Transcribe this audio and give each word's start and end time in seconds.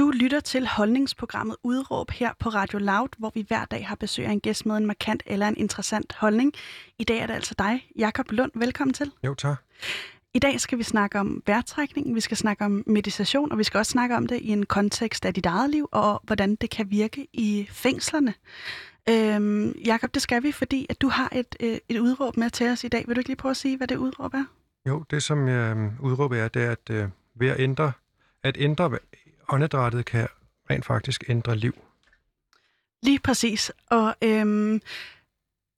Du 0.00 0.10
lytter 0.10 0.40
til 0.40 0.66
holdningsprogrammet 0.66 1.56
Udråb 1.62 2.10
her 2.10 2.32
på 2.38 2.48
Radio 2.48 2.78
Loud, 2.78 3.08
hvor 3.18 3.32
vi 3.34 3.44
hver 3.48 3.64
dag 3.64 3.86
har 3.86 3.94
besøg 3.94 4.26
af 4.26 4.30
en 4.30 4.40
gæst 4.40 4.66
med 4.66 4.76
en 4.76 4.86
markant 4.86 5.22
eller 5.26 5.48
en 5.48 5.56
interessant 5.56 6.14
holdning. 6.18 6.52
I 6.98 7.04
dag 7.04 7.18
er 7.18 7.26
det 7.26 7.34
altså 7.34 7.54
dig, 7.58 7.88
Jakob 7.98 8.30
Lund. 8.30 8.52
Velkommen 8.54 8.94
til. 8.94 9.12
Jo, 9.24 9.34
tak. 9.34 9.62
I 10.34 10.38
dag 10.38 10.60
skal 10.60 10.78
vi 10.78 10.82
snakke 10.82 11.20
om 11.20 11.42
vejrtrækning, 11.46 12.14
vi 12.14 12.20
skal 12.20 12.36
snakke 12.36 12.64
om 12.64 12.84
meditation, 12.86 13.52
og 13.52 13.58
vi 13.58 13.64
skal 13.64 13.78
også 13.78 13.90
snakke 13.90 14.16
om 14.16 14.26
det 14.26 14.40
i 14.40 14.48
en 14.48 14.66
kontekst 14.66 15.24
af 15.24 15.34
dit 15.34 15.46
eget 15.46 15.70
liv, 15.70 15.88
og 15.92 16.20
hvordan 16.24 16.54
det 16.54 16.70
kan 16.70 16.90
virke 16.90 17.26
i 17.32 17.68
fængslerne. 17.70 18.34
Øhm, 19.08 19.78
Jakob, 19.84 20.14
det 20.14 20.22
skal 20.22 20.42
vi, 20.42 20.52
fordi 20.52 20.86
at 20.88 21.00
du 21.00 21.08
har 21.08 21.28
et, 21.32 21.56
øh, 21.60 21.78
et 21.88 21.98
udråb 21.98 22.36
med 22.36 22.50
til 22.50 22.68
os 22.68 22.84
i 22.84 22.88
dag. 22.88 23.04
Vil 23.06 23.16
du 23.16 23.20
ikke 23.20 23.28
lige 23.28 23.36
prøve 23.36 23.50
at 23.50 23.56
sige, 23.56 23.76
hvad 23.76 23.86
det 23.86 23.96
udråb 23.96 24.34
er? 24.34 24.44
Jo, 24.86 25.04
det 25.10 25.22
som 25.22 25.48
øh, 25.48 26.02
udråber 26.02 26.36
er, 26.36 26.48
det 26.48 26.62
er, 26.62 26.70
at 26.70 26.90
øh, 26.90 27.08
ved 27.34 27.48
at 27.48 27.60
ændre, 27.60 27.92
at 28.42 28.56
ændre 28.58 28.98
åndedrættet 29.52 30.04
kan 30.04 30.28
rent 30.70 30.84
faktisk 30.84 31.24
ændre 31.28 31.56
liv. 31.56 31.74
Lige 33.02 33.18
præcis. 33.18 33.72
Og 33.90 34.14
øhm, 34.22 34.80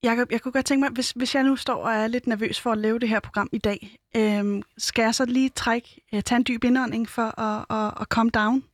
Jacob, 0.02 0.33
jeg 0.33 0.41
kunne 0.41 0.52
godt 0.52 0.66
tænke 0.66 0.80
mig, 0.80 0.91
hvis, 0.91 1.10
hvis 1.10 1.34
jeg 1.34 1.42
nu 1.42 1.56
står 1.56 1.84
og 1.84 1.92
er 1.92 2.06
lidt 2.06 2.27
nervøs 2.27 2.61
for 2.61 2.73
at 2.73 2.78
lave 2.78 2.98
det 2.98 3.09
her 3.09 3.20
program 3.20 3.48
i 3.52 3.59
dag, 3.59 3.98
øhm, 4.16 4.62
skal 4.78 5.02
jeg 5.02 5.14
så 5.14 5.24
lige 5.24 5.48
trække, 5.48 6.00
øh, 6.14 6.23
tage 6.23 6.37
en 6.37 6.45
dyb 6.48 6.64
indånding 6.64 7.09
for 7.09 7.41
at, 7.41 7.64
at, 7.70 7.95
at 8.00 8.06
come 8.06 8.30
down? 8.30 8.64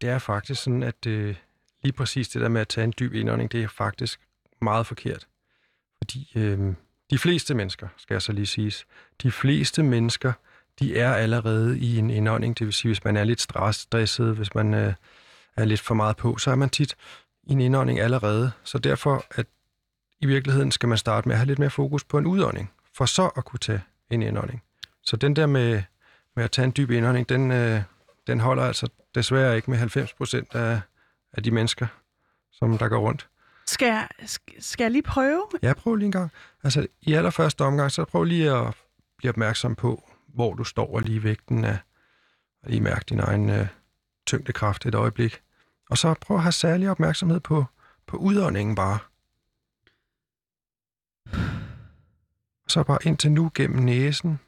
Det 0.00 0.08
er 0.08 0.18
faktisk 0.18 0.62
sådan, 0.62 0.82
at 0.82 1.06
øh, 1.06 1.36
lige 1.82 1.92
præcis 1.92 2.28
det 2.28 2.42
der 2.42 2.48
med 2.48 2.60
at 2.60 2.68
tage 2.68 2.84
en 2.84 2.94
dyb 2.98 3.14
indånding, 3.14 3.52
det 3.52 3.62
er 3.62 3.68
faktisk 3.68 4.20
meget 4.60 4.86
forkert. 4.86 5.26
Fordi 5.98 6.32
øh, 6.34 6.74
de 7.10 7.18
fleste 7.18 7.54
mennesker, 7.54 7.88
skal 7.96 8.14
jeg 8.14 8.22
så 8.22 8.32
lige 8.32 8.46
sige, 8.46 8.72
de 9.22 9.30
fleste 9.30 9.82
mennesker, 9.82 10.32
de 10.78 10.98
er 10.98 11.14
allerede 11.14 11.78
i 11.78 11.98
en 11.98 12.10
indånding. 12.10 12.58
Det 12.58 12.64
vil 12.64 12.74
sige, 12.74 12.88
hvis 12.88 13.04
man 13.04 13.16
er 13.16 13.24
lidt 13.24 13.40
stresset, 13.40 14.36
hvis 14.36 14.54
man 14.54 14.74
øh, 14.74 14.94
er 15.56 15.64
lidt 15.64 15.80
for 15.80 15.94
meget 15.94 16.16
på, 16.16 16.36
så 16.38 16.50
er 16.50 16.54
man 16.54 16.70
tit 16.70 16.96
i 17.42 17.52
en 17.52 17.60
indånding 17.60 18.00
allerede. 18.00 18.52
Så 18.64 18.78
derfor, 18.78 19.24
at 19.30 19.46
i 20.20 20.26
virkeligheden 20.26 20.72
skal 20.72 20.88
man 20.88 20.98
starte 20.98 21.28
med 21.28 21.34
at 21.34 21.38
have 21.38 21.46
lidt 21.46 21.58
mere 21.58 21.70
fokus 21.70 22.04
på 22.04 22.18
en 22.18 22.26
udånding, 22.26 22.72
for 22.94 23.06
så 23.06 23.26
at 23.36 23.44
kunne 23.44 23.58
tage 23.58 23.82
en 24.10 24.22
indånding. 24.22 24.62
Så 25.02 25.16
den 25.16 25.36
der 25.36 25.46
med, 25.46 25.82
med 26.36 26.44
at 26.44 26.50
tage 26.50 26.64
en 26.64 26.72
dyb 26.76 26.90
indånding, 26.90 27.28
den, 27.28 27.50
øh, 27.50 27.82
den 28.26 28.40
holder 28.40 28.62
altså 28.62 28.88
desværre 29.14 29.56
ikke 29.56 29.70
med 29.70 29.78
90 29.78 30.12
procent 30.12 30.54
af, 30.54 30.80
af 31.32 31.42
de 31.42 31.50
mennesker, 31.50 31.86
som 32.52 32.78
der 32.78 32.88
går 32.88 32.98
rundt. 32.98 33.28
Skal 33.66 33.86
jeg, 33.86 34.08
skal 34.58 34.84
jeg 34.84 34.90
lige 34.90 35.02
prøve? 35.02 35.46
Ja, 35.62 35.72
prøv 35.72 35.94
lige 35.94 36.06
en 36.06 36.12
gang. 36.12 36.30
Altså, 36.64 36.86
i 37.02 37.12
allerførste 37.12 37.62
omgang, 37.62 37.92
så 37.92 38.04
prøv 38.04 38.24
lige 38.24 38.50
at 38.50 38.74
blive 39.18 39.30
opmærksom 39.30 39.74
på, 39.74 40.10
hvor 40.36 40.54
du 40.54 40.64
står 40.64 40.94
og 40.94 41.02
lige 41.02 41.22
vægten 41.22 41.64
af, 41.64 41.78
og 42.62 42.70
lige 42.70 42.80
mærke 42.80 43.04
din 43.08 43.20
egen 43.20 43.50
øh, 43.50 43.68
tyngdekraft 44.26 44.86
et 44.86 44.94
øjeblik. 44.94 45.42
Og 45.90 45.98
så 45.98 46.14
prøv 46.20 46.36
at 46.36 46.42
have 46.42 46.52
særlig 46.52 46.90
opmærksomhed 46.90 47.40
på, 47.40 47.64
på 48.06 48.16
udåndingen 48.16 48.74
bare. 48.74 48.98
Og 52.64 52.70
så 52.70 52.82
bare 52.82 52.98
indtil 53.04 53.32
nu 53.32 53.50
gennem 53.54 53.82
næsen. 53.82 54.40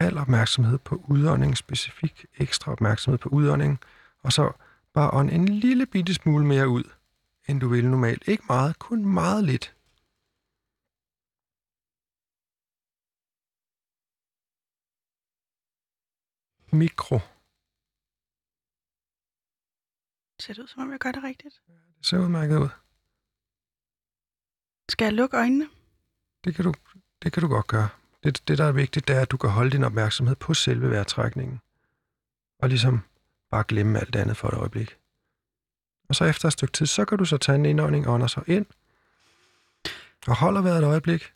Al 0.00 0.18
opmærksomhed 0.18 0.78
på 0.78 1.04
udånding, 1.08 1.56
specifik 1.56 2.26
ekstra 2.38 2.72
opmærksomhed 2.72 3.18
på 3.18 3.28
udånding, 3.28 3.80
og 4.22 4.32
så 4.32 4.52
bare 4.92 5.10
ånd 5.10 5.30
en 5.30 5.48
lille 5.48 5.86
bitte 5.86 6.14
smule 6.14 6.46
mere 6.46 6.68
ud, 6.68 6.84
end 7.48 7.60
du 7.60 7.68
vil 7.68 7.88
normalt. 7.90 8.28
Ikke 8.28 8.44
meget, 8.48 8.78
kun 8.78 9.04
meget 9.04 9.44
lidt. 9.44 9.77
Mikro. 16.70 17.18
Ser 20.40 20.54
det 20.54 20.62
ud, 20.62 20.66
som 20.66 20.82
om 20.82 20.90
jeg 20.90 20.98
gør 20.98 21.12
det 21.12 21.22
rigtigt? 21.22 21.54
Det 21.98 22.06
ser 22.06 22.18
udmærket 22.18 22.58
ud. 22.58 22.68
Skal 24.88 25.04
jeg 25.04 25.12
lukke 25.12 25.36
øjnene? 25.36 25.68
Det 26.44 26.54
kan 26.54 26.64
du, 26.64 26.74
det 27.22 27.32
kan 27.32 27.40
du 27.40 27.48
godt 27.48 27.66
gøre. 27.66 27.88
Det, 28.24 28.48
det, 28.48 28.58
der 28.58 28.64
er 28.64 28.72
vigtigt, 28.72 29.08
det 29.08 29.16
er, 29.16 29.20
at 29.20 29.30
du 29.30 29.36
kan 29.36 29.50
holde 29.50 29.70
din 29.70 29.84
opmærksomhed 29.84 30.36
på 30.36 30.54
selve 30.54 30.90
vejrtrækningen. 30.90 31.60
Og 32.58 32.68
ligesom 32.68 33.00
bare 33.50 33.64
glemme 33.68 34.00
alt 34.00 34.16
andet 34.16 34.36
for 34.36 34.48
et 34.48 34.54
øjeblik. 34.54 34.96
Og 36.08 36.14
så 36.14 36.24
efter 36.24 36.46
et 36.46 36.52
stykke 36.52 36.72
tid, 36.72 36.86
så 36.86 37.04
kan 37.04 37.18
du 37.18 37.24
så 37.24 37.36
tage 37.36 37.56
en 37.56 37.66
indånding 37.66 38.06
og 38.06 38.14
ånder 38.14 38.26
så 38.26 38.42
ind. 38.46 38.66
Og 40.26 40.36
holder 40.36 40.62
vejret 40.62 40.78
et 40.78 40.84
øjeblik. 40.84 41.32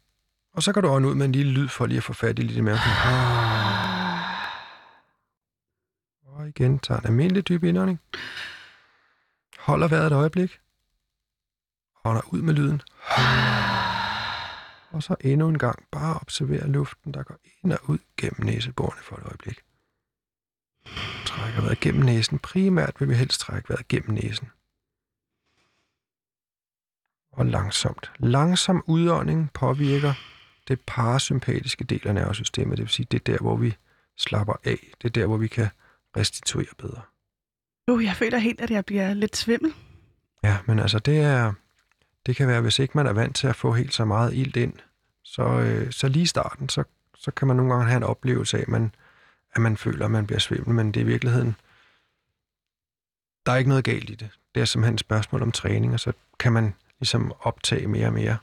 Og 0.55 0.62
så 0.62 0.73
kan 0.73 0.83
du 0.83 0.89
ånde 0.89 1.09
ud 1.09 1.15
med 1.15 1.27
en 1.27 1.33
lille 1.33 1.53
lyd 1.53 1.69
for 1.69 1.87
lige 1.87 1.99
at 1.99 2.05
få 2.05 2.12
fat 2.12 2.39
i 2.39 2.43
lidt 2.43 2.65
mere. 2.65 3.92
Og 6.43 6.49
igen, 6.49 6.79
tager 6.79 7.01
en 7.01 7.07
almindelig 7.07 7.49
dyb 7.49 7.65
indånding. 7.65 8.01
Holder 9.59 9.89
vejret 9.89 10.07
et 10.07 10.13
øjeblik. 10.13 10.61
Holder 12.05 12.35
ud 12.35 12.43
med 12.43 12.55
lyden. 12.55 12.83
Og 14.91 15.03
så 15.03 15.17
endnu 15.21 15.49
en 15.49 15.59
gang 15.59 15.87
bare 15.91 16.15
observere 16.17 16.69
luften, 16.69 17.15
der 17.15 17.23
går 17.23 17.37
ind 17.65 17.73
og 17.73 17.79
ud 17.91 17.99
gennem 18.17 18.45
næseborene 18.45 19.03
for 19.03 19.17
et 19.17 19.23
øjeblik. 19.25 19.61
Trækker 21.27 21.61
vejret 21.61 21.81
gennem 21.81 22.05
næsen. 22.05 22.39
Primært 22.39 23.01
vil 23.01 23.09
vi 23.09 23.15
helst 23.15 23.41
trække 23.41 23.69
vejret 23.69 23.89
gennem 23.89 24.11
næsen. 24.11 24.51
Og 27.33 27.47
langsomt. 27.47 28.13
Langsom 28.19 28.85
udånding 28.87 29.53
påvirker 29.53 30.15
det 30.69 30.81
parasympatiske 30.87 31.85
del 31.85 32.09
af 32.09 32.15
nervesystemet. 32.15 32.79
Det 32.79 32.85
vil 32.85 32.93
sige, 32.93 33.07
det 33.11 33.29
er 33.29 33.33
der, 33.33 33.39
hvor 33.39 33.57
vi 33.57 33.77
slapper 34.17 34.55
af. 34.65 34.93
Det 35.03 35.09
er 35.09 35.13
der, 35.13 35.27
hvor 35.27 35.37
vi 35.37 35.49
kan 35.49 35.69
restituere 36.17 36.75
bedre. 36.78 37.00
Uh, 37.91 38.05
jeg 38.05 38.17
føler 38.17 38.39
helt, 38.39 38.61
at 38.61 38.71
jeg 38.71 38.84
bliver 38.84 39.15
lidt 39.15 39.37
svimmel. 39.37 39.75
Ja, 40.45 40.59
men 40.67 40.78
altså 40.78 40.99
det 40.99 41.19
er, 41.19 41.53
det 42.27 42.37
kan 42.37 42.49
være, 42.49 42.61
hvis 42.61 42.78
ikke 42.78 42.93
man 42.95 43.06
er 43.06 43.12
vant 43.12 43.37
til 43.37 43.47
at 43.47 43.56
få 43.56 43.73
helt 43.73 43.95
så 43.95 44.05
meget 44.05 44.34
ild 44.34 44.56
ind, 44.56 44.75
så, 45.25 45.43
øh, 45.43 45.93
så 45.93 46.09
lige 46.09 46.23
i 46.23 46.27
starten, 46.27 46.69
så, 46.69 46.84
så 47.17 47.31
kan 47.31 47.49
man 47.49 47.56
nogle 47.56 47.73
gange 47.73 47.87
have 47.87 47.97
en 47.97 48.03
oplevelse 48.03 48.56
af, 48.56 48.62
at 48.62 48.69
man, 48.69 48.95
at 49.55 49.62
man 49.62 49.77
føler, 49.77 50.05
at 50.05 50.11
man 50.11 50.27
bliver 50.27 50.39
svimmel, 50.41 50.75
men 50.75 50.87
det 50.93 51.00
er 51.00 51.05
i 51.05 51.06
virkeligheden, 51.06 51.56
der 53.47 53.53
er 53.53 53.56
ikke 53.56 53.69
noget 53.69 53.84
galt 53.84 54.11
i 54.11 54.15
det. 54.15 54.31
Det 54.55 54.61
er 54.61 54.65
simpelthen 54.65 54.94
et 54.94 55.00
spørgsmål 55.00 55.43
om 55.43 55.53
træning, 55.53 55.93
og 55.93 56.00
så 56.00 56.12
kan 56.39 56.53
man 56.53 56.75
ligesom 57.00 57.33
optage 57.41 57.87
mere 57.87 58.06
og 58.06 58.12
mere 58.12 58.37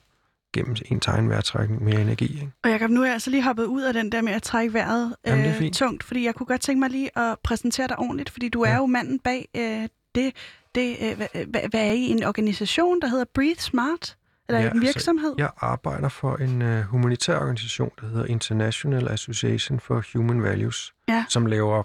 gennem 0.54 0.76
en 0.86 1.02
egen 1.08 1.30
vejrtrækning, 1.30 1.84
mere 1.84 2.02
energi. 2.02 2.34
Ikke? 2.34 2.52
Og 2.64 2.70
Jacob, 2.70 2.90
nu 2.90 3.02
er 3.02 3.06
jeg 3.06 3.14
altså 3.14 3.30
lige 3.30 3.44
hoppet 3.44 3.66
ud 3.66 3.82
af 3.82 3.94
den 3.94 4.12
der 4.12 4.22
med 4.22 4.34
at 4.34 4.44
trække 4.44 4.74
vejret 4.74 5.16
øh, 5.28 5.72
tungt, 5.72 6.04
fordi 6.04 6.26
jeg 6.26 6.36
kunne 6.36 6.48
godt 6.48 6.62
tænke 6.62 6.80
mig 6.80 6.90
lige 6.90 7.18
at 7.18 7.40
præsentere 7.44 7.88
dig 7.88 8.00
ordentligt, 8.00 8.30
fordi 8.30 8.50
du 8.50 8.66
ja. 8.66 8.72
er 8.72 8.78
jo 8.78 8.86
manden 8.86 9.20
bag 9.20 9.48
øh, 9.56 9.88
det, 10.16 10.36
det 10.76 10.98
øh, 11.02 11.18
hvad, 11.18 11.70
hvad 11.70 11.88
er 11.88 11.92
I 11.92 12.02
en 12.02 12.24
organisation, 12.24 13.02
der 13.02 13.08
hedder 13.08 13.26
Breathe 13.34 13.62
Smart? 13.62 14.16
Eller 14.50 14.60
ja, 14.60 14.66
en 14.66 14.72
altså, 14.72 14.94
virksomhed? 14.94 15.30
Altså, 15.30 15.44
jeg 15.44 15.52
arbejder 15.58 16.10
for 16.10 16.36
en 16.36 16.62
uh, 16.62 16.80
humanitær 16.80 17.36
organisation, 17.36 17.92
der 18.02 18.08
hedder 18.08 18.26
International 18.26 19.08
Association 19.08 19.80
for 19.80 20.04
Human 20.14 20.44
Values, 20.44 20.94
ja. 21.08 21.26
som 21.30 21.46
laver 21.46 21.84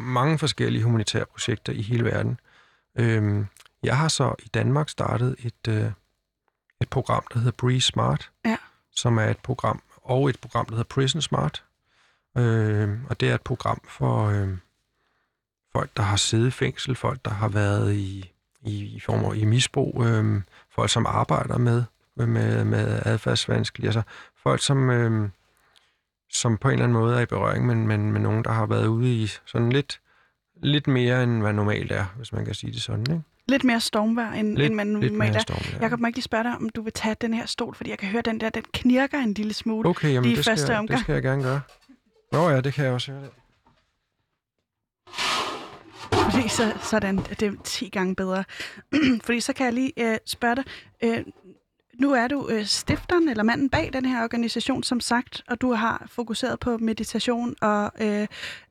mange 0.00 0.38
forskellige 0.38 0.84
humanitære 0.84 1.24
projekter 1.26 1.72
i 1.72 1.82
hele 1.82 2.04
verden. 2.04 2.40
Øhm, 2.98 3.46
jeg 3.82 3.96
har 3.96 4.08
så 4.08 4.34
i 4.38 4.48
Danmark 4.54 4.88
startet 4.88 5.36
et, 5.38 5.68
uh, 5.68 5.92
et 6.80 6.88
program, 6.88 7.24
der 7.32 7.38
hedder 7.38 7.52
Breathe 7.52 7.80
Smart, 7.80 8.30
ja. 8.44 8.56
som 8.92 9.18
er 9.18 9.24
et 9.26 9.38
program, 9.38 9.82
og 10.02 10.28
et 10.28 10.40
program, 10.40 10.66
der 10.66 10.72
hedder 10.72 10.88
Prison 10.88 11.22
Smart. 11.22 11.64
Øhm, 12.38 13.06
og 13.08 13.20
det 13.20 13.30
er 13.30 13.34
et 13.34 13.42
program 13.42 13.80
for 13.88 14.26
øhm, 14.26 14.60
folk, 15.72 15.90
der 15.96 16.02
har 16.02 16.16
siddet 16.16 16.46
i 16.46 16.50
fængsel, 16.50 16.94
folk, 16.94 17.24
der 17.24 17.30
har 17.30 17.48
været 17.48 17.94
i, 17.94 18.32
i, 18.62 18.84
i 18.84 19.00
form 19.00 19.34
i 19.34 19.44
misbrug, 19.44 20.04
øhm, 20.04 20.42
folk, 20.70 20.90
som 20.90 21.06
arbejder 21.06 21.58
med, 21.58 21.84
med, 22.14 22.64
med 22.64 23.02
adfærdsvanskelige, 23.04 23.88
altså 23.88 24.02
folk, 24.42 24.62
som, 24.62 24.90
øhm, 24.90 25.30
som 26.30 26.58
på 26.58 26.68
en 26.68 26.72
eller 26.72 26.84
anden 26.84 26.98
måde 26.98 27.16
er 27.16 27.20
i 27.20 27.26
berøring, 27.26 27.66
men, 27.66 27.86
men 27.86 28.12
med 28.12 28.20
nogen, 28.20 28.44
der 28.44 28.50
har 28.50 28.66
været 28.66 28.86
ude 28.86 29.22
i 29.22 29.26
sådan 29.46 29.72
lidt, 29.72 30.00
lidt 30.62 30.86
mere, 30.86 31.22
end 31.22 31.40
hvad 31.40 31.52
normalt 31.52 31.92
er, 31.92 32.04
hvis 32.16 32.32
man 32.32 32.44
kan 32.44 32.54
sige 32.54 32.72
det 32.72 32.82
sådan, 32.82 33.06
ikke? 33.10 33.22
Lidt 33.50 33.64
mere 33.64 33.80
stormvær, 33.80 34.30
end, 34.30 34.56
lidt, 34.56 34.66
end 34.66 34.74
man 34.74 34.86
normalt 34.86 35.36
er. 35.36 35.40
Stormvær. 35.40 35.78
Jeg 35.80 35.90
kan 35.90 36.06
ikke 36.06 36.16
lige 36.16 36.22
spørge 36.22 36.44
dig, 36.44 36.52
om 36.56 36.68
du 36.68 36.82
vil 36.82 36.92
tage 36.92 37.16
den 37.20 37.34
her 37.34 37.46
stol, 37.46 37.74
fordi 37.74 37.90
jeg 37.90 37.98
kan 37.98 38.08
høre, 38.08 38.22
den 38.22 38.40
der, 38.40 38.50
den 38.50 38.64
knirker 38.72 39.18
en 39.18 39.34
lille 39.34 39.54
smule 39.54 39.88
okay, 39.88 40.12
jamen, 40.12 40.30
i 40.30 40.34
det 40.34 40.44
første 40.44 40.62
skal, 40.66 40.76
omgang. 40.76 40.98
det 40.98 41.04
skal 41.04 41.12
jeg 41.12 41.22
gerne 41.22 41.42
gøre. 41.42 41.60
Nå 42.32 42.48
ja, 42.50 42.60
det 42.60 42.74
kan 42.74 42.84
jeg 42.84 42.92
også 42.92 43.12
høre 43.12 43.22
det. 43.22 43.30
Fordi 46.30 46.48
så, 46.48 46.72
sådan, 46.82 47.16
det 47.16 47.42
er 47.42 47.52
10 47.64 47.88
gange 47.88 48.14
bedre. 48.16 48.44
fordi 49.24 49.40
så 49.40 49.52
kan 49.52 49.66
jeg 49.66 49.72
lige 49.74 49.92
øh, 49.96 50.18
spørge 50.26 50.56
dig, 50.56 50.64
øh, 51.04 51.24
nu 52.00 52.12
er 52.12 52.28
du 52.28 52.48
øh, 52.48 52.64
stifteren 52.66 53.28
eller 53.28 53.42
manden 53.42 53.70
bag 53.70 53.90
den 53.92 54.04
her 54.04 54.22
organisation, 54.22 54.82
som 54.82 55.00
sagt, 55.00 55.42
og 55.48 55.60
du 55.60 55.72
har 55.72 56.06
fokuseret 56.06 56.60
på 56.60 56.78
meditation 56.78 57.54
og, 57.60 57.92
øh, 58.00 58.26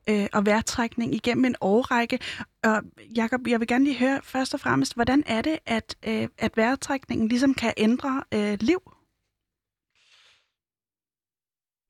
øh, 0.08 0.26
og 0.32 0.46
vejrtrækning 0.46 1.14
igennem 1.14 1.44
en 1.44 1.54
årrække. 1.60 2.18
Og 2.64 2.82
Jacob, 3.16 3.40
jeg 3.46 3.60
vil 3.60 3.68
gerne 3.68 3.84
lige 3.84 3.98
høre 3.98 4.20
først 4.24 4.54
og 4.54 4.60
fremmest, 4.60 4.94
hvordan 4.94 5.22
er 5.26 5.42
det, 5.42 5.58
at, 5.66 5.96
øh, 6.06 6.28
at 6.38 6.56
vejrtrækningen 6.56 7.28
ligesom 7.28 7.54
kan 7.54 7.72
ændre 7.76 8.24
øh, 8.34 8.58
liv? 8.60 8.92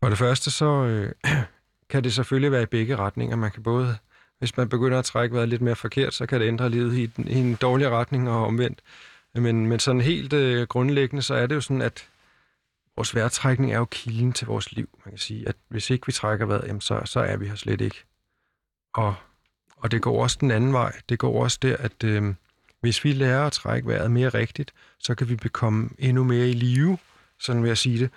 For 0.02 0.08
det 0.08 0.18
første, 0.18 0.50
så 0.50 0.84
øh, 0.84 1.12
kan 1.90 2.04
det 2.04 2.12
selvfølgelig 2.12 2.52
være 2.52 2.62
i 2.62 2.66
begge 2.66 2.96
retninger. 2.96 3.36
Man 3.36 3.50
kan 3.50 3.62
både, 3.62 3.96
hvis 4.38 4.56
man 4.56 4.68
begynder 4.68 4.98
at 4.98 5.04
trække 5.04 5.34
vejret 5.34 5.48
lidt 5.48 5.62
mere 5.62 5.76
forkert, 5.76 6.14
så 6.14 6.26
kan 6.26 6.40
det 6.40 6.48
ændre 6.48 6.70
livet 6.70 6.96
i, 6.96 7.10
i 7.26 7.38
en 7.38 7.54
dårlig 7.54 7.90
retning 7.90 8.30
og 8.30 8.46
omvendt. 8.46 8.82
Men, 9.34 9.66
men 9.66 9.78
sådan 9.78 10.00
helt 10.00 10.32
øh, 10.32 10.66
grundlæggende, 10.66 11.22
så 11.22 11.34
er 11.34 11.46
det 11.46 11.54
jo 11.54 11.60
sådan, 11.60 11.82
at 11.82 12.08
vores 12.96 13.14
vejrtrækning 13.14 13.72
er 13.72 13.78
jo 13.78 13.84
kilden 13.84 14.32
til 14.32 14.46
vores 14.46 14.72
liv. 14.72 14.88
Man 15.04 15.12
kan 15.12 15.18
sige, 15.18 15.48
at 15.48 15.56
hvis 15.68 15.90
ikke 15.90 16.06
vi 16.06 16.12
trækker 16.12 16.46
vejret, 16.46 16.64
jamen 16.66 16.80
så, 16.80 17.00
så 17.04 17.20
er 17.20 17.36
vi 17.36 17.46
her 17.46 17.54
slet 17.54 17.80
ikke. 17.80 18.04
Og, 18.94 19.14
og 19.76 19.90
det 19.90 20.02
går 20.02 20.22
også 20.22 20.38
den 20.40 20.50
anden 20.50 20.72
vej. 20.72 20.92
Det 21.08 21.18
går 21.18 21.42
også 21.42 21.58
der, 21.62 21.76
at 21.76 22.04
øh, 22.04 22.34
hvis 22.80 23.04
vi 23.04 23.12
lærer 23.12 23.46
at 23.46 23.52
trække 23.52 23.88
vejret 23.88 24.10
mere 24.10 24.28
rigtigt, 24.28 24.74
så 24.98 25.14
kan 25.14 25.28
vi 25.28 25.36
bekomme 25.36 25.90
endnu 25.98 26.24
mere 26.24 26.48
i 26.48 26.52
live, 26.52 26.98
sådan 27.38 27.62
vil 27.62 27.68
jeg 27.68 27.78
sige 27.78 27.98
det. 27.98 28.10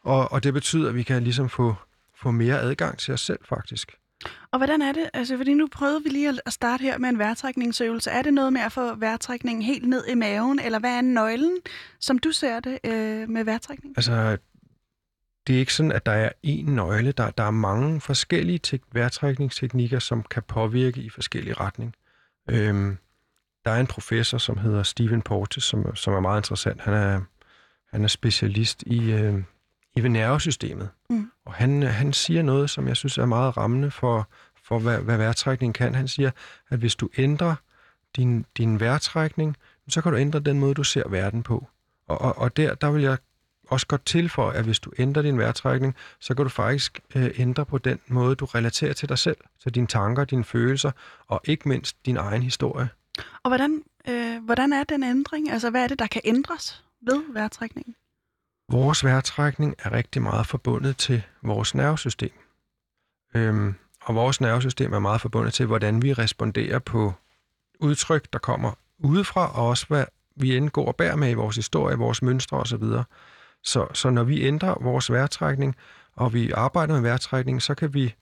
Og, 0.00 0.32
og 0.32 0.44
det 0.44 0.54
betyder, 0.54 0.88
at 0.88 0.94
vi 0.94 1.02
kan 1.02 1.22
ligesom 1.22 1.48
få, 1.48 1.74
få 2.14 2.30
mere 2.30 2.60
adgang 2.60 2.98
til 2.98 3.14
os 3.14 3.20
selv, 3.20 3.38
faktisk. 3.44 3.96
Og 4.50 4.58
hvordan 4.58 4.82
er 4.82 4.92
det? 4.92 5.10
Altså, 5.14 5.36
fordi 5.36 5.54
nu 5.54 5.68
prøvede 5.72 6.02
vi 6.02 6.08
lige 6.08 6.38
at 6.46 6.52
starte 6.52 6.82
her 6.82 6.98
med 6.98 7.08
en 7.08 7.18
vejrtrækningsøvelse. 7.18 8.10
Er 8.10 8.22
det 8.22 8.34
noget 8.34 8.52
med 8.52 8.60
at 8.60 8.72
få 8.72 8.94
vejrtrækningen 8.94 9.62
helt 9.62 9.88
ned 9.88 10.04
i 10.08 10.14
maven, 10.14 10.58
eller 10.58 10.78
hvad 10.78 10.96
er 10.96 11.00
nøglen, 11.00 11.56
som 12.00 12.18
du 12.18 12.32
ser 12.32 12.60
det 12.60 12.78
øh, 12.84 13.28
med 13.28 13.44
vejrtrækning? 13.44 13.94
Altså, 13.96 14.36
det 15.46 15.54
er 15.54 15.58
ikke 15.58 15.74
sådan, 15.74 15.92
at 15.92 16.06
der 16.06 16.12
er 16.12 16.30
én 16.46 16.70
nøgle. 16.70 17.12
Der, 17.12 17.30
der 17.30 17.44
er 17.44 17.50
mange 17.50 18.00
forskellige 18.00 18.58
te- 18.58 18.80
vejrtrækningsteknikker, 18.92 19.98
som 19.98 20.22
kan 20.22 20.42
påvirke 20.42 21.00
i 21.00 21.10
forskellige 21.10 21.54
retning. 21.54 21.94
Øhm, 22.50 22.98
der 23.64 23.70
er 23.70 23.80
en 23.80 23.86
professor, 23.86 24.38
som 24.38 24.58
hedder 24.58 24.82
Stephen 24.82 25.22
Portes, 25.22 25.64
som, 25.64 25.96
som 25.96 26.14
er 26.14 26.20
meget 26.20 26.38
interessant. 26.38 26.80
Han 26.80 26.94
er, 26.94 27.20
han 27.90 28.04
er 28.04 28.08
specialist 28.08 28.82
i, 28.82 29.12
øh, 29.12 29.42
i 29.96 30.00
nervesystemet. 30.00 30.88
Mm. 31.10 31.30
Og 31.44 31.52
han, 31.52 31.82
han 31.82 32.12
siger 32.12 32.42
noget, 32.42 32.70
som 32.70 32.88
jeg 32.88 32.96
synes 32.96 33.18
er 33.18 33.26
meget 33.26 33.56
rammende 33.56 33.90
for, 33.90 34.28
for 34.62 34.78
hvad, 34.78 34.98
hvad 34.98 35.16
vejrtrækning 35.16 35.74
kan. 35.74 35.94
Han 35.94 36.08
siger, 36.08 36.30
at 36.70 36.78
hvis 36.78 36.94
du 36.94 37.08
ændrer 37.18 37.54
din, 38.16 38.46
din 38.56 38.80
vejrtrækning, 38.80 39.56
så 39.88 40.00
kan 40.00 40.12
du 40.12 40.18
ændre 40.18 40.40
den 40.40 40.60
måde, 40.60 40.74
du 40.74 40.84
ser 40.84 41.08
verden 41.08 41.42
på. 41.42 41.66
Og, 42.06 42.20
og, 42.20 42.38
og 42.38 42.56
der, 42.56 42.74
der 42.74 42.90
vil 42.90 43.02
jeg 43.02 43.18
også 43.68 43.86
godt 43.86 44.06
tilføje, 44.06 44.56
at 44.56 44.64
hvis 44.64 44.80
du 44.80 44.92
ændrer 44.98 45.22
din 45.22 45.38
vejrtrækning, 45.38 45.94
så 46.20 46.34
kan 46.34 46.44
du 46.44 46.48
faktisk 46.48 47.00
øh, 47.14 47.30
ændre 47.38 47.66
på 47.66 47.78
den 47.78 47.98
måde, 48.06 48.34
du 48.34 48.44
relaterer 48.44 48.92
til 48.92 49.08
dig 49.08 49.18
selv. 49.18 49.36
Så 49.58 49.70
dine 49.70 49.86
tanker, 49.86 50.24
dine 50.24 50.44
følelser, 50.44 50.90
og 51.26 51.40
ikke 51.44 51.68
mindst 51.68 52.06
din 52.06 52.16
egen 52.16 52.42
historie. 52.42 52.88
Og 53.42 53.50
hvordan, 53.50 53.82
øh, 54.08 54.44
hvordan 54.44 54.72
er 54.72 54.84
den 54.84 55.02
ændring? 55.02 55.50
Altså, 55.50 55.70
hvad 55.70 55.82
er 55.82 55.88
det, 55.88 55.98
der 55.98 56.06
kan 56.06 56.22
ændres 56.24 56.84
ved 57.00 57.22
vejrtrækningen? 57.32 57.94
Vores 58.72 59.04
vejrtrækning 59.04 59.74
er 59.84 59.92
rigtig 59.92 60.22
meget 60.22 60.46
forbundet 60.46 60.96
til 60.96 61.22
vores 61.42 61.74
nervesystem. 61.74 62.32
Øhm, 63.34 63.74
og 64.02 64.14
vores 64.14 64.40
nervesystem 64.40 64.92
er 64.92 64.98
meget 64.98 65.20
forbundet 65.20 65.54
til, 65.54 65.66
hvordan 65.66 66.02
vi 66.02 66.12
responderer 66.12 66.78
på 66.78 67.12
udtryk, 67.80 68.32
der 68.32 68.38
kommer 68.38 68.72
udefra, 68.98 69.58
og 69.58 69.68
også 69.68 69.86
hvad 69.88 70.04
vi 70.36 70.56
indgår 70.56 70.86
og 70.86 70.96
bærer 70.96 71.16
med 71.16 71.30
i 71.30 71.34
vores 71.34 71.56
historie, 71.56 71.96
vores 71.96 72.22
mønstre 72.22 72.58
osv. 72.58 72.82
Så, 73.62 73.86
så 73.94 74.10
når 74.10 74.24
vi 74.24 74.42
ændrer 74.46 74.74
vores 74.80 75.10
vejrtrækning, 75.12 75.76
og 76.16 76.34
vi 76.34 76.50
arbejder 76.50 76.94
med 76.94 77.02
vejrtrækning, 77.02 77.62
så 77.62 77.74
kan 77.74 77.94
vi 77.94 78.14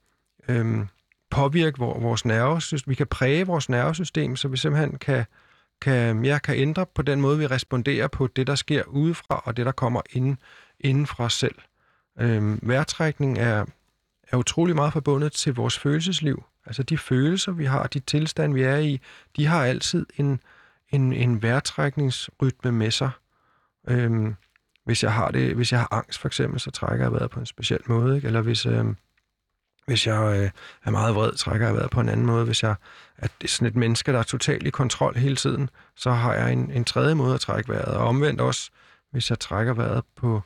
øhm, 0.49 0.89
påvirke 1.31 1.79
vores 1.79 2.25
nervesystem, 2.25 2.91
vi 2.91 2.95
kan 2.95 3.07
præge 3.07 3.47
vores 3.47 3.69
nervesystem, 3.69 4.37
så 4.37 4.49
vi 4.49 4.57
simpelthen 4.57 4.99
kan, 4.99 5.25
kan, 5.81 6.25
ja, 6.25 6.39
kan 6.39 6.57
ændre 6.57 6.87
på 6.95 7.03
den 7.03 7.21
måde, 7.21 7.39
vi 7.39 7.47
responderer 7.47 8.09
på 8.09 8.27
det, 8.27 8.47
der 8.47 8.55
sker 8.55 8.85
udefra, 8.85 9.43
og 9.45 9.57
det, 9.57 9.67
der 9.67 9.73
kommer 9.73 10.01
inden, 10.11 10.39
inden 10.81 11.07
fra 11.07 11.25
os 11.25 11.33
selv. 11.33 11.55
Øhm, 12.21 12.59
værtrækning 12.63 13.39
er, 13.39 13.65
er 14.33 14.37
utrolig 14.37 14.75
meget 14.75 14.93
forbundet 14.93 15.33
til 15.33 15.55
vores 15.55 15.79
følelsesliv. 15.79 16.45
Altså 16.67 16.83
de 16.83 16.99
følelser, 16.99 17.53
vi 17.53 17.65
har, 17.65 17.87
de 17.87 18.01
tilstand, 18.01 18.55
vi 18.55 18.63
er 18.63 18.77
i, 18.77 19.01
de 19.37 19.47
har 19.47 19.65
altid 19.65 20.07
en, 20.17 20.41
en, 20.91 21.13
en 21.13 21.43
værtrækningsrytme 21.43 22.73
med 22.73 22.91
sig. 22.91 23.11
Øhm, 23.89 24.35
hvis 24.85 25.03
jeg 25.03 25.13
har 25.13 25.31
det, 25.31 25.55
hvis 25.55 25.73
jeg 25.73 25.81
har 25.81 25.89
angst 25.95 26.19
for 26.19 26.29
eksempel, 26.29 26.61
så 26.61 26.71
trækker 26.71 27.05
jeg 27.05 27.13
vejret 27.13 27.31
på 27.31 27.41
en 27.41 27.47
speciel 27.47 27.81
måde, 27.87 28.17
ikke? 28.17 28.27
eller 28.27 28.41
hvis, 28.41 28.67
øhm, 28.67 28.97
hvis 29.87 30.07
jeg 30.07 30.41
øh, 30.41 30.51
er 30.85 30.91
meget 30.91 31.15
vred, 31.15 31.33
trækker 31.33 31.67
jeg 31.67 31.75
vejret 31.75 31.91
på 31.91 32.01
en 32.01 32.09
anden 32.09 32.27
måde. 32.27 32.45
Hvis 32.45 32.63
jeg 32.63 32.75
er 33.19 33.29
sådan 33.47 33.69
et 33.69 33.77
menneske, 33.77 34.13
der 34.13 34.19
er 34.19 34.23
totalt 34.23 34.67
i 34.67 34.71
kontrol 34.71 35.17
hele 35.17 35.37
tiden, 35.37 35.71
så 35.97 36.11
har 36.11 36.35
jeg 36.35 36.53
en, 36.53 36.71
en 36.71 36.85
tredje 36.85 37.15
måde 37.15 37.35
at 37.35 37.41
trække 37.41 37.69
vejret. 37.69 37.95
Og 37.95 38.07
omvendt 38.07 38.41
også, 38.41 38.71
hvis 39.11 39.31
jeg 39.31 39.39
trækker 39.39 39.75
vejret 39.75 40.05
på... 40.17 40.43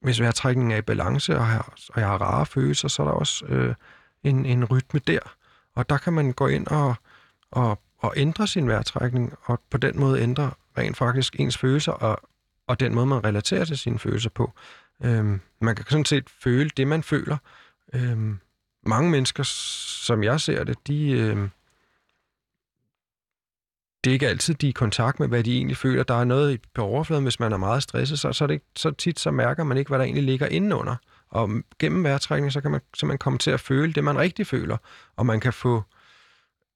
Hvis 0.00 0.20
vejrtrækningen 0.20 0.72
er 0.72 0.76
i 0.76 0.82
balance, 0.82 1.36
og 1.36 1.46
har, 1.46 1.74
og 1.88 2.00
jeg 2.00 2.08
har 2.08 2.18
rare 2.18 2.46
følelser, 2.46 2.88
så 2.88 3.02
er 3.02 3.06
der 3.06 3.12
også 3.12 3.44
øh, 3.46 3.74
en, 4.22 4.46
en 4.46 4.64
rytme 4.64 5.00
der. 5.06 5.18
Og 5.74 5.88
der 5.88 5.98
kan 5.98 6.12
man 6.12 6.32
gå 6.32 6.46
ind 6.46 6.66
og, 6.66 6.94
og, 7.50 7.82
og 7.98 8.12
ændre 8.16 8.46
sin 8.46 8.68
vejrtrækning, 8.68 9.34
og 9.42 9.60
på 9.70 9.78
den 9.78 10.00
måde 10.00 10.20
ændre 10.20 10.50
rent 10.78 10.96
faktisk 10.96 11.40
ens 11.40 11.58
følelser, 11.58 11.92
og, 11.92 12.18
og 12.66 12.80
den 12.80 12.94
måde, 12.94 13.06
man 13.06 13.24
relaterer 13.24 13.64
til 13.64 13.78
sine 13.78 13.98
følelser 13.98 14.30
på. 14.30 14.52
Øhm, 15.04 15.40
man 15.60 15.76
kan 15.76 15.84
sådan 15.88 16.04
set 16.04 16.30
føle 16.42 16.70
det, 16.76 16.86
man 16.86 17.02
føler. 17.02 17.36
Øhm, 17.92 18.38
mange 18.88 19.10
mennesker, 19.10 19.42
som 19.42 20.22
jeg 20.22 20.40
ser 20.40 20.64
det, 20.64 20.86
de, 20.86 21.10
øh, 21.10 21.48
det 24.04 24.10
er 24.10 24.14
ikke 24.14 24.28
altid, 24.28 24.54
de 24.54 24.66
er 24.66 24.70
i 24.70 24.72
kontakt 24.72 25.20
med, 25.20 25.28
hvad 25.28 25.44
de 25.44 25.56
egentlig 25.56 25.76
føler. 25.76 26.02
Der 26.02 26.14
er 26.14 26.24
noget 26.24 26.60
på 26.74 26.82
overfladen, 26.82 27.24
hvis 27.24 27.40
man 27.40 27.52
er 27.52 27.56
meget 27.56 27.82
stresset, 27.82 28.18
så, 28.18 28.32
så, 28.32 28.44
er 28.44 28.46
det 28.46 28.54
ikke, 28.54 28.66
så 28.76 28.90
tit 28.90 29.20
så 29.20 29.30
mærker 29.30 29.64
man 29.64 29.76
ikke, 29.76 29.88
hvad 29.88 29.98
der 29.98 30.04
egentlig 30.04 30.24
ligger 30.24 30.46
indenunder. 30.46 30.96
Og 31.30 31.50
gennem 31.78 32.04
vejrtrækning, 32.04 32.52
så 32.52 32.60
kan 32.60 32.70
man 32.70 32.80
simpelthen 32.94 33.18
komme 33.18 33.38
til 33.38 33.50
at 33.50 33.60
føle 33.60 33.92
det, 33.92 34.04
man 34.04 34.18
rigtig 34.18 34.46
føler. 34.46 34.76
Og 35.16 35.26
man 35.26 35.40
kan 35.40 35.52
få 35.52 35.82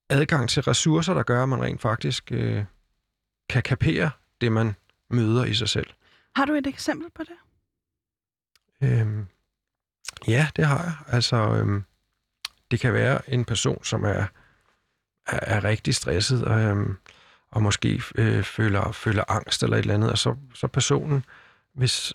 adgang 0.08 0.48
til 0.48 0.62
ressourcer, 0.62 1.14
der 1.14 1.22
gør, 1.22 1.42
at 1.42 1.48
man 1.48 1.62
rent 1.62 1.80
faktisk 1.80 2.32
øh, 2.32 2.64
kan 3.48 3.62
kapere 3.62 4.10
det, 4.40 4.52
man 4.52 4.74
møder 5.10 5.44
i 5.44 5.54
sig 5.54 5.68
selv. 5.68 5.86
Har 6.36 6.44
du 6.44 6.52
et 6.52 6.66
eksempel 6.66 7.10
på 7.14 7.22
det? 7.22 7.36
Øhm, 8.88 9.26
ja, 10.28 10.48
det 10.56 10.66
har 10.66 10.82
jeg. 10.82 10.92
Altså, 11.08 11.36
øhm, 11.36 11.84
det 12.72 12.80
kan 12.80 12.92
være 12.92 13.30
en 13.30 13.44
person, 13.44 13.84
som 13.84 14.04
er, 14.04 14.26
er, 15.26 15.40
er 15.42 15.64
rigtig 15.64 15.94
stresset 15.94 16.44
og, 16.44 16.60
øhm, 16.60 16.96
og 17.50 17.62
måske 17.62 18.02
øh, 18.14 18.42
føler, 18.42 18.92
føler 18.92 19.24
angst 19.28 19.62
eller 19.62 19.76
et 19.76 19.80
eller 19.80 19.94
andet, 19.94 20.10
og 20.10 20.18
så, 20.18 20.36
så 20.54 20.66
personen, 20.66 21.24
hvis, 21.74 22.14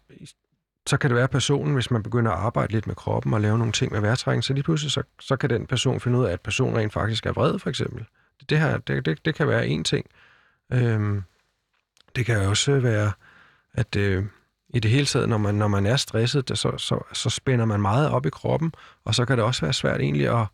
så 0.88 0.98
kan 0.98 1.10
det 1.10 1.18
være 1.18 1.28
personen, 1.28 1.74
hvis 1.74 1.92
man 1.92 2.04
begynder 2.04 2.32
at 2.32 2.40
arbejde 2.40 2.72
lidt 2.72 2.88
med 2.88 2.96
kroppen 2.96 3.34
og 3.34 3.42
lave 3.42 3.58
nogle 3.58 3.74
ting 3.74 3.92
med 3.92 4.02
vejrtrækning, 4.02 4.44
så 4.44 4.54
lige 4.54 4.64
pludselig, 4.64 4.92
så, 4.92 5.04
så 5.20 5.36
kan 5.36 5.50
den 5.50 5.68
person 5.68 6.00
finde 6.00 6.20
ud 6.20 6.26
af, 6.26 6.32
at 6.34 6.42
personen 6.42 6.78
rent 6.78 6.94
faktisk 6.94 7.26
er 7.26 7.32
vred, 7.32 7.60
for 7.60 7.70
eksempel. 7.70 8.06
Det, 8.50 8.60
her, 8.60 8.78
det, 8.78 9.06
det, 9.06 9.26
det 9.26 9.36
kan 9.36 9.48
være 9.48 9.68
en 9.68 9.84
ting. 9.84 10.06
Øhm, 10.74 11.24
det 12.16 12.26
kan 12.26 12.48
også 12.48 12.80
være, 12.80 13.12
at 13.74 13.96
øh, 13.96 14.26
i 14.70 14.80
det 14.80 14.92
hele 14.92 15.06
taget, 15.06 15.30
når 15.30 15.38
man, 15.38 15.56
når 15.56 15.68
man 15.68 15.86
er 15.86 15.96
stresset, 15.96 16.50
det, 16.50 16.58
så, 16.58 16.78
så, 16.78 17.00
så 17.14 17.30
spænder 17.30 17.66
man 17.66 17.82
meget 17.82 18.10
op 18.10 18.26
i 18.26 18.30
kroppen, 18.30 18.74
og 19.06 19.16
så 19.16 19.26
kan 19.26 19.38
det 19.38 19.46
også 19.46 19.62
være 19.62 19.74
svært 19.74 20.02
egentlig 20.02 20.42
at, 20.42 20.48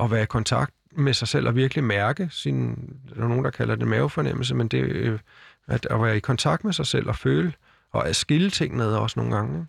at 0.00 0.10
være 0.10 0.22
i 0.22 0.26
kontakt 0.26 0.74
med 0.92 1.14
sig 1.14 1.28
selv 1.28 1.48
og 1.48 1.56
virkelig 1.56 1.84
mærke 1.84 2.28
sin, 2.30 2.74
der 3.14 3.22
er 3.22 3.28
nogen, 3.28 3.44
der 3.44 3.50
kalder 3.50 3.74
det 3.74 3.88
mavefornemmelse, 3.88 4.54
men 4.54 4.68
det 4.68 4.78
øh, 4.78 5.18
at, 5.66 5.86
at 5.90 6.02
være 6.02 6.16
i 6.16 6.20
kontakt 6.20 6.64
med 6.64 6.72
sig 6.72 6.86
selv 6.86 7.08
og 7.08 7.16
føle, 7.16 7.52
og 7.92 8.08
at 8.08 8.16
skille 8.16 8.50
tingene 8.50 8.84
ad 8.84 8.94
også 8.94 9.20
nogle 9.20 9.36
gange. 9.36 9.58
Ikke? 9.58 9.66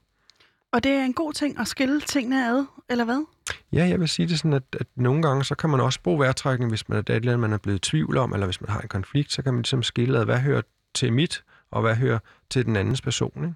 Og 0.71 0.83
det 0.83 0.91
er 0.91 1.03
en 1.03 1.13
god 1.13 1.33
ting 1.33 1.59
at 1.59 1.67
skille 1.67 2.01
tingene 2.01 2.49
ad, 2.49 2.65
eller 2.89 3.05
hvad? 3.05 3.25
Ja, 3.71 3.87
jeg 3.87 3.99
vil 3.99 4.09
sige 4.09 4.27
det 4.27 4.37
sådan, 4.37 4.53
at, 4.53 4.63
at 4.79 4.87
nogle 4.95 5.21
gange, 5.21 5.43
så 5.43 5.55
kan 5.55 5.69
man 5.69 5.79
også 5.79 6.01
bruge 6.01 6.19
vejrtrækning, 6.19 6.71
hvis 6.71 6.89
man 6.89 6.97
er 6.97 7.01
det, 7.01 7.39
man 7.39 7.53
er 7.53 7.57
blevet 7.57 7.77
i 7.77 7.89
tvivl 7.89 8.17
om, 8.17 8.33
eller 8.33 8.45
hvis 8.47 8.61
man 8.61 8.69
har 8.69 8.79
en 8.79 8.87
konflikt, 8.87 9.31
så 9.31 9.41
kan 9.41 9.53
man 9.53 9.61
ligesom 9.61 9.83
skille 9.83 10.19
ad, 10.19 10.25
hvad 10.25 10.39
hører 10.39 10.61
til 10.95 11.13
mit, 11.13 11.43
og 11.71 11.81
hvad 11.81 11.95
hører 11.95 12.19
til 12.49 12.65
den 12.65 12.75
andens 12.75 13.01
person. 13.01 13.43
Ikke? 13.43 13.53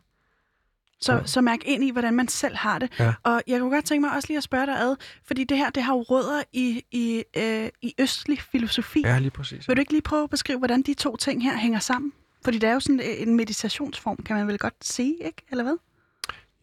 Så, 1.01 1.13
ja. 1.13 1.25
så 1.25 1.41
mærk 1.41 1.59
ind 1.65 1.83
i, 1.83 1.91
hvordan 1.91 2.13
man 2.13 2.27
selv 2.27 2.55
har 2.55 2.79
det. 2.79 2.91
Ja. 2.99 3.13
Og 3.23 3.41
jeg 3.47 3.59
kunne 3.59 3.71
godt 3.71 3.85
tænke 3.85 4.01
mig 4.01 4.15
også 4.15 4.27
lige 4.27 4.37
at 4.37 4.43
spørge 4.43 4.65
dig 4.65 4.79
ad, 4.79 4.95
fordi 5.25 5.43
det 5.43 5.57
her, 5.57 5.69
det 5.69 5.83
har 5.83 5.93
jo 5.93 6.01
rødder 6.01 6.43
i, 6.53 6.83
i, 6.91 7.23
øh, 7.37 7.69
i 7.81 7.93
østlig 7.99 8.41
filosofi. 8.41 9.01
Ja, 9.05 9.19
lige 9.19 9.31
præcis. 9.31 9.67
Vil 9.67 9.77
du 9.77 9.79
ikke 9.79 9.91
lige 9.91 10.01
prøve 10.01 10.23
at 10.23 10.29
beskrive, 10.29 10.57
hvordan 10.57 10.81
de 10.81 10.93
to 10.93 11.15
ting 11.15 11.43
her 11.43 11.57
hænger 11.57 11.79
sammen? 11.79 12.13
Fordi 12.43 12.57
det 12.57 12.69
er 12.69 12.73
jo 12.73 12.79
sådan 12.79 13.01
en 13.17 13.35
meditationsform, 13.35 14.17
kan 14.17 14.35
man 14.35 14.47
vel 14.47 14.57
godt 14.57 14.73
sige, 14.81 15.15
ikke? 15.25 15.41
Eller 15.51 15.63
hvad? 15.63 15.77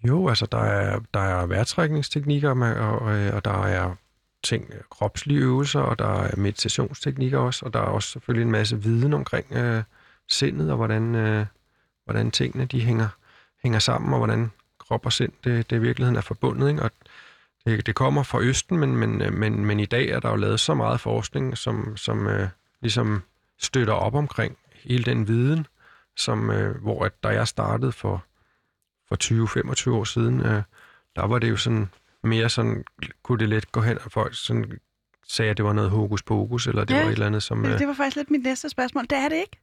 Jo, 0.09 0.29
altså 0.29 0.47
der 0.47 0.59
er, 0.59 1.01
der 1.15 1.21
er 1.21 1.47
vejrtrækningsteknikker, 1.47 2.51
og, 2.51 2.99
og, 2.99 3.31
og 3.33 3.45
der 3.45 3.63
er 3.65 3.95
ting, 4.45 4.65
kropslige 4.91 5.41
øvelser, 5.41 5.81
og 5.81 5.99
der 5.99 6.23
er 6.23 6.37
meditationsteknikker 6.37 7.39
også, 7.39 7.67
og 7.67 7.73
der 7.73 7.81
er 7.81 7.85
også 7.85 8.09
selvfølgelig 8.11 8.45
en 8.45 8.53
masse 8.53 8.83
viden 8.83 9.13
omkring 9.13 9.47
øh, 9.53 9.83
sindet, 10.29 10.71
og 10.71 10.77
hvordan, 10.77 11.15
øh, 11.15 11.47
hvordan 12.05 12.31
tingene 12.31 12.65
de 12.65 12.81
hænger, 12.81 13.09
hænger 13.63 13.79
sammen, 13.79 14.13
og 14.13 14.19
hvordan 14.19 14.51
krop 14.79 15.07
og 15.07 15.13
sind, 15.13 15.33
det, 15.45 15.71
det 15.71 15.77
i 15.77 15.81
virkeligheden 15.81 16.17
er 16.17 16.21
forbundet. 16.21 16.69
Ikke? 16.69 16.83
Og 16.83 16.91
det, 17.67 17.87
det 17.87 17.95
kommer 17.95 18.23
fra 18.23 18.41
Østen, 18.41 18.79
men, 18.79 18.97
men, 18.97 19.39
men, 19.39 19.65
men 19.65 19.81
i 19.81 19.87
dag 19.87 20.09
er 20.09 20.21
der 20.21 20.31
jo 20.31 20.37
lavet 20.37 20.61
så 20.61 20.75
meget 20.75 21.01
forskning, 21.01 21.59
som, 21.59 21.97
som 21.97 22.27
øh, 22.27 22.49
ligesom 22.81 23.23
støtter 23.59 23.93
op 23.93 24.15
omkring 24.15 24.57
hele 24.73 25.05
den 25.05 25.29
viden, 25.29 25.67
som, 26.17 26.51
øh, 26.51 26.83
hvor 26.83 27.05
at, 27.05 27.23
da 27.23 27.29
jeg 27.29 27.49
startede 27.49 27.93
for, 27.93 28.25
for 29.09 29.17
20-25 29.91 29.91
år 29.91 30.05
siden, 30.05 30.41
øh, 30.41 30.63
der 31.17 31.27
var 31.27 31.39
det 31.39 31.51
jo 31.51 31.57
sådan 31.57 31.89
mere 32.23 32.49
sådan, 32.49 32.85
kunne 33.23 33.39
det 33.39 33.49
let 33.49 33.73
gå 33.73 33.81
hen, 33.81 33.99
og 34.05 34.13
folk 34.13 34.35
sådan 34.35 34.79
sagde, 35.29 35.51
at 35.51 35.57
det 35.57 35.65
var 35.65 35.73
noget 35.73 35.91
hokus 35.91 36.23
pokus, 36.23 36.67
eller 36.67 36.85
det 36.85 36.95
ja, 36.95 37.01
var 37.01 37.09
et 37.09 37.13
eller 37.13 37.27
andet, 37.27 37.43
som... 37.43 37.63
Det, 37.63 37.79
det 37.79 37.89
var 37.89 37.95
faktisk 37.95 38.17
lidt 38.17 38.31
mit 38.31 38.43
næste 38.43 38.69
spørgsmål. 38.69 39.05
Det 39.11 39.19
er 39.19 39.29
det 39.29 39.37
ikke? 39.37 39.59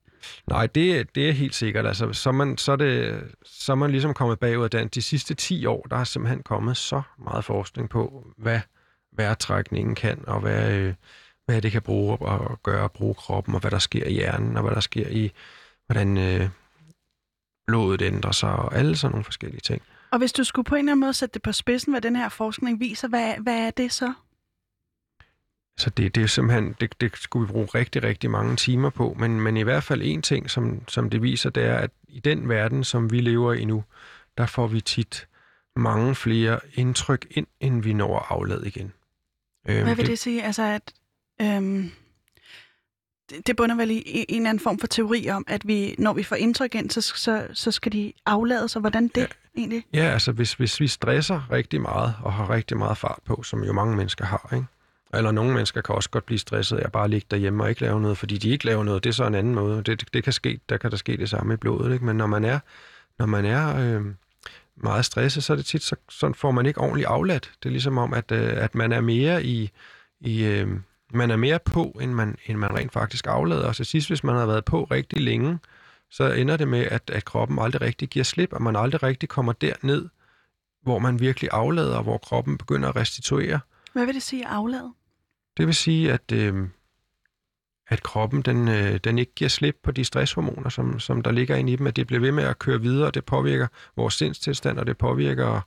Nej, 0.48 0.68
det, 0.68 1.16
det 1.16 1.30
er 1.30 1.34
helt 1.34 1.56
sikkert. 1.56 1.86
Altså, 1.86 2.14
så, 2.14 2.32
man, 2.32 2.58
så, 2.58 2.72
er 2.72 2.76
det, 2.76 3.24
så 3.46 3.72
er 3.72 3.76
man 3.76 3.92
ligesom 3.92 4.14
kommet 4.14 4.40
bagud 4.40 4.64
af 4.64 4.70
den. 4.70 4.88
De 4.88 5.02
sidste 5.02 5.34
10 5.34 5.66
år, 5.66 5.88
der 5.90 5.98
er 5.98 6.04
simpelthen 6.04 6.44
kommet 6.44 6.78
så 6.78 7.02
meget 7.18 7.46
forskning 7.46 7.90
på, 7.90 8.28
hvad 8.38 8.60
vejrtrækningen 9.12 9.96
kan, 9.96 10.24
og 10.28 10.40
hvad, 10.40 10.72
øh, 10.72 10.94
hvad 11.46 11.62
det 11.62 11.72
kan 11.72 11.82
bruge 11.82 12.18
og 12.18 12.60
gøre 12.64 12.84
at 12.84 12.92
bruge 12.92 13.16
kroppen, 13.16 13.56
og 13.56 13.62
hvad 13.62 13.72
der 13.72 13.80
sker 13.80 14.06
i 14.06 14.14
hjernen, 14.14 14.58
og 14.58 14.64
hvad 14.64 14.76
der 14.76 14.82
sker 14.82 15.08
i, 15.08 15.32
hvordan 15.86 16.18
øh, 16.18 16.50
blodet 17.68 18.02
ændrer 18.02 18.32
sig, 18.32 18.54
og 18.54 18.76
alle 18.76 18.98
sådan 18.98 19.12
nogle 19.12 19.24
forskellige 19.24 19.62
ting. 19.62 19.82
Og 20.12 20.18
hvis 20.18 20.34
du 20.34 20.44
skulle 20.44 20.66
på 20.66 20.76
en 20.76 20.80
eller 20.80 20.92
anden 20.92 21.00
måde 21.00 21.14
sætte 21.14 21.34
det 21.34 21.42
på 21.42 21.52
spidsen, 21.52 21.94
hvad 21.94 22.02
den 22.02 22.16
her 22.16 22.30
forskning 22.30 22.80
viser, 22.80 23.08
hvad, 23.08 23.34
hvad 23.40 23.68
er 23.68 23.72
det 23.72 23.92
så? 23.92 24.14
Så 25.78 25.90
det, 25.90 26.16
det 26.16 26.24
er 26.24 26.28
simpelthen, 26.28 26.76
det, 26.82 27.02
det 27.02 27.18
skulle 27.18 27.48
vi 27.48 27.52
bruge 27.52 27.66
rigtig, 27.66 28.04
rigtig 28.04 28.32
mange 28.32 28.56
timer 28.56 28.90
på, 28.90 29.16
men, 29.20 29.42
men 29.42 29.58
i 29.58 29.62
hvert 29.62 29.84
fald 29.84 30.02
en 30.04 30.22
ting, 30.22 30.50
som, 30.50 30.88
som 30.88 31.10
det 31.10 31.22
viser, 31.22 31.50
det 31.50 31.64
er, 31.64 31.78
at 31.78 31.92
i 32.08 32.20
den 32.20 32.50
verden, 32.50 32.84
som 32.84 33.12
vi 33.12 33.22
lever 33.22 33.54
i 33.54 33.66
nu, 33.66 33.84
der 34.38 34.46
får 34.46 34.68
vi 34.68 34.82
tit 34.82 35.28
mange 35.76 36.16
flere 36.16 36.60
indtryk 36.74 37.28
ind, 37.30 37.48
end 37.60 37.84
vi 37.84 37.94
når 37.94 38.20
at 38.20 38.26
aflade 38.30 38.68
igen. 38.68 38.94
Øhm, 39.70 39.84
Hvad 39.84 39.96
vil 39.96 39.98
det, 39.98 40.08
det 40.08 40.20
sige? 40.20 40.44
Altså, 40.44 40.64
at 40.64 40.94
øhm, 41.42 41.92
det, 43.30 43.48
det 43.48 43.56
bunder 43.56 43.76
vel 43.76 43.92
i 43.92 44.04
en 44.06 44.26
eller 44.30 44.50
anden 44.50 44.64
form 44.64 44.80
for 44.80 44.88
teori 44.88 45.30
om, 45.30 45.44
at 45.48 45.68
vi, 45.68 45.96
når 45.98 46.14
vi 46.14 46.24
får 46.24 46.36
indtryk 46.36 46.76
ind, 46.76 46.90
så, 46.90 47.02
så, 47.02 47.48
så 47.54 47.72
skal 47.72 47.92
de 47.92 48.14
aflades, 48.26 48.76
og 48.76 48.80
hvordan 48.80 49.08
det 49.08 49.22
ja, 49.22 49.26
egentlig? 49.58 49.86
Ja, 49.94 50.04
altså 50.04 50.32
hvis, 50.32 50.54
hvis 50.54 50.80
vi 50.80 50.88
stresser 50.88 51.52
rigtig 51.52 51.82
meget, 51.82 52.16
og 52.24 52.34
har 52.34 52.50
rigtig 52.50 52.78
meget 52.78 52.98
fart 52.98 53.20
på, 53.26 53.44
som 53.44 53.64
jo 53.64 53.74
mange 53.74 53.96
mennesker 53.96 54.26
har, 54.26 54.50
ikke? 54.54 54.66
Eller 55.14 55.32
nogle 55.32 55.54
mennesker 55.54 55.82
kan 55.82 55.96
også 55.96 56.10
godt 56.10 56.26
blive 56.26 56.40
stresset 56.40 56.78
af 56.78 56.86
at 56.86 56.92
bare 56.92 57.08
ligge 57.08 57.28
derhjemme 57.32 57.64
og 57.64 57.70
ikke 57.70 57.82
lave 57.82 58.02
noget, 58.02 58.18
fordi 58.18 58.38
de 58.38 58.50
ikke 58.50 58.66
laver 58.66 58.84
noget. 58.84 59.04
Det 59.04 59.10
er 59.10 59.14
så 59.14 59.28
en 59.28 59.36
anden 59.36 59.56
måde. 59.56 59.84
Det, 59.84 60.14
det 60.14 60.24
kan 60.24 60.34
ske, 60.34 60.60
der 60.70 60.78
kan 60.78 60.92
der 60.92 60.98
ske 60.98 61.18
det 61.18 61.30
samme 61.30 61.54
i 61.54 61.58
blodet. 61.58 61.94
Ikke? 61.94 62.06
Men 62.06 62.16
når 62.16 62.28
man 62.28 62.46
er, 62.46 62.60
når 63.20 63.26
man 63.26 63.46
er 63.46 63.78
øh, 63.78 64.06
meget 64.76 65.06
stresset, 65.06 65.44
så 65.44 65.54
er 65.54 65.58
det 65.58 65.66
tit, 65.66 65.84
så, 65.84 65.96
så 66.10 66.34
får 66.34 66.52
man 66.52 66.66
ikke 66.66 66.82
ordentligt 66.82 67.08
afladt. 67.08 67.52
Det 67.64 67.70
er 67.70 67.72
ligesom 67.72 67.98
om, 67.98 68.14
at, 68.14 68.32
øh, 68.32 68.64
at 68.64 68.76
man 68.76 68.92
er 68.92 69.02
mere 69.02 69.44
i, 69.44 69.72
i 70.22 70.44
øh, 70.46 70.68
man 71.14 71.32
er 71.32 71.36
mere 71.36 71.60
på, 71.66 72.00
end 72.02 72.14
man, 72.14 72.38
end 72.46 72.58
man 72.58 72.78
rent 72.78 72.94
faktisk 72.94 73.28
aflader. 73.28 73.68
Og 73.68 73.76
så 73.76 73.84
sidst, 73.84 74.08
hvis 74.10 74.24
man 74.24 74.36
har 74.36 74.46
været 74.46 74.66
på 74.66 74.84
rigtig 74.84 75.22
længe, 75.22 75.60
så 76.12 76.32
ender 76.32 76.58
det 76.58 76.68
med, 76.68 76.80
at, 76.80 77.10
at 77.10 77.26
kroppen 77.26 77.60
aldrig 77.60 77.82
rigtig 77.82 78.10
giver 78.10 78.24
slip, 78.24 78.54
og 78.54 78.62
man 78.62 78.76
aldrig 78.76 79.04
rigtig 79.04 79.30
kommer 79.30 79.54
derned, 79.54 80.06
hvor 80.82 81.00
man 81.00 81.20
virkelig 81.20 81.50
aflader, 81.54 81.98
og 81.98 82.04
hvor 82.04 82.18
kroppen 82.18 82.58
begynder 82.58 82.90
at 82.90 82.96
restituere. 82.96 83.60
Hvad 83.96 84.06
vil 84.06 84.16
det 84.16 84.24
sige 84.24 84.48
aflad? 84.48 84.92
Det 85.58 85.68
vil 85.68 85.76
sige, 85.76 86.14
at, 86.14 86.32
øh, 86.32 86.68
at 87.88 88.04
kroppen 88.04 88.42
den, 88.42 88.68
øh, 88.68 89.00
den 89.04 89.18
ikke 89.18 89.32
giver 89.36 89.50
slip 89.50 89.76
på 89.84 89.92
de 89.92 90.04
stresshormoner, 90.04 90.70
som, 90.70 91.00
som 91.00 91.22
der 91.22 91.32
ligger 91.32 91.56
inde 91.56 91.74
i 91.74 91.76
dem, 91.76 91.88
at 91.88 91.96
det 91.96 92.08
bliver 92.08 92.20
ved 92.20 92.32
med 92.32 92.44
at 92.44 92.60
køre 92.60 92.82
videre, 92.82 93.08
og 93.08 93.14
det 93.14 93.26
påvirker 93.26 93.68
vores 93.96 94.14
sindstilstand, 94.14 94.80
og 94.80 94.88
det 94.88 94.98
påvirker, 94.98 95.62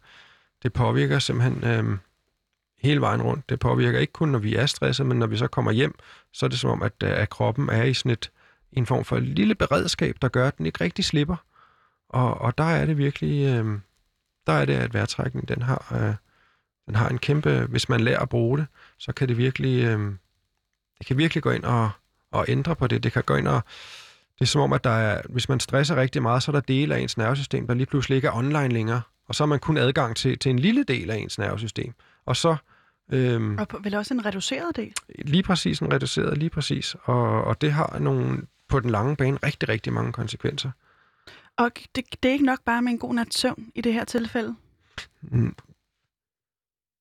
det 0.62 0.72
påvirker 0.72 1.18
simpelthen 1.18 1.64
øh, 1.64 1.98
hele 2.78 3.00
vejen 3.00 3.22
rundt. 3.22 3.48
Det 3.48 3.58
påvirker 3.58 3.98
ikke 3.98 4.12
kun, 4.12 4.28
når 4.28 4.38
vi 4.38 4.54
er 4.54 4.66
stresset, 4.66 5.06
men 5.06 5.18
når 5.18 5.26
vi 5.26 5.36
så 5.36 5.46
kommer 5.46 5.72
hjem, 5.72 5.94
så 6.32 6.46
er 6.46 6.50
det 6.50 6.58
som 6.58 6.70
om, 6.70 6.82
at, 6.82 6.92
øh, 7.04 7.10
at 7.10 7.30
kroppen 7.30 7.68
er 7.68 7.82
i 7.82 7.94
sådan 7.94 8.12
et, 8.12 8.30
en 8.72 8.86
form 8.86 9.04
for 9.04 9.18
lille 9.18 9.54
beredskab, 9.54 10.16
der 10.22 10.28
gør, 10.28 10.48
at 10.48 10.58
den 10.58 10.66
ikke 10.66 10.84
rigtig 10.84 11.04
slipper. 11.04 11.36
Og, 12.08 12.34
og 12.34 12.58
der 12.58 12.64
er 12.64 12.86
det 12.86 12.98
virkelig, 12.98 13.46
øh, 13.46 13.78
der 14.46 14.52
er 14.52 14.64
det, 14.64 14.74
at 14.74 14.94
vejrtrækningen, 14.94 15.48
den 15.48 15.62
har, 15.62 16.08
øh, 16.08 16.14
den 16.88 16.96
har 16.96 17.08
en 17.08 17.18
kæmpe, 17.18 17.66
hvis 17.68 17.88
man 17.88 18.00
lærer 18.00 18.20
at 18.20 18.28
bruge 18.28 18.58
det, 18.58 18.66
så 18.98 19.12
kan 19.12 19.28
det 19.28 19.38
virkelig, 19.38 19.84
øh, 19.84 20.12
det 20.98 21.06
kan 21.06 21.18
virkelig 21.18 21.42
gå 21.42 21.50
ind 21.50 21.64
og, 21.64 21.90
og 22.32 22.44
ændre 22.48 22.76
på 22.76 22.86
det. 22.86 23.02
Det 23.02 23.12
kan 23.12 23.22
gå 23.22 23.34
ind 23.34 23.48
og, 23.48 23.62
det 24.38 24.44
er 24.44 24.46
som 24.46 24.60
om, 24.60 24.72
at 24.72 24.84
der 24.84 24.90
er, 24.90 25.22
hvis 25.28 25.48
man 25.48 25.60
stresser 25.60 25.96
rigtig 25.96 26.22
meget, 26.22 26.42
så 26.42 26.50
er 26.50 26.52
der 26.52 26.60
dele 26.60 26.94
af 26.94 27.00
ens 27.00 27.16
nervesystem, 27.16 27.66
der 27.66 27.74
lige 27.74 27.86
pludselig 27.86 28.16
ikke 28.16 28.28
er 28.28 28.32
online 28.32 28.68
længere. 28.68 29.00
Og 29.28 29.34
så 29.34 29.42
har 29.42 29.46
man 29.46 29.58
kun 29.58 29.76
adgang 29.76 30.16
til, 30.16 30.38
til 30.38 30.50
en 30.50 30.58
lille 30.58 30.84
del 30.84 31.10
af 31.10 31.16
ens 31.16 31.38
nervesystem. 31.38 31.92
Og 32.26 32.36
så... 32.36 32.56
Øhm, 33.12 33.58
og 33.58 33.66
vel 33.80 33.94
også 33.94 34.14
en 34.14 34.26
reduceret 34.26 34.76
del? 34.76 34.92
Lige 35.18 35.42
præcis, 35.42 35.78
en 35.78 35.92
reduceret, 35.92 36.38
lige 36.38 36.50
præcis. 36.50 36.96
Og, 37.02 37.44
og 37.44 37.60
det 37.60 37.72
har 37.72 37.98
nogle, 37.98 38.42
på 38.68 38.80
den 38.80 38.90
lange 38.90 39.16
bane 39.16 39.38
rigtig, 39.42 39.68
rigtig 39.68 39.92
mange 39.92 40.12
konsekvenser. 40.12 40.70
Og 41.56 41.70
det, 41.94 42.04
det 42.22 42.28
er 42.28 42.32
ikke 42.32 42.44
nok 42.44 42.60
bare 42.64 42.82
med 42.82 42.92
en 42.92 42.98
god 42.98 43.14
nat 43.14 43.34
søvn 43.34 43.72
i 43.74 43.80
det 43.80 43.92
her 43.92 44.04
tilfælde? 44.04 44.54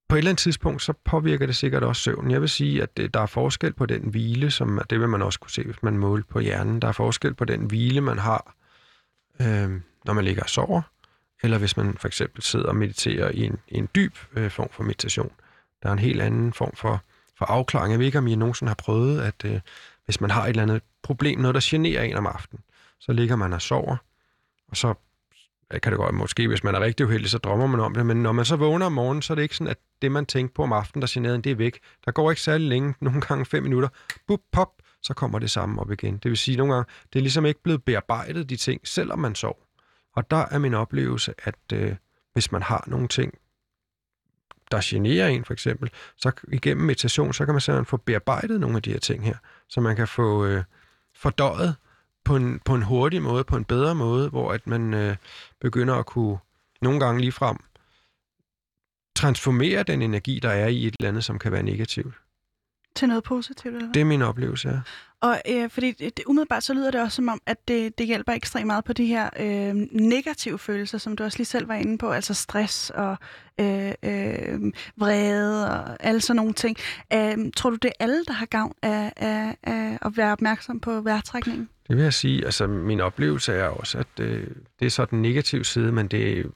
På 0.10 0.16
et 0.16 0.18
eller 0.18 0.32
andet 0.32 0.42
tidspunkt, 0.42 0.82
så 0.82 0.94
påvirker 0.94 1.46
det 1.46 1.56
sikkert 1.56 1.84
også 1.84 2.02
søvn. 2.02 2.32
Jeg 2.32 2.42
vil 2.42 2.50
sige, 2.50 2.84
at 2.84 2.98
det, 2.98 3.14
der 3.14 3.20
er 3.20 3.26
forskel 3.26 3.74
på 3.74 3.86
den 3.86 4.02
hvile, 4.02 4.52
som 4.52 4.82
det 4.90 5.00
vil 5.00 5.10
man 5.10 5.22
også 5.22 5.40
kunne 5.40 5.52
se, 5.52 5.64
hvis 5.64 5.84
man 5.84 5.98
måler 5.98 6.24
på 6.30 6.40
hjernen. 6.40 6.82
Der 6.82 6.88
er 6.88 6.92
forskel 6.92 7.34
på 7.34 7.46
den 7.46 7.66
hvile, 7.66 8.02
man 8.02 8.20
har, 8.20 8.56
øh, 9.42 9.72
når 10.06 10.14
man 10.14 10.26
ligger 10.26 10.44
og 10.44 10.50
sover, 10.50 10.82
eller 11.44 11.58
hvis 11.58 11.78
man 11.78 11.98
for 11.98 12.08
eksempel 12.08 12.44
sidder 12.44 12.68
og 12.68 12.76
mediterer 12.76 13.32
i 13.32 13.46
en, 13.46 13.60
i 13.68 13.78
en 13.78 13.90
dyb 13.96 14.16
øh, 14.34 14.52
form 14.52 14.70
for 14.72 14.84
meditation. 14.84 15.32
Der 15.84 15.90
er 15.90 15.94
en 15.94 16.00
helt 16.00 16.22
anden 16.22 16.54
form 16.54 16.76
for, 16.76 17.04
for 17.38 17.46
afklaring. 17.46 17.92
Jeg 17.92 18.00
ved 18.00 18.06
ikke, 18.06 18.18
om 18.18 18.28
I 18.28 18.36
nogensinde 18.36 18.70
har 18.70 18.76
prøvet, 18.76 19.22
at 19.22 19.46
øh, 19.46 19.60
hvis 20.06 20.22
man 20.22 20.32
har 20.32 20.44
et 20.44 20.50
eller 20.50 20.64
andet 20.64 20.82
problem, 21.04 21.40
noget 21.40 21.56
der 21.56 21.62
generer 21.64 22.02
en 22.02 22.16
om 22.16 22.28
aftenen, 22.28 22.64
så 23.00 23.14
ligger 23.14 23.36
man 23.36 23.54
og 23.54 23.62
sover, 23.62 23.98
og 24.68 24.78
så 24.78 24.94
kan 25.72 25.92
det 25.92 25.98
godt, 25.98 26.16
måske 26.16 26.48
hvis 26.48 26.64
man 26.64 26.76
er 26.76 26.80
rigtig 26.80 27.06
uheldig, 27.06 27.30
så 27.30 27.38
drømmer 27.38 27.68
man 27.68 27.80
om 27.80 27.94
det, 27.94 28.06
men 28.06 28.24
når 28.24 28.32
man 28.32 28.46
så 28.46 28.56
vågner 28.56 28.86
om 28.86 28.92
morgenen, 28.92 29.22
så 29.22 29.34
er 29.34 29.36
det 29.36 29.42
ikke 29.42 29.56
sådan, 29.56 29.72
at 29.72 29.78
det, 30.02 30.12
man 30.12 30.26
tænkte 30.26 30.54
på 30.54 30.64
om 30.64 30.74
aftenen, 30.74 31.02
der 31.02 31.08
generede 31.12 31.42
det 31.42 31.52
er 31.52 31.56
væk. 31.56 31.80
Der 32.06 32.12
går 32.12 32.32
ikke 32.32 32.42
særlig 32.42 32.68
længe, 32.68 32.94
nogle 33.02 33.22
gange 33.22 33.46
fem 33.46 33.64
minutter, 33.64 33.90
bup, 34.28 34.42
pop, 34.52 34.70
så 35.02 35.14
kommer 35.14 35.40
det 35.40 35.52
samme 35.52 35.82
op 35.82 35.92
igen. 35.92 36.18
Det 36.18 36.30
vil 36.30 36.38
sige, 36.38 36.58
nogle 36.58 36.74
gange, 36.74 36.92
det 37.14 37.20
er 37.20 37.24
ligesom 37.24 37.46
ikke 37.46 37.64
blevet 37.64 37.84
bearbejdet, 37.84 38.50
de 38.50 38.56
ting, 38.56 38.82
selvom 38.84 39.20
man 39.20 39.36
sov. 39.36 39.58
Og 40.16 40.32
der 40.32 40.46
er 40.52 40.58
min 40.58 40.74
oplevelse, 40.74 41.34
at 41.44 41.56
øh, 41.74 41.96
hvis 42.34 42.52
man 42.52 42.62
har 42.62 42.84
nogle 42.88 43.08
ting, 43.08 43.34
der 44.72 44.80
generer 44.84 45.28
en 45.28 45.46
for 45.46 45.54
eksempel, 45.54 45.92
så 46.18 46.32
igennem 46.54 46.86
meditation, 46.86 47.34
så 47.34 47.46
kan 47.46 47.54
man 47.54 47.62
simpelthen 47.62 47.86
få 47.86 47.98
bearbejdet 47.98 48.60
nogle 48.60 48.76
af 48.76 48.82
de 48.82 48.92
her 48.92 49.00
ting 49.00 49.26
her, 49.26 49.36
så 49.70 49.82
man 49.82 49.96
kan 49.96 50.08
få 50.08 50.46
øh, 50.46 50.64
fordøjet 51.16 51.76
på 52.28 52.36
en, 52.36 52.60
på 52.66 52.76
en 52.76 52.84
hurtig 52.84 53.22
måde, 53.22 53.44
på 53.44 53.56
en 53.56 53.66
bedre 53.66 53.96
måde, 53.96 54.30
hvor 54.30 54.52
at 54.52 54.68
man 54.68 54.94
øh, 54.94 55.16
begynder 55.62 55.96
at 55.96 56.06
kunne 56.06 56.38
nogle 56.82 57.00
gange 57.00 57.22
lige 57.22 57.32
frem 57.32 57.58
transformere 59.18 59.84
den 59.84 60.02
energi, 60.02 60.40
der 60.40 60.50
er 60.50 60.68
i 60.68 60.88
et 60.88 60.96
eller 61.00 61.10
andet, 61.10 61.24
som 61.24 61.40
kan 61.40 61.52
være 61.52 61.64
negativt. 61.64 62.14
Til 62.96 63.08
noget 63.08 63.24
positivt, 63.24 63.66
eller 63.66 63.80
hvad? 63.80 63.94
Det 63.94 64.02
er 64.02 64.06
min 64.06 64.22
oplevelse, 64.22 64.70
ja. 64.70 64.80
Og 65.22 65.42
øh, 65.50 65.70
fordi 65.70 65.92
det, 65.92 66.20
umiddelbart 66.28 66.64
så 66.64 66.74
lyder 66.74 66.92
det 66.92 67.02
også 67.02 67.16
som 67.16 67.28
om, 67.28 67.42
at 67.46 67.68
det, 67.68 67.98
det 67.98 68.08
hjælper 68.08 68.34
ekstremt 68.34 68.68
meget 68.68 68.84
på 68.84 68.94
de 68.94 69.06
her 69.06 69.30
øh, 69.40 69.76
negative 69.92 70.60
følelser, 70.60 70.98
som 70.98 71.16
du 71.16 71.24
også 71.24 71.38
lige 71.38 71.46
selv 71.46 71.68
var 71.68 71.76
inde 71.76 71.98
på, 71.98 72.12
altså 72.12 72.34
stress 72.34 72.90
og 72.90 73.18
øh, 73.60 73.94
øh, 74.04 74.74
vrede 74.98 75.72
og 75.72 75.98
alle 76.00 76.22
sådan 76.22 76.36
nogle 76.36 76.54
ting. 76.54 76.78
Øh, 77.14 77.38
tror 77.56 77.70
du, 77.70 77.76
det 77.76 77.88
er 77.88 78.04
alle, 78.04 78.26
der 78.26 78.34
har 78.34 78.46
gavn 78.46 78.74
af, 78.82 79.14
af, 79.16 79.58
af 79.64 79.98
at 80.02 80.18
være 80.18 80.32
opmærksom 80.32 80.80
på 80.80 81.02
vejrtrækningen? 81.02 81.70
Det 81.88 81.96
vil 81.96 82.04
jeg 82.04 82.14
sige. 82.14 82.46
Altså, 82.46 82.68
min 82.68 83.00
oplevelse 83.00 83.54
er 83.54 83.68
også, 83.68 83.98
at 83.98 84.20
øh, 84.20 84.48
det 84.80 84.86
er 84.86 84.90
så 84.90 85.06
den 85.06 85.22
negative 85.22 85.66
side, 85.66 85.92
men 85.92 86.08
det, 86.08 86.52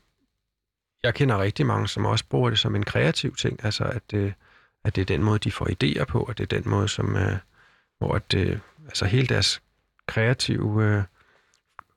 jeg 1.03 1.13
kender 1.13 1.41
rigtig 1.41 1.65
mange, 1.65 1.87
som 1.87 2.05
også 2.05 2.25
bruger 2.29 2.49
det 2.49 2.59
som 2.59 2.75
en 2.75 2.83
kreativ 2.83 3.35
ting. 3.35 3.65
Altså, 3.65 3.83
at, 3.83 4.13
øh, 4.13 4.31
at 4.83 4.95
det 4.95 5.01
er 5.01 5.05
den 5.05 5.23
måde, 5.23 5.39
de 5.39 5.51
får 5.51 5.67
idéer 5.67 6.05
på, 6.05 6.19
og 6.19 6.37
det 6.37 6.53
er 6.53 6.59
den 6.59 6.69
måde, 6.69 6.87
som, 6.87 7.15
øh, 7.15 7.37
hvor 8.01 8.15
at, 8.15 8.33
øh, 8.33 8.59
altså 8.85 9.05
hele 9.05 9.27
deres 9.27 9.61
kreative... 10.07 10.83
Øh, 10.83 11.03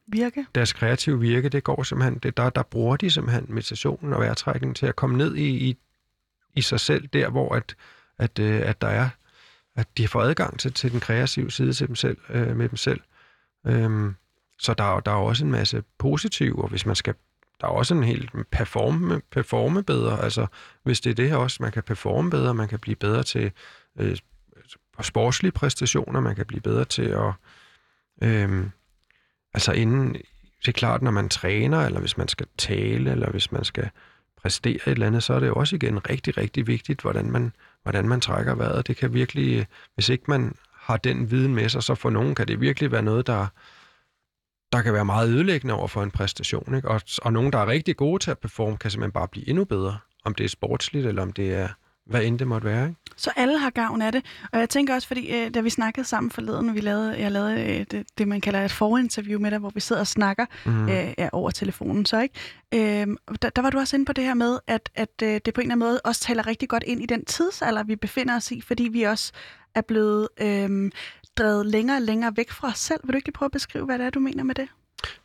virke? 0.06 0.46
Deres 0.54 0.72
kreative 0.72 1.20
virke, 1.20 1.48
det 1.48 1.64
går 1.64 1.82
simpelthen, 1.82 2.18
det, 2.18 2.36
der, 2.36 2.50
der 2.50 2.62
bruger 2.62 2.96
de 2.96 3.10
simpelthen 3.10 3.46
meditationen 3.48 4.12
og 4.12 4.20
vejrtrækningen 4.20 4.74
til 4.74 4.86
at 4.86 4.96
komme 4.96 5.16
ned 5.16 5.34
i, 5.34 5.68
i, 5.68 5.76
i 6.54 6.60
sig 6.60 6.80
selv, 6.80 7.06
der 7.06 7.28
hvor 7.28 7.54
at, 7.54 7.76
at, 8.18 8.38
øh, 8.38 8.60
at 8.64 8.80
der 8.80 8.88
er, 8.88 9.08
at 9.76 9.86
de 9.98 10.08
får 10.08 10.22
adgang 10.22 10.58
til, 10.58 10.72
til 10.72 10.92
den 10.92 11.00
kreative 11.00 11.50
side 11.50 11.72
til 11.72 11.86
dem 11.86 11.96
selv, 11.96 12.16
øh, 12.28 12.56
med 12.56 12.68
dem 12.68 12.76
selv. 12.76 13.00
Øhm, 13.66 14.14
så 14.58 14.74
der, 14.74 15.00
der 15.00 15.10
er 15.10 15.16
også 15.16 15.44
en 15.44 15.50
masse 15.50 15.82
positive, 15.98 16.62
og 16.62 16.68
hvis 16.68 16.86
man 16.86 16.96
skal 16.96 17.14
der 17.60 17.66
er 17.66 17.72
også 17.72 17.94
en 17.94 18.04
helt 18.04 18.30
performe, 18.50 19.20
performe 19.30 19.82
bedre. 19.82 20.22
Altså, 20.24 20.46
hvis 20.82 21.00
det 21.00 21.10
er 21.10 21.14
det 21.14 21.28
her 21.28 21.36
også, 21.36 21.56
man 21.60 21.72
kan 21.72 21.82
performe 21.82 22.30
bedre, 22.30 22.54
man 22.54 22.68
kan 22.68 22.78
blive 22.78 22.96
bedre 22.96 23.22
til 23.22 23.52
øh, 23.98 24.16
på 24.96 25.02
sportslige 25.02 25.52
præstationer, 25.52 26.20
man 26.20 26.36
kan 26.36 26.46
blive 26.46 26.60
bedre 26.60 26.84
til 26.84 27.02
at... 27.02 27.32
Øh, 28.22 28.66
altså 29.54 29.72
inden, 29.72 30.12
det 30.60 30.68
er 30.68 30.72
klart, 30.72 31.02
når 31.02 31.10
man 31.10 31.28
træner, 31.28 31.80
eller 31.86 32.00
hvis 32.00 32.16
man 32.16 32.28
skal 32.28 32.46
tale, 32.58 33.10
eller 33.10 33.30
hvis 33.30 33.52
man 33.52 33.64
skal 33.64 33.90
præstere 34.36 34.74
et 34.74 34.82
eller 34.86 35.06
andet, 35.06 35.22
så 35.22 35.34
er 35.34 35.40
det 35.40 35.46
jo 35.46 35.54
også 35.54 35.76
igen 35.76 36.10
rigtig, 36.10 36.36
rigtig 36.36 36.66
vigtigt, 36.66 37.00
hvordan 37.00 37.30
man, 37.30 37.52
hvordan 37.82 38.08
man 38.08 38.20
trækker 38.20 38.54
vejret. 38.54 38.86
Det 38.86 38.96
kan 38.96 39.14
virkelig, 39.14 39.66
hvis 39.94 40.08
ikke 40.08 40.24
man 40.28 40.54
har 40.72 40.96
den 40.96 41.30
viden 41.30 41.54
med 41.54 41.68
sig, 41.68 41.82
så 41.82 41.94
for 41.94 42.10
nogen 42.10 42.34
kan 42.34 42.48
det 42.48 42.60
virkelig 42.60 42.92
være 42.92 43.02
noget, 43.02 43.26
der, 43.26 43.46
der 44.72 44.82
kan 44.82 44.92
være 44.92 45.04
meget 45.04 45.28
ødelæggende 45.28 45.74
over 45.74 45.88
for 45.88 46.02
en 46.02 46.10
præstation. 46.10 46.74
Ikke? 46.74 46.88
Og, 46.88 47.00
og 47.22 47.32
nogen, 47.32 47.52
der 47.52 47.58
er 47.58 47.66
rigtig 47.66 47.96
gode 47.96 48.22
til 48.22 48.30
at 48.30 48.38
performe, 48.38 48.76
kan 48.76 48.90
simpelthen 48.90 49.12
bare 49.12 49.28
blive 49.28 49.48
endnu 49.48 49.64
bedre. 49.64 49.98
om 50.24 50.34
det 50.34 50.44
er 50.44 50.48
sportsligt, 50.48 51.06
eller 51.06 51.22
om 51.22 51.32
det 51.32 51.54
er 51.54 51.68
hvad 52.06 52.22
end 52.22 52.38
det 52.38 52.46
måtte 52.46 52.66
være. 52.66 52.88
Ikke? 52.88 53.00
Så 53.16 53.30
alle 53.36 53.58
har 53.58 53.70
gavn 53.70 54.02
af 54.02 54.12
det. 54.12 54.24
Og 54.52 54.58
jeg 54.58 54.68
tænker 54.68 54.94
også, 54.94 55.08
fordi 55.08 55.32
øh, 55.34 55.54
da 55.54 55.60
vi 55.60 55.70
snakkede 55.70 56.06
sammen 56.06 56.30
forleden, 56.30 56.74
vi 56.74 56.80
lavede, 56.80 57.20
jeg 57.20 57.32
lavede 57.32 57.60
øh, 57.60 57.86
det, 57.90 58.06
det, 58.18 58.28
man 58.28 58.40
kalder 58.40 58.64
et 58.64 58.72
forinterview 58.72 59.40
med 59.40 59.50
dig, 59.50 59.58
hvor 59.58 59.70
vi 59.74 59.80
sidder 59.80 60.00
og 60.00 60.06
snakker 60.06 60.46
mm. 60.66 60.88
øh, 60.88 61.14
ja, 61.18 61.28
over 61.32 61.50
telefonen, 61.50 62.06
så 62.06 62.20
ikke? 62.20 62.34
Øh, 62.74 63.06
der, 63.42 63.50
der 63.50 63.62
var 63.62 63.70
du 63.70 63.78
også 63.78 63.96
inde 63.96 64.04
på 64.04 64.12
det 64.12 64.24
her 64.24 64.34
med, 64.34 64.58
at, 64.66 64.90
at 64.94 65.22
øh, 65.22 65.40
det 65.44 65.54
på 65.54 65.60
en 65.60 65.64
eller 65.64 65.74
anden 65.74 65.78
måde 65.78 66.00
også 66.04 66.20
taler 66.20 66.46
rigtig 66.46 66.68
godt 66.68 66.84
ind 66.86 67.02
i 67.02 67.06
den 67.06 67.24
tidsalder, 67.24 67.84
vi 67.84 67.96
befinder 67.96 68.36
os 68.36 68.50
i, 68.50 68.60
fordi 68.60 68.82
vi 68.82 69.02
også 69.02 69.32
er 69.74 69.80
blevet 69.80 70.28
øh, 70.40 70.90
drevet 71.36 71.66
længere 71.66 71.96
og 71.96 72.02
længere 72.02 72.32
væk 72.36 72.50
fra 72.50 72.68
os 72.68 72.78
selv. 72.78 73.00
Vil 73.04 73.12
du 73.12 73.16
ikke 73.16 73.28
lige 73.28 73.32
prøve 73.32 73.46
at 73.46 73.52
beskrive, 73.52 73.84
hvad 73.84 73.98
det 73.98 74.06
er, 74.06 74.10
du 74.10 74.20
mener 74.20 74.44
med 74.44 74.54
det? 74.54 74.68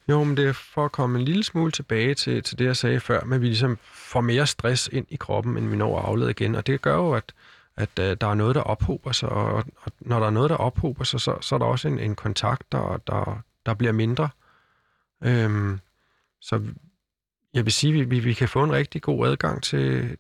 Jo, 0.10 0.24
men 0.24 0.38
det 0.38 0.48
er 0.48 0.54
for 0.54 0.86
at 0.86 0.92
komme 0.92 1.20
en 1.20 1.26
lille 1.26 1.44
smule 1.44 1.72
tilbage 1.72 2.16
til, 2.16 2.44
til 2.44 2.60
det, 2.60 2.66
jeg 2.66 2.78
sagde 2.78 3.00
før, 3.00 3.24
med 3.24 3.40
vi 3.40 3.46
ligesom 3.46 3.78
får 3.84 4.22
mere 4.22 4.48
stress 4.48 4.90
ind 4.92 5.06
i 5.10 5.16
kroppen, 5.16 5.58
end 5.58 5.70
vi 5.70 5.76
når 5.76 6.00
at 6.00 6.06
aflede 6.06 6.32
igen. 6.32 6.56
Og 6.56 6.68
det 6.68 6.82
gør 6.82 6.96
jo, 6.96 7.14
at, 7.14 7.34
at 7.76 8.00
øh, 8.00 8.18
der 8.22 8.28
er 8.28 8.34
noget, 8.34 8.56
der 8.56 8.62
ophober 8.62 9.12
sig, 9.12 9.30
og, 9.30 9.54
og 9.54 9.92
når 10.00 10.20
der 10.20 10.26
er 10.26 10.32
noget, 10.32 10.50
der 10.50 10.56
ophober 10.56 11.04
sig, 11.04 11.22
så, 11.22 11.38
så 11.42 11.56
er 11.56 11.60
der 11.60 11.66
også 11.66 11.88
en, 11.88 12.00
en 12.00 12.16
kontakt, 12.16 12.72
der, 12.72 13.02
der, 13.08 13.42
der 13.66 13.74
bliver 13.74 13.94
mindre. 13.94 14.30
Øhm, 15.24 15.80
så 16.42 16.62
jeg 17.54 17.66
vil 17.66 17.74
sige, 17.74 18.02
at 18.02 18.10
vi, 18.10 18.20
vi 18.20 18.34
kan 18.34 18.50
få 18.50 18.64
en 18.64 18.72
rigtig 18.72 19.02
god 19.02 19.28
adgang 19.28 19.64
til, 19.64 20.18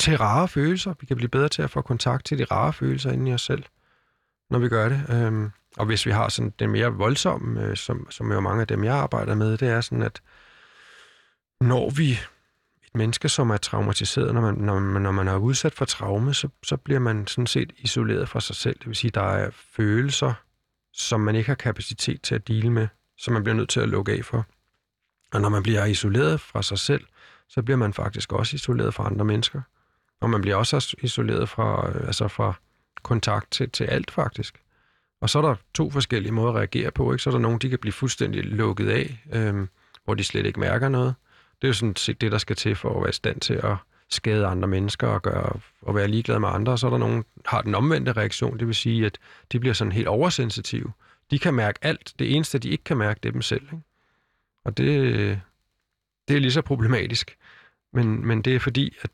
til 0.00 0.16
rare 0.18 0.48
følelser. 0.48 0.94
Vi 1.00 1.06
kan 1.06 1.16
blive 1.16 1.28
bedre 1.28 1.48
til 1.48 1.62
at 1.62 1.70
få 1.70 1.82
kontakt 1.82 2.24
til 2.24 2.38
de 2.38 2.44
rare 2.44 2.72
følelser 2.72 3.12
inde 3.12 3.30
i 3.30 3.34
os 3.34 3.42
selv, 3.42 3.64
når 4.50 4.58
vi 4.58 4.68
gør 4.68 4.88
det. 4.88 5.06
Øhm, 5.10 5.50
og 5.76 5.86
hvis 5.86 6.06
vi 6.06 6.10
har 6.10 6.28
sådan 6.28 6.52
den 6.58 6.70
mere 6.70 6.92
voldsomme, 6.92 7.62
øh, 7.62 7.76
som, 7.76 8.10
som 8.10 8.32
jo 8.32 8.40
mange 8.40 8.60
af 8.60 8.66
dem, 8.66 8.84
jeg 8.84 8.94
arbejder 8.94 9.34
med, 9.34 9.56
det 9.56 9.68
er 9.68 9.80
sådan, 9.80 10.02
at 10.02 10.22
når 11.60 11.90
vi 11.90 12.10
et 12.86 12.94
menneske, 12.94 13.28
som 13.28 13.50
er 13.50 13.56
traumatiseret, 13.56 14.34
når 14.34 14.40
man, 14.40 14.54
når 14.54 14.78
man, 14.78 15.02
når 15.02 15.10
man 15.10 15.28
er 15.28 15.36
udsat 15.36 15.74
for 15.74 15.84
traume, 15.84 16.34
så, 16.34 16.48
så 16.62 16.76
bliver 16.76 17.00
man 17.00 17.26
sådan 17.26 17.46
set 17.46 17.72
isoleret 17.78 18.28
fra 18.28 18.40
sig 18.40 18.56
selv. 18.56 18.78
Det 18.78 18.86
vil 18.86 18.96
sige, 18.96 19.10
der 19.10 19.22
er 19.22 19.50
følelser, 19.50 20.32
som 20.92 21.20
man 21.20 21.36
ikke 21.36 21.48
har 21.48 21.54
kapacitet 21.54 22.22
til 22.22 22.34
at 22.34 22.48
dele 22.48 22.70
med, 22.70 22.88
som 23.18 23.34
man 23.34 23.42
bliver 23.42 23.56
nødt 23.56 23.68
til 23.68 23.80
at 23.80 23.88
lukke 23.88 24.12
af 24.12 24.24
for. 24.24 24.46
Og 25.32 25.40
når 25.40 25.48
man 25.48 25.62
bliver 25.62 25.84
isoleret 25.84 26.40
fra 26.40 26.62
sig 26.62 26.78
selv, 26.78 27.04
så 27.48 27.62
bliver 27.62 27.76
man 27.76 27.92
faktisk 27.92 28.32
også 28.32 28.54
isoleret 28.54 28.94
fra 28.94 29.06
andre 29.06 29.24
mennesker. 29.24 29.60
Og 30.20 30.30
man 30.30 30.40
bliver 30.40 30.56
også 30.56 30.96
isoleret 31.02 31.48
fra, 31.48 31.88
øh, 31.88 32.06
altså 32.06 32.28
fra 32.28 32.54
kontakt 33.02 33.50
til, 33.50 33.70
til 33.70 33.84
alt 33.84 34.10
faktisk. 34.10 34.60
Og 35.20 35.30
så 35.30 35.38
er 35.38 35.42
der 35.42 35.54
to 35.74 35.90
forskellige 35.90 36.32
måder 36.32 36.48
at 36.48 36.56
reagere 36.56 36.90
på. 36.90 37.12
Ikke? 37.12 37.22
Så 37.22 37.30
er 37.30 37.32
der 37.32 37.38
nogen, 37.38 37.58
de 37.58 37.70
kan 37.70 37.78
blive 37.78 37.92
fuldstændig 37.92 38.44
lukket 38.44 38.88
af, 38.88 39.24
øhm, 39.32 39.68
hvor 40.04 40.14
de 40.14 40.24
slet 40.24 40.46
ikke 40.46 40.60
mærker 40.60 40.88
noget. 40.88 41.14
Det 41.62 41.64
er 41.64 41.68
jo 41.68 41.74
sådan 41.74 41.96
set 41.96 42.20
det, 42.20 42.32
der 42.32 42.38
skal 42.38 42.56
til 42.56 42.76
for 42.76 42.96
at 42.96 43.00
være 43.00 43.10
i 43.10 43.12
stand 43.12 43.40
til 43.40 43.54
at 43.54 43.76
skade 44.08 44.46
andre 44.46 44.68
mennesker 44.68 45.06
og, 45.06 45.22
gøre, 45.22 45.60
og 45.82 45.94
være 45.94 46.08
ligeglad 46.08 46.38
med 46.38 46.48
andre. 46.48 46.72
Og 46.72 46.78
så 46.78 46.86
er 46.86 46.90
der 46.90 46.98
nogen, 46.98 47.24
der 47.44 47.50
har 47.50 47.62
den 47.62 47.74
omvendte 47.74 48.12
reaktion, 48.12 48.58
det 48.58 48.66
vil 48.66 48.74
sige, 48.74 49.06
at 49.06 49.18
de 49.52 49.60
bliver 49.60 49.74
sådan 49.74 49.92
helt 49.92 50.08
oversensitive. 50.08 50.92
De 51.30 51.38
kan 51.38 51.54
mærke 51.54 51.78
alt. 51.82 52.14
Det 52.18 52.34
eneste, 52.34 52.58
de 52.58 52.68
ikke 52.68 52.84
kan 52.84 52.96
mærke, 52.96 53.20
det 53.22 53.28
er 53.28 53.32
dem 53.32 53.42
selv. 53.42 53.62
Ikke? 53.62 53.80
Og 54.64 54.76
det, 54.76 55.40
det 56.28 56.36
er 56.36 56.40
lige 56.40 56.52
så 56.52 56.62
problematisk. 56.62 57.36
Men, 57.92 58.26
men 58.26 58.42
det 58.42 58.54
er 58.54 58.60
fordi, 58.60 58.96
at 59.02 59.10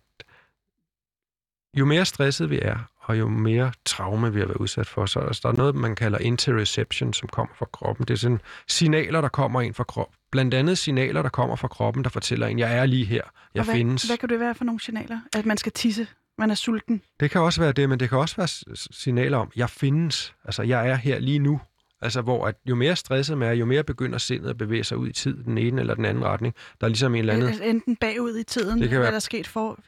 jo 1.75 1.85
mere 1.85 2.04
stresset 2.04 2.50
vi 2.50 2.59
er, 2.62 2.78
og 3.02 3.18
jo 3.18 3.28
mere 3.28 3.73
traume 3.85 4.32
vi 4.32 4.40
har 4.40 4.47
været 4.47 4.59
udsat 4.59 4.87
for, 4.87 5.06
så 5.06 5.21
altså, 5.21 5.40
der 5.42 5.49
er 5.49 5.56
noget, 5.56 5.75
man 5.75 5.94
kalder 5.94 6.18
interoception, 6.18 7.12
som 7.12 7.28
kommer 7.28 7.54
fra 7.59 7.66
kroppen. 7.73 8.06
Det 8.06 8.14
er 8.14 8.18
sådan 8.18 8.40
signaler, 8.68 9.21
der 9.21 9.28
kommer 9.28 9.61
ind 9.61 9.75
fra 9.75 9.85
kroppen. 9.85 10.16
Blandt 10.30 10.54
andet 10.54 10.78
signaler, 10.78 11.23
der 11.23 11.28
kommer 11.28 11.56
fra 11.56 11.68
kroppen, 11.68 12.04
der 12.04 12.11
fortæller 12.11 12.47
en, 12.47 12.59
jeg 12.59 12.76
er 12.76 12.87
lige 12.87 13.04
her, 13.04 13.23
jeg 13.54 13.64
hvad, 13.64 13.75
findes. 13.75 14.02
Hvad 14.02 14.16
kan 14.16 14.28
det 14.28 14.40
være 14.40 14.54
for 14.54 14.64
nogle 14.64 14.80
signaler? 14.80 15.21
At 15.37 15.47
man 15.47 15.56
skal 15.56 15.73
tisse, 15.73 16.06
man 16.38 16.50
er 16.50 16.54
sulten? 16.54 17.02
Det 17.21 17.30
kan 17.30 17.40
også 17.40 17.61
være 17.61 17.73
det, 17.73 17.88
men 17.88 18.00
det 18.00 18.09
kan 18.09 18.18
også 18.18 18.37
være 18.37 18.76
signaler 18.90 19.38
om, 19.38 19.50
jeg 19.56 19.71
findes. 19.71 20.35
Altså, 20.44 20.62
jeg 20.62 20.88
er 20.88 20.94
her 20.94 21.18
lige 21.18 21.38
nu. 21.38 21.61
Altså, 22.03 22.20
hvor 22.20 22.46
at 22.46 22.55
jo 22.66 22.74
mere 22.74 22.96
stresset 22.96 23.38
man 23.38 23.48
er, 23.48 23.53
jo 23.53 23.64
mere 23.64 23.85
begynder 23.85 24.18
sindet 24.18 24.50
at 24.50 24.59
bevæge 24.59 24.85
sig 24.85 24.98
ud 24.98 25.09
i 25.09 25.12
tid, 25.12 25.44
den 25.44 25.59
ene 25.59 25.81
eller 25.81 25.94
den 25.94 26.05
anden 26.05 26.24
retning. 26.24 26.55
Der 26.81 26.87
er 26.87 26.88
ligesom 26.88 27.14
en 27.14 27.18
eller 27.18 27.33
anden... 27.33 27.48
Altså, 27.48 27.64
enten 27.64 27.96
bagud 27.96 28.38
i 28.38 28.44
tiden, 28.44 28.81
det 28.81 28.88
kan 28.88 28.98
hvad 28.98 28.98
være... 28.98 29.11
der 29.11 29.16
er 29.16 29.20
sket 29.20 29.46
for, 29.46 29.79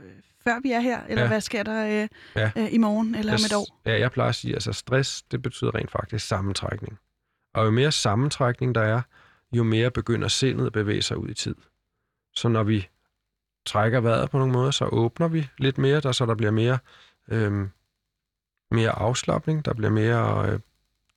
før 0.44 0.60
vi 0.62 0.72
er 0.72 0.80
her, 0.80 1.00
eller 1.08 1.22
ja. 1.22 1.28
hvad 1.28 1.40
sker 1.40 1.62
der 1.62 2.02
øh, 2.02 2.08
ja. 2.36 2.50
øh, 2.56 2.74
i 2.74 2.78
morgen 2.78 3.14
eller 3.14 3.32
jeg, 3.32 3.40
om 3.40 3.44
et 3.44 3.52
år? 3.52 3.80
Ja, 3.86 4.00
jeg 4.00 4.12
plejer 4.12 4.28
at 4.28 4.34
sige, 4.34 4.50
at 4.50 4.56
altså 4.56 4.72
stress, 4.72 5.22
det 5.22 5.42
betyder 5.42 5.74
rent 5.74 5.90
faktisk 5.90 6.26
sammentrækning. 6.26 6.98
Og 7.54 7.64
jo 7.64 7.70
mere 7.70 7.92
sammentrækning 7.92 8.74
der 8.74 8.80
er, 8.80 9.02
jo 9.52 9.62
mere 9.62 9.90
begynder 9.90 10.28
sindet 10.28 10.66
at 10.66 10.72
bevæge 10.72 11.02
sig 11.02 11.16
ud 11.16 11.28
i 11.28 11.34
tid. 11.34 11.54
Så 12.34 12.48
når 12.48 12.62
vi 12.62 12.88
trækker 13.66 14.00
vejret 14.00 14.30
på 14.30 14.38
nogle 14.38 14.52
måder, 14.52 14.70
så 14.70 14.84
åbner 14.84 15.28
vi 15.28 15.48
lidt 15.58 15.78
mere, 15.78 16.00
der, 16.00 16.12
så 16.12 16.26
der 16.26 16.34
bliver 16.34 16.50
mere, 16.50 16.78
øh, 17.28 17.68
mere 18.70 18.90
afslappning, 18.90 19.64
der 19.64 19.74
bliver 19.74 19.90
mere 19.90 20.52
øh, 20.52 20.60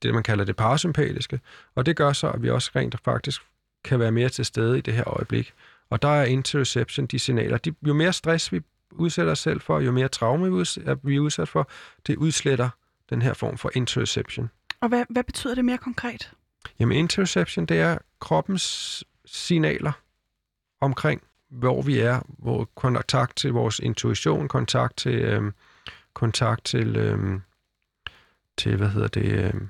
det, 0.02 0.13
man 0.13 0.24
kalder 0.24 0.46
det 0.46 0.56
parasympatiske, 0.56 1.40
og 1.76 1.86
det 1.86 1.96
gør 1.96 2.13
så, 2.13 2.30
at 2.30 2.44
vi 2.44 2.50
også 2.50 2.72
rent 2.76 2.96
faktisk 3.04 3.42
kan 3.84 4.00
være 4.00 4.12
mere 4.12 4.30
til 4.30 4.46
stede 4.46 4.78
i 4.78 4.82
det 4.82 4.94
her 4.94 5.08
øjeblik. 5.08 5.54
Og 5.90 6.02
der 6.02 6.08
er 6.08 6.24
interoception, 6.24 7.06
de 7.06 7.20
signaler. 7.20 7.58
De, 7.58 7.74
jo 7.88 7.94
mere 7.94 8.13
stress 8.13 8.52
vi 8.52 8.62
udsætter 8.91 9.32
os 9.32 9.39
selv 9.39 9.62
for, 9.62 9.80
jo 9.80 9.91
mere 9.91 10.08
traume 10.08 10.65
vi 11.04 11.15
er 11.15 11.19
udsat 11.19 11.47
for, 11.47 11.69
det 12.08 12.15
udsletter 12.15 12.69
den 13.10 13.21
her 13.21 13.34
form 13.34 13.58
for 13.58 13.71
interoception. 13.73 14.50
Og 14.82 14.89
hvad, 14.89 15.06
hvad 15.10 15.23
betyder 15.23 15.56
det 15.56 15.65
mere 15.65 15.78
konkret? 15.78 16.32
Jamen 16.80 16.97
interoception, 16.97 17.65
det 17.65 17.80
er 17.80 17.97
kroppens 18.19 19.04
signaler 19.26 19.91
omkring, 20.82 21.21
hvor 21.50 21.82
vi 21.82 22.00
er, 22.00 22.21
hvor 22.28 22.69
kontakt 22.76 23.38
til 23.38 23.54
vores 23.54 23.80
intuition, 23.80 24.47
kontakt 24.47 24.97
til, 24.97 25.15
øhm, 25.15 25.54
kontakt 26.13 26.65
til, 26.65 26.95
øhm, 26.95 27.41
til, 28.58 28.76
hvad 28.78 28.89
hedder 28.89 29.08
det, 29.08 29.32
øhm, 29.32 29.69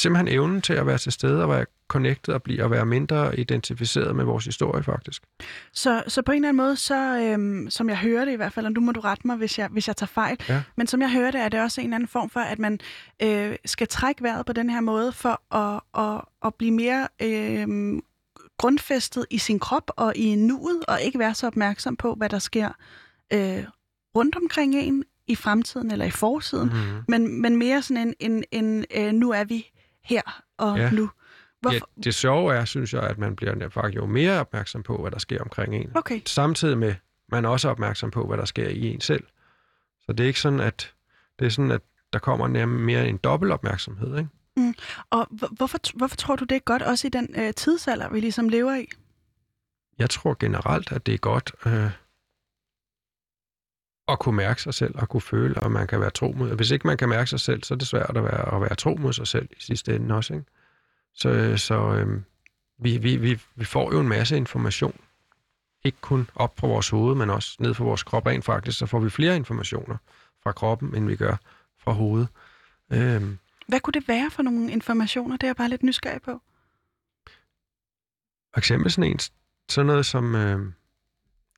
simpelthen 0.00 0.28
evnen 0.28 0.62
til 0.62 0.72
at 0.72 0.86
være 0.86 0.98
til 0.98 1.12
stede 1.12 1.42
og 1.42 1.48
være 1.48 1.66
connected 1.88 2.34
og 2.34 2.42
blive 2.42 2.64
at 2.64 2.70
være 2.70 2.86
mindre 2.86 3.38
identificeret 3.38 4.16
med 4.16 4.24
vores 4.24 4.44
historie 4.44 4.82
faktisk. 4.82 5.22
Så, 5.72 6.02
så 6.08 6.22
på 6.22 6.32
en 6.32 6.36
eller 6.36 6.48
anden 6.48 6.56
måde, 6.56 6.76
så, 6.76 7.18
øhm, 7.20 7.70
som 7.70 7.88
jeg 7.88 7.98
hører 7.98 8.24
det 8.24 8.32
i 8.32 8.36
hvert 8.36 8.52
fald, 8.52 8.66
og 8.66 8.72
nu 8.72 8.80
må 8.80 8.92
du 8.92 9.00
rette 9.00 9.26
mig, 9.26 9.36
hvis 9.36 9.58
jeg, 9.58 9.68
hvis 9.68 9.88
jeg 9.88 9.96
tager 9.96 10.06
fejl, 10.06 10.36
ja. 10.48 10.62
men 10.76 10.86
som 10.86 11.02
jeg 11.02 11.10
hører 11.10 11.30
det, 11.30 11.40
er 11.40 11.48
det 11.48 11.60
også 11.60 11.80
en 11.80 11.86
eller 11.86 11.94
anden 11.94 12.08
form 12.08 12.30
for, 12.30 12.40
at 12.40 12.58
man 12.58 12.80
øh, 13.22 13.56
skal 13.64 13.88
trække 13.88 14.22
vejret 14.22 14.46
på 14.46 14.52
den 14.52 14.70
her 14.70 14.80
måde 14.80 15.12
for 15.12 15.56
at, 15.56 15.80
at, 15.98 16.20
at 16.44 16.54
blive 16.54 16.72
mere 16.72 17.08
øh, 17.22 17.98
grundfæstet 18.58 19.26
i 19.30 19.38
sin 19.38 19.58
krop 19.58 19.90
og 19.96 20.16
i 20.16 20.34
nuet, 20.34 20.84
og 20.88 21.02
ikke 21.02 21.18
være 21.18 21.34
så 21.34 21.46
opmærksom 21.46 21.96
på, 21.96 22.14
hvad 22.14 22.28
der 22.28 22.38
sker 22.38 22.68
øh, 23.32 23.64
rundt 24.16 24.36
omkring 24.36 24.74
en 24.74 25.04
i 25.26 25.34
fremtiden 25.34 25.90
eller 25.90 26.04
i 26.04 26.10
fortiden, 26.10 26.68
mm-hmm. 26.68 27.04
men, 27.08 27.42
men 27.42 27.56
mere 27.56 27.82
sådan 27.82 28.06
en, 28.06 28.14
en, 28.20 28.44
en 28.50 28.84
øh, 28.96 29.12
nu 29.12 29.30
er 29.30 29.44
vi 29.44 29.70
her 30.02 30.42
og 30.58 30.78
ja. 30.78 30.90
nu. 30.90 31.10
Hvorfor? 31.60 31.90
Ja, 31.96 32.02
det 32.02 32.14
sjove 32.14 32.54
er, 32.54 32.64
synes 32.64 32.94
jeg, 32.94 33.02
at 33.02 33.18
man 33.18 33.36
bliver 33.36 33.68
faktisk 33.68 33.96
jo 33.96 34.06
mere 34.06 34.40
opmærksom 34.40 34.82
på, 34.82 34.96
hvad 34.96 35.10
der 35.10 35.18
sker 35.18 35.42
omkring 35.42 35.74
en. 35.74 35.90
Okay. 35.94 36.20
Samtidig 36.26 36.78
med, 36.78 36.94
man 37.28 37.44
er 37.44 37.48
også 37.48 37.68
opmærksom 37.68 38.10
på, 38.10 38.26
hvad 38.26 38.38
der 38.38 38.44
sker 38.44 38.68
i 38.68 38.86
en 38.86 39.00
selv. 39.00 39.24
Så 40.00 40.12
det 40.12 40.24
er 40.24 40.28
ikke 40.28 40.40
sådan, 40.40 40.60
at 40.60 40.94
det 41.38 41.46
er 41.46 41.50
sådan, 41.50 41.70
at 41.70 41.80
der 42.12 42.18
kommer 42.18 42.48
nærmere 42.48 42.80
mere 42.80 43.08
en 43.08 43.16
dobbelt 43.16 43.52
opmærksomhed, 43.52 44.18
ikke? 44.18 44.30
Mm. 44.56 44.74
Og 45.10 45.26
hvorfor, 45.30 45.78
hvorfor 45.94 46.16
tror 46.16 46.36
du, 46.36 46.44
det 46.44 46.56
er 46.56 46.60
godt 46.60 46.82
også 46.82 47.06
i 47.06 47.10
den 47.10 47.34
øh, 47.38 47.54
tidsalder, 47.54 48.08
vi 48.08 48.20
ligesom 48.20 48.48
lever 48.48 48.74
i? 48.74 48.88
Jeg 49.98 50.10
tror 50.10 50.36
generelt, 50.40 50.92
at 50.92 51.06
det 51.06 51.14
er 51.14 51.18
godt 51.18 51.52
øh, 51.66 51.90
at 54.12 54.18
kunne 54.18 54.36
mærke 54.36 54.62
sig 54.62 54.74
selv 54.74 54.94
og 54.98 55.08
kunne 55.08 55.20
føle, 55.20 55.64
at 55.64 55.70
man 55.70 55.86
kan 55.86 56.00
være 56.00 56.10
tro 56.10 56.32
mod. 56.36 56.56
Hvis 56.56 56.70
ikke 56.70 56.86
man 56.86 56.96
kan 56.96 57.08
mærke 57.08 57.30
sig 57.30 57.40
selv, 57.40 57.62
så 57.62 57.74
er 57.74 57.78
det 57.78 57.88
svært 57.88 58.16
at 58.16 58.24
være, 58.24 58.54
at 58.54 58.60
være 58.60 58.74
tro 58.74 58.96
mod 58.96 59.12
sig 59.12 59.26
selv 59.26 59.48
i 59.50 59.60
sidste 59.62 59.96
ende 59.96 60.14
også. 60.14 60.34
Ikke? 60.34 60.46
Så, 61.14 61.56
så 61.56 61.74
øh, 61.74 62.20
vi, 62.78 62.98
vi, 62.98 63.16
vi, 63.16 63.40
vi 63.54 63.64
får 63.64 63.92
jo 63.92 64.00
en 64.00 64.08
masse 64.08 64.36
information. 64.36 65.00
Ikke 65.84 65.98
kun 66.00 66.30
op 66.34 66.54
på 66.54 66.66
vores 66.66 66.88
hoved, 66.88 67.16
men 67.16 67.30
også 67.30 67.56
ned 67.60 67.74
på 67.74 67.84
vores 67.84 68.02
krop. 68.02 68.26
Rent 68.26 68.44
faktisk, 68.44 68.78
så 68.78 68.86
får 68.86 69.00
vi 69.00 69.10
flere 69.10 69.36
informationer 69.36 69.96
fra 70.42 70.52
kroppen, 70.52 70.94
end 70.94 71.06
vi 71.06 71.16
gør 71.16 71.36
fra 71.78 71.92
hovedet. 71.92 72.28
Øh, 72.92 73.22
Hvad 73.68 73.80
kunne 73.80 73.92
det 73.92 74.08
være 74.08 74.30
for 74.30 74.42
nogle 74.42 74.72
informationer? 74.72 75.36
Det 75.36 75.42
er 75.42 75.48
jeg 75.48 75.56
bare 75.56 75.68
lidt 75.68 75.82
nysgerrig 75.82 76.22
på. 76.22 76.42
For 78.54 78.58
eksempel 78.58 78.90
sådan, 78.90 79.10
en, 79.10 79.18
sådan 79.68 79.86
noget 79.86 80.06
som... 80.06 80.34
Øh, 80.34 80.72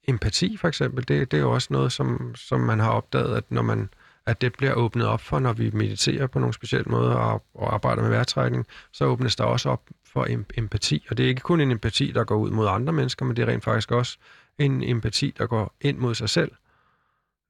empati 0.08 0.56
for 0.56 0.68
eksempel, 0.68 1.08
det, 1.08 1.30
det 1.30 1.36
er 1.36 1.42
jo 1.42 1.52
også 1.52 1.68
noget, 1.70 1.92
som, 1.92 2.34
som 2.34 2.60
man 2.60 2.80
har 2.80 2.90
opdaget, 2.90 3.36
at 3.36 3.44
når 3.50 3.62
man 3.62 3.88
at 4.26 4.40
det 4.40 4.52
bliver 4.52 4.74
åbnet 4.74 5.06
op 5.06 5.20
for, 5.20 5.38
når 5.38 5.52
vi 5.52 5.70
mediterer 5.70 6.26
på 6.26 6.38
nogle 6.38 6.54
specielle 6.54 6.90
måder 6.90 7.14
og, 7.14 7.42
og 7.54 7.74
arbejder 7.74 8.02
med 8.02 8.10
vejrtrækning, 8.10 8.66
så 8.92 9.04
åbnes 9.04 9.36
der 9.36 9.44
også 9.44 9.68
op 9.68 9.82
for 10.04 10.26
empati. 10.58 11.06
Og 11.10 11.16
det 11.16 11.24
er 11.24 11.28
ikke 11.28 11.40
kun 11.40 11.60
en 11.60 11.70
empati, 11.70 12.12
der 12.14 12.24
går 12.24 12.36
ud 12.36 12.50
mod 12.50 12.68
andre 12.68 12.92
mennesker, 12.92 13.24
men 13.24 13.36
det 13.36 13.42
er 13.42 13.46
rent 13.46 13.64
faktisk 13.64 13.90
også 13.90 14.18
en 14.58 14.82
empati, 14.82 15.34
der 15.38 15.46
går 15.46 15.74
ind 15.80 15.98
mod 15.98 16.14
sig 16.14 16.28
selv. 16.28 16.52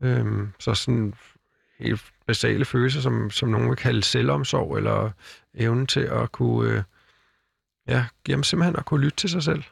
Øhm, 0.03 0.53
så 0.59 0.75
sådan 0.75 1.15
helt 1.79 2.03
basale 2.27 2.65
følelser, 2.65 3.01
som, 3.01 3.31
som 3.31 3.49
nogen 3.49 3.69
vil 3.69 3.77
kalde 3.77 4.03
selvomsorg, 4.03 4.77
eller 4.77 5.11
evnen 5.55 5.87
til 5.87 6.01
at 6.01 6.33
kunne, 6.33 6.71
øh, 6.71 6.83
ja, 7.89 8.07
jamen 8.29 8.45
simpelthen 8.45 8.77
at 8.77 8.85
kunne 8.85 9.01
lytte 9.01 9.17
til 9.17 9.31
sig 9.31 9.43
selv. 9.43 9.63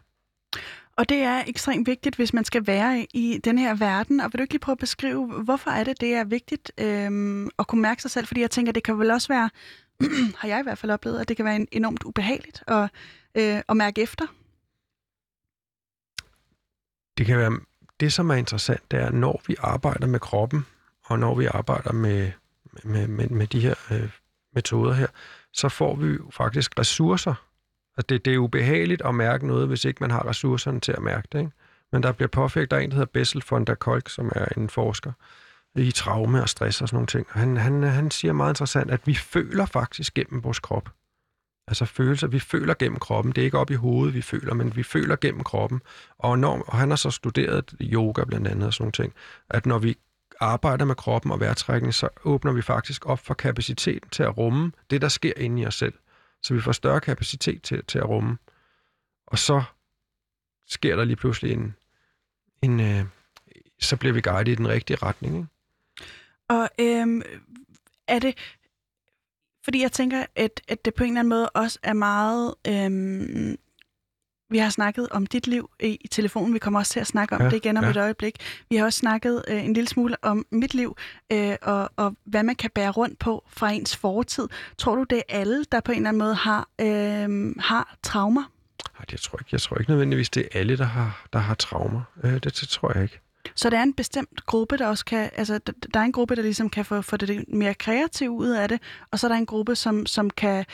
Og 0.96 1.09
det 1.09 1.18
er 1.18 1.44
ekstremt 1.46 1.87
vigtigt, 1.87 2.16
hvis 2.16 2.33
man 2.33 2.44
skal 2.44 2.66
være 2.66 3.07
i 3.14 3.40
den 3.44 3.59
her 3.59 3.74
verden. 3.74 4.20
Og 4.20 4.31
vil 4.33 4.38
du 4.38 4.42
ikke 4.42 4.55
lige 4.55 4.61
prøve 4.61 4.74
at 4.74 4.79
beskrive, 4.79 5.42
hvorfor 5.42 5.70
er 5.70 5.85
det, 5.85 6.00
det 6.00 6.14
er 6.14 6.24
vigtigt 6.24 6.72
øhm, 6.79 7.50
at 7.59 7.66
kunne 7.66 7.83
mærke 7.83 8.03
sig 8.03 8.11
selv? 8.11 8.26
Fordi 8.26 8.40
jeg 8.40 8.50
tænker, 8.50 8.72
det 8.72 8.83
kan 8.83 8.98
vel 8.98 9.11
også 9.11 9.29
være, 9.29 9.50
har 10.40 10.48
jeg 10.48 10.61
i 10.61 10.62
hvert 10.62 10.79
fald 10.79 10.92
oplevet, 10.92 11.20
at 11.20 11.29
det 11.29 11.37
kan 11.37 11.44
være 11.44 11.66
enormt 11.72 12.05
ubehageligt 12.05 12.62
at, 12.66 12.90
øh, 13.35 13.62
at 13.68 13.76
mærke 13.76 14.03
efter. 14.03 14.26
Det 17.18 17.26
kan 17.26 17.38
være, 17.38 17.61
det 18.00 18.12
som 18.12 18.31
er 18.31 18.35
interessant, 18.35 18.90
det 18.90 18.98
er, 18.98 19.11
når 19.11 19.42
vi 19.46 19.57
arbejder 19.59 20.07
med 20.07 20.20
kroppen, 20.20 20.66
og 21.05 21.18
når 21.18 21.35
vi 21.35 21.46
arbejder 21.46 21.92
med, 21.92 22.33
med, 22.85 23.09
med, 23.09 23.29
med 23.29 23.46
de 23.46 23.61
her 23.61 23.74
øh, 23.90 24.11
metoder 24.55 24.92
her, 24.92 25.07
så 25.53 25.68
får 25.68 25.96
vi 25.96 26.07
jo 26.07 26.31
faktisk 26.31 26.79
ressourcer. 26.79 27.49
Altså 28.00 28.06
det, 28.08 28.24
det 28.24 28.34
er 28.34 28.38
ubehageligt 28.38 29.02
at 29.04 29.14
mærke 29.14 29.46
noget, 29.46 29.68
hvis 29.68 29.84
ikke 29.84 29.98
man 30.00 30.10
har 30.10 30.28
ressourcerne 30.28 30.80
til 30.80 30.92
at 30.92 31.02
mærke 31.02 31.28
det. 31.32 31.38
Ikke? 31.38 31.50
Men 31.92 32.02
der 32.02 32.12
bliver 32.12 32.28
påfægtet 32.28 32.82
en, 32.82 32.90
der 32.90 32.94
hedder 32.94 33.10
Bessel 33.12 33.42
von 33.50 33.64
der 33.64 33.74
Kolk, 33.74 34.08
som 34.08 34.32
er 34.34 34.46
en 34.56 34.68
forsker 34.68 35.12
i 35.74 35.90
traume 35.90 36.42
og 36.42 36.48
stress 36.48 36.82
og 36.82 36.88
sådan 36.88 36.96
nogle 36.96 37.06
ting. 37.06 37.26
Han, 37.30 37.56
han, 37.56 37.82
han 37.82 38.10
siger 38.10 38.32
meget 38.32 38.50
interessant, 38.50 38.90
at 38.90 39.00
vi 39.06 39.14
føler 39.14 39.66
faktisk 39.66 40.14
gennem 40.14 40.44
vores 40.44 40.58
krop. 40.58 40.90
Altså 41.68 41.84
følelser, 41.84 42.26
vi 42.26 42.38
føler 42.38 42.74
gennem 42.74 42.98
kroppen. 42.98 43.32
Det 43.32 43.40
er 43.40 43.44
ikke 43.44 43.58
op 43.58 43.70
i 43.70 43.74
hovedet, 43.74 44.14
vi 44.14 44.22
føler, 44.22 44.54
men 44.54 44.76
vi 44.76 44.82
føler 44.82 45.16
gennem 45.16 45.44
kroppen. 45.44 45.82
Og, 46.18 46.38
når, 46.38 46.62
og 46.66 46.78
han 46.78 46.90
har 46.90 46.96
så 46.96 47.10
studeret 47.10 47.74
yoga 47.80 48.24
blandt 48.24 48.48
andet 48.48 48.66
og 48.66 48.74
sådan 48.74 48.82
nogle 48.82 48.92
ting, 48.92 49.12
at 49.50 49.66
når 49.66 49.78
vi 49.78 49.96
arbejder 50.40 50.84
med 50.84 50.94
kroppen 50.94 51.32
og 51.32 51.40
vejrtrækning, 51.40 51.94
så 51.94 52.08
åbner 52.24 52.52
vi 52.52 52.62
faktisk 52.62 53.06
op 53.06 53.18
for 53.18 53.34
kapaciteten 53.34 54.10
til 54.10 54.22
at 54.22 54.38
rumme 54.38 54.72
det, 54.90 55.02
der 55.02 55.08
sker 55.08 55.32
inde 55.36 55.62
i 55.62 55.66
os 55.66 55.74
selv. 55.74 55.94
Så 56.42 56.55
vi 56.55 56.61
får 56.61 56.72
større 56.72 57.00
kapacitet 57.00 57.62
til, 57.62 57.85
til 57.85 57.98
at 57.98 58.09
rumme. 58.09 58.38
Og 59.26 59.38
så 59.38 59.62
sker 60.66 60.96
der 60.96 61.05
lige 61.05 61.16
pludselig 61.16 61.53
en, 61.53 61.74
en 62.62 62.81
øh, 62.81 63.05
så 63.81 63.96
bliver 63.96 64.12
vi 64.12 64.20
guidet 64.20 64.48
i 64.48 64.55
den 64.55 64.68
rigtige 64.68 64.96
retning. 64.96 65.37
Ikke? 65.37 65.48
Og 66.48 66.68
øhm, 66.79 67.22
er 68.07 68.18
det, 68.18 68.35
fordi 69.64 69.83
jeg 69.83 69.92
tænker, 69.92 70.26
at, 70.37 70.61
at 70.68 70.85
det 70.85 70.94
på 70.94 71.05
en 71.05 71.11
eller 71.11 71.20
anden 71.20 71.29
måde 71.29 71.50
også 71.50 71.79
er 71.83 71.92
meget 71.92 72.55
øhm, 72.66 73.57
vi 74.50 74.58
har 74.58 74.70
snakket 74.70 75.08
om 75.10 75.26
dit 75.26 75.46
liv 75.46 75.70
i, 75.80 76.08
telefonen. 76.10 76.54
Vi 76.54 76.58
kommer 76.58 76.80
også 76.80 76.92
til 76.92 77.00
at 77.00 77.06
snakke 77.06 77.34
om 77.34 77.40
ja, 77.42 77.46
det 77.46 77.56
igen 77.56 77.76
om 77.76 77.84
ja. 77.84 77.90
et 77.90 77.96
øjeblik. 77.96 78.36
Vi 78.70 78.76
har 78.76 78.84
også 78.84 78.98
snakket 78.98 79.44
øh, 79.48 79.64
en 79.64 79.72
lille 79.72 79.88
smule 79.88 80.16
om 80.22 80.46
mit 80.50 80.74
liv, 80.74 80.96
øh, 81.32 81.56
og, 81.62 81.90
og 81.96 82.16
hvad 82.24 82.42
man 82.42 82.54
kan 82.54 82.70
bære 82.74 82.90
rundt 82.90 83.18
på 83.18 83.44
fra 83.48 83.70
ens 83.70 83.96
fortid. 83.96 84.48
Tror 84.78 84.94
du, 84.94 85.02
det 85.02 85.18
er 85.18 85.38
alle, 85.38 85.64
der 85.72 85.80
på 85.80 85.92
en 85.92 85.98
eller 85.98 86.08
anden 86.08 86.18
måde 86.18 86.34
har, 86.34 86.68
øh, 86.80 87.54
har 87.58 87.96
traumer? 88.02 88.42
Nej, 88.98 89.04
det 89.10 89.20
tror 89.20 89.36
jeg 89.36 89.40
ikke. 89.40 89.54
Jeg 89.54 89.60
tror 89.60 89.78
ikke 89.78 89.90
nødvendigvis, 89.90 90.30
det 90.30 90.48
er 90.52 90.58
alle, 90.58 90.78
der 90.78 90.84
har, 90.84 91.26
der 91.32 91.38
har 91.38 91.54
traumer. 91.54 92.02
Øh, 92.24 92.32
det, 92.32 92.44
det 92.44 92.68
tror 92.68 92.92
jeg 92.94 93.02
ikke. 93.02 93.20
Så 93.55 93.70
der 93.70 93.79
er 93.79 93.83
en 93.83 93.94
bestemt 93.94 94.46
gruppe, 94.46 94.76
der 94.76 94.87
også 94.87 95.05
kan, 95.05 95.31
altså 95.37 95.59
der 95.94 96.00
er 96.00 96.05
en 96.05 96.12
gruppe, 96.12 96.37
der 96.37 96.42
ligesom 96.42 96.70
kan 96.70 96.85
få, 96.85 97.03
få 97.03 97.16
det 97.16 97.44
mere 97.48 97.74
kreativt 97.74 98.33
ud 98.33 98.48
af 98.48 98.68
det, 98.68 98.83
og 99.11 99.18
så 99.18 99.26
er 99.26 99.29
der 99.29 99.38
en 99.38 99.46
gruppe, 99.46 99.76
som, 99.76 100.07
som 100.07 100.31
kan 100.31 100.64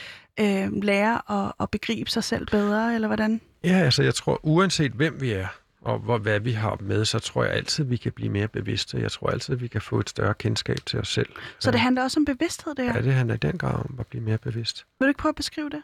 øh, 0.40 0.82
lære 0.82 1.44
at, 1.46 1.52
at 1.60 1.70
begribe 1.70 2.10
sig 2.10 2.24
selv 2.24 2.46
bedre, 2.46 2.94
eller 2.94 3.08
hvordan? 3.08 3.40
Ja, 3.64 3.78
altså 3.78 4.02
jeg 4.02 4.14
tror, 4.14 4.40
uanset 4.42 4.92
hvem 4.92 5.20
vi 5.20 5.32
er, 5.32 5.46
og 5.80 5.98
hvor, 5.98 6.18
hvad 6.18 6.40
vi 6.40 6.52
har 6.52 6.78
med, 6.80 7.04
så 7.04 7.18
tror 7.18 7.44
jeg 7.44 7.52
altid, 7.52 7.84
vi 7.84 7.96
kan 7.96 8.12
blive 8.12 8.30
mere 8.30 8.48
bevidste. 8.48 8.98
Jeg 9.00 9.12
tror 9.12 9.30
altid, 9.30 9.54
vi 9.54 9.68
kan 9.68 9.80
få 9.80 10.00
et 10.00 10.10
større 10.10 10.34
kendskab 10.34 10.78
til 10.86 10.98
os 10.98 11.08
selv. 11.08 11.28
Så 11.58 11.70
det 11.70 11.80
handler 11.80 12.02
også 12.02 12.20
om 12.20 12.24
bevidsthed, 12.24 12.74
det 12.74 12.84
her? 12.84 12.94
Ja, 12.94 13.02
det 13.02 13.12
handler 13.12 13.34
i 13.34 13.38
den 13.38 13.58
grad 13.58 13.74
om 13.74 13.96
at 13.98 14.06
blive 14.06 14.22
mere 14.22 14.38
bevidst. 14.38 14.86
Vil 14.98 15.06
du 15.06 15.08
ikke 15.08 15.18
prøve 15.18 15.30
at 15.30 15.36
beskrive 15.36 15.70
det? 15.70 15.82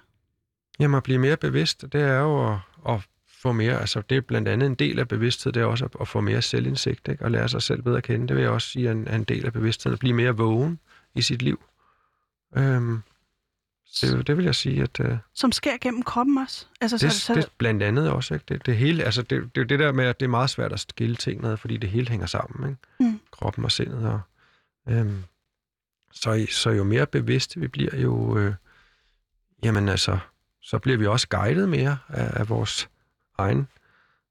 Jamen, 0.81 0.97
at 0.97 1.03
blive 1.03 1.19
mere 1.19 1.37
bevidst, 1.37 1.83
det 1.93 2.01
er 2.01 2.19
jo 2.19 2.53
at, 2.53 2.59
at 2.89 3.01
få 3.43 3.53
mere, 3.53 3.81
altså 3.81 4.03
det 4.11 4.17
er 4.17 4.21
blandt 4.21 4.49
andet 4.49 4.67
en 4.67 4.75
del 4.75 4.99
af 4.99 5.09
bevidsthed, 5.09 5.53
det 5.53 5.61
er 5.61 5.65
også 5.65 5.85
at, 5.85 5.91
at 6.01 6.09
få 6.09 6.21
mere 6.21 6.43
selvindsigt, 6.43 7.09
ikke? 7.09 7.25
og 7.25 7.31
lære 7.31 7.49
sig 7.49 7.63
selv 7.63 7.83
bedre 7.83 7.97
at 7.97 8.03
kende. 8.03 8.29
Det 8.29 8.37
vil 8.37 8.43
jeg 8.43 8.51
også 8.51 8.69
sige 8.69 8.89
er 8.89 8.93
en, 8.93 9.09
er 9.09 9.17
en 9.17 9.25
del 9.25 9.47
af 9.47 9.53
bevidstheden, 9.53 9.93
at 9.93 9.99
blive 9.99 10.15
mere 10.15 10.37
vågen 10.37 10.79
i 11.15 11.23
sit 11.23 11.43
liv. 11.43 11.63
Øhm, 12.57 13.03
det, 14.01 14.27
det 14.27 14.37
vil 14.37 14.45
jeg 14.45 14.55
sige, 14.55 14.83
at... 14.83 15.01
Uh, 15.01 15.17
Som 15.35 15.53
sker 15.53 15.77
gennem 15.81 16.03
kroppen 16.03 16.39
også? 16.39 16.67
Altså, 16.81 16.99
det, 16.99 17.13
så, 17.13 17.21
så... 17.21 17.35
det 17.35 17.49
blandt 17.59 17.83
andet 17.83 18.11
også, 18.11 18.35
ikke? 18.35 18.47
Det, 18.49 18.67
det 18.67 18.77
hele, 18.77 19.05
altså 19.05 19.23
det, 19.23 19.55
det 19.55 19.61
er 19.61 19.65
det 19.65 19.79
der 19.79 19.93
med, 19.93 20.05
at 20.05 20.21
det 20.21 20.27
er 20.27 20.31
meget 20.31 20.51
svært 20.51 20.73
at 20.73 20.81
skille 20.81 21.17
tingene, 21.17 21.57
fordi 21.57 21.77
det 21.77 21.91
hele 21.91 22.09
hænger 22.09 22.27
sammen, 22.27 22.71
ikke? 22.71 23.11
Mm. 23.13 23.21
Kroppen 23.31 23.65
og 23.65 23.73
sindet. 23.73 24.07
Og, 24.07 24.21
øhm, 24.89 25.25
så, 26.13 26.47
så 26.51 26.71
jo 26.71 26.85
mere 26.85 27.07
bevidste 27.07 27.61
vi 27.61 27.69
bliver, 27.69 27.97
jo... 27.97 28.39
Øh, 28.39 28.55
jamen 29.65 29.89
altså, 29.89 30.19
så 30.63 30.79
bliver 30.79 30.99
vi 30.99 31.07
også 31.07 31.29
guidet 31.29 31.69
mere 31.69 31.99
af, 32.09 32.41
af 32.41 32.49
vores 32.49 32.89
egen, 33.39 33.69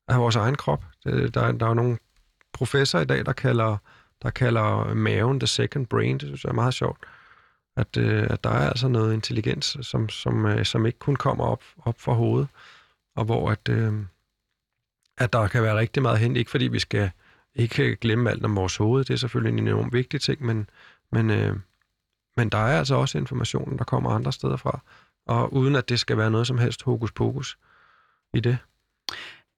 af 0.07 0.19
vores 0.19 0.35
egen 0.35 0.55
krop. 0.55 0.83
Det, 1.03 1.33
der, 1.33 1.51
der 1.51 1.65
er 1.65 1.69
jo 1.69 1.73
nogle 1.73 1.97
professorer 2.53 3.03
i 3.03 3.05
dag, 3.05 3.25
der 3.25 3.33
kalder, 3.33 3.77
der 4.21 4.29
kalder 4.29 4.93
maven 4.93 5.39
the 5.39 5.47
second 5.47 5.87
brain. 5.87 6.17
Det 6.17 6.27
synes 6.27 6.43
jeg 6.43 6.49
er 6.49 6.53
meget 6.53 6.73
sjovt. 6.73 6.99
At, 7.75 7.97
øh, 7.97 8.27
at 8.29 8.43
der 8.43 8.49
er 8.49 8.69
altså 8.69 8.87
noget 8.87 9.13
intelligens, 9.13 9.77
som, 9.81 10.09
som, 10.09 10.45
øh, 10.45 10.65
som 10.65 10.85
ikke 10.85 10.99
kun 10.99 11.15
kommer 11.15 11.45
op, 11.45 11.63
op 11.85 11.99
fra 11.99 12.13
hovedet, 12.13 12.47
og 13.15 13.25
hvor 13.25 13.51
at, 13.51 13.69
øh, 13.69 13.93
at 15.17 15.33
der 15.33 15.47
kan 15.47 15.63
være 15.63 15.77
rigtig 15.77 16.03
meget 16.03 16.19
hen, 16.19 16.35
ikke 16.35 16.51
fordi 16.51 16.67
vi 16.67 16.79
skal 16.79 17.11
ikke 17.55 17.95
glemme 17.95 18.29
alt 18.29 18.45
om 18.45 18.55
vores 18.55 18.77
hoved, 18.77 19.05
det 19.05 19.13
er 19.13 19.17
selvfølgelig 19.17 19.59
en 19.59 19.67
enormt 19.67 19.93
vigtig 19.93 20.21
ting, 20.21 20.45
men, 20.45 20.69
men, 21.11 21.29
øh, 21.29 21.55
men 22.37 22.49
der 22.49 22.57
er 22.57 22.79
altså 22.79 22.95
også 22.95 23.17
informationen, 23.17 23.77
der 23.77 23.83
kommer 23.83 24.09
andre 24.09 24.33
steder 24.33 24.57
fra, 24.57 24.79
og 25.25 25.53
uden 25.53 25.75
at 25.75 25.89
det 25.89 25.99
skal 25.99 26.17
være 26.17 26.31
noget 26.31 26.47
som 26.47 26.57
helst 26.57 26.83
hokus 26.83 27.11
pokus 27.11 27.57
i 28.33 28.39
det. 28.39 28.57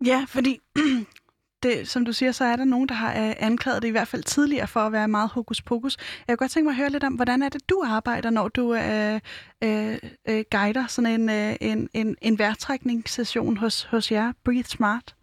Ja, 0.06 0.26
fordi 0.28 0.60
det, 1.64 1.90
som 1.90 2.06
du 2.06 2.14
siger, 2.14 2.32
så 2.32 2.46
er 2.46 2.56
der 2.56 2.66
nogen, 2.66 2.90
der 2.90 2.96
har 2.96 3.10
øh, 3.10 3.36
anklaget 3.40 3.82
det 3.82 3.88
i 3.88 3.92
hvert 3.92 4.08
fald 4.08 4.24
tidligere 4.24 4.68
for 4.68 4.80
at 4.80 4.92
være 4.92 5.08
meget 5.08 5.30
hokus 5.30 5.62
pokus. 5.62 5.98
Jeg 5.98 6.38
kunne 6.38 6.38
godt 6.38 6.52
tænke 6.52 6.66
mig 6.66 6.72
at 6.72 6.78
høre 6.78 6.90
lidt 6.90 7.04
om, 7.04 7.14
hvordan 7.14 7.42
er 7.42 7.50
det, 7.50 7.70
du 7.70 7.84
arbejder, 7.86 8.30
når 8.30 8.48
du 8.48 8.76
øh, 8.76 9.20
øh, 9.64 9.98
øh, 10.30 10.46
guider 10.52 10.88
sådan 10.88 11.22
en, 11.22 11.30
øh, 11.30 11.56
en, 11.62 11.90
en, 11.94 12.16
en 12.22 12.40
værtrækningssession 12.40 13.58
hos, 13.58 13.84
hos 13.84 14.12
jer, 14.12 14.34
Breathe 14.44 14.70
Smart? 14.70 15.16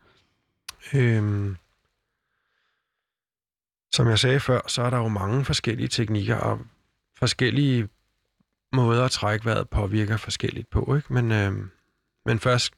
Øhm, 0.94 1.56
som 3.92 4.08
jeg 4.08 4.18
sagde 4.18 4.40
før, 4.40 4.60
så 4.66 4.82
er 4.82 4.90
der 4.90 4.96
jo 4.96 5.08
mange 5.08 5.44
forskellige 5.44 5.88
teknikker 5.88 6.36
og 6.36 6.58
forskellige 7.18 7.88
måder 8.72 9.04
at 9.04 9.10
trække 9.10 9.44
vejret 9.44 9.68
påvirker 9.68 10.16
forskelligt 10.16 10.70
på. 10.70 10.94
Ikke? 10.96 11.12
Men, 11.12 11.32
øh, 11.32 11.52
men 12.26 12.38
først 12.38 12.72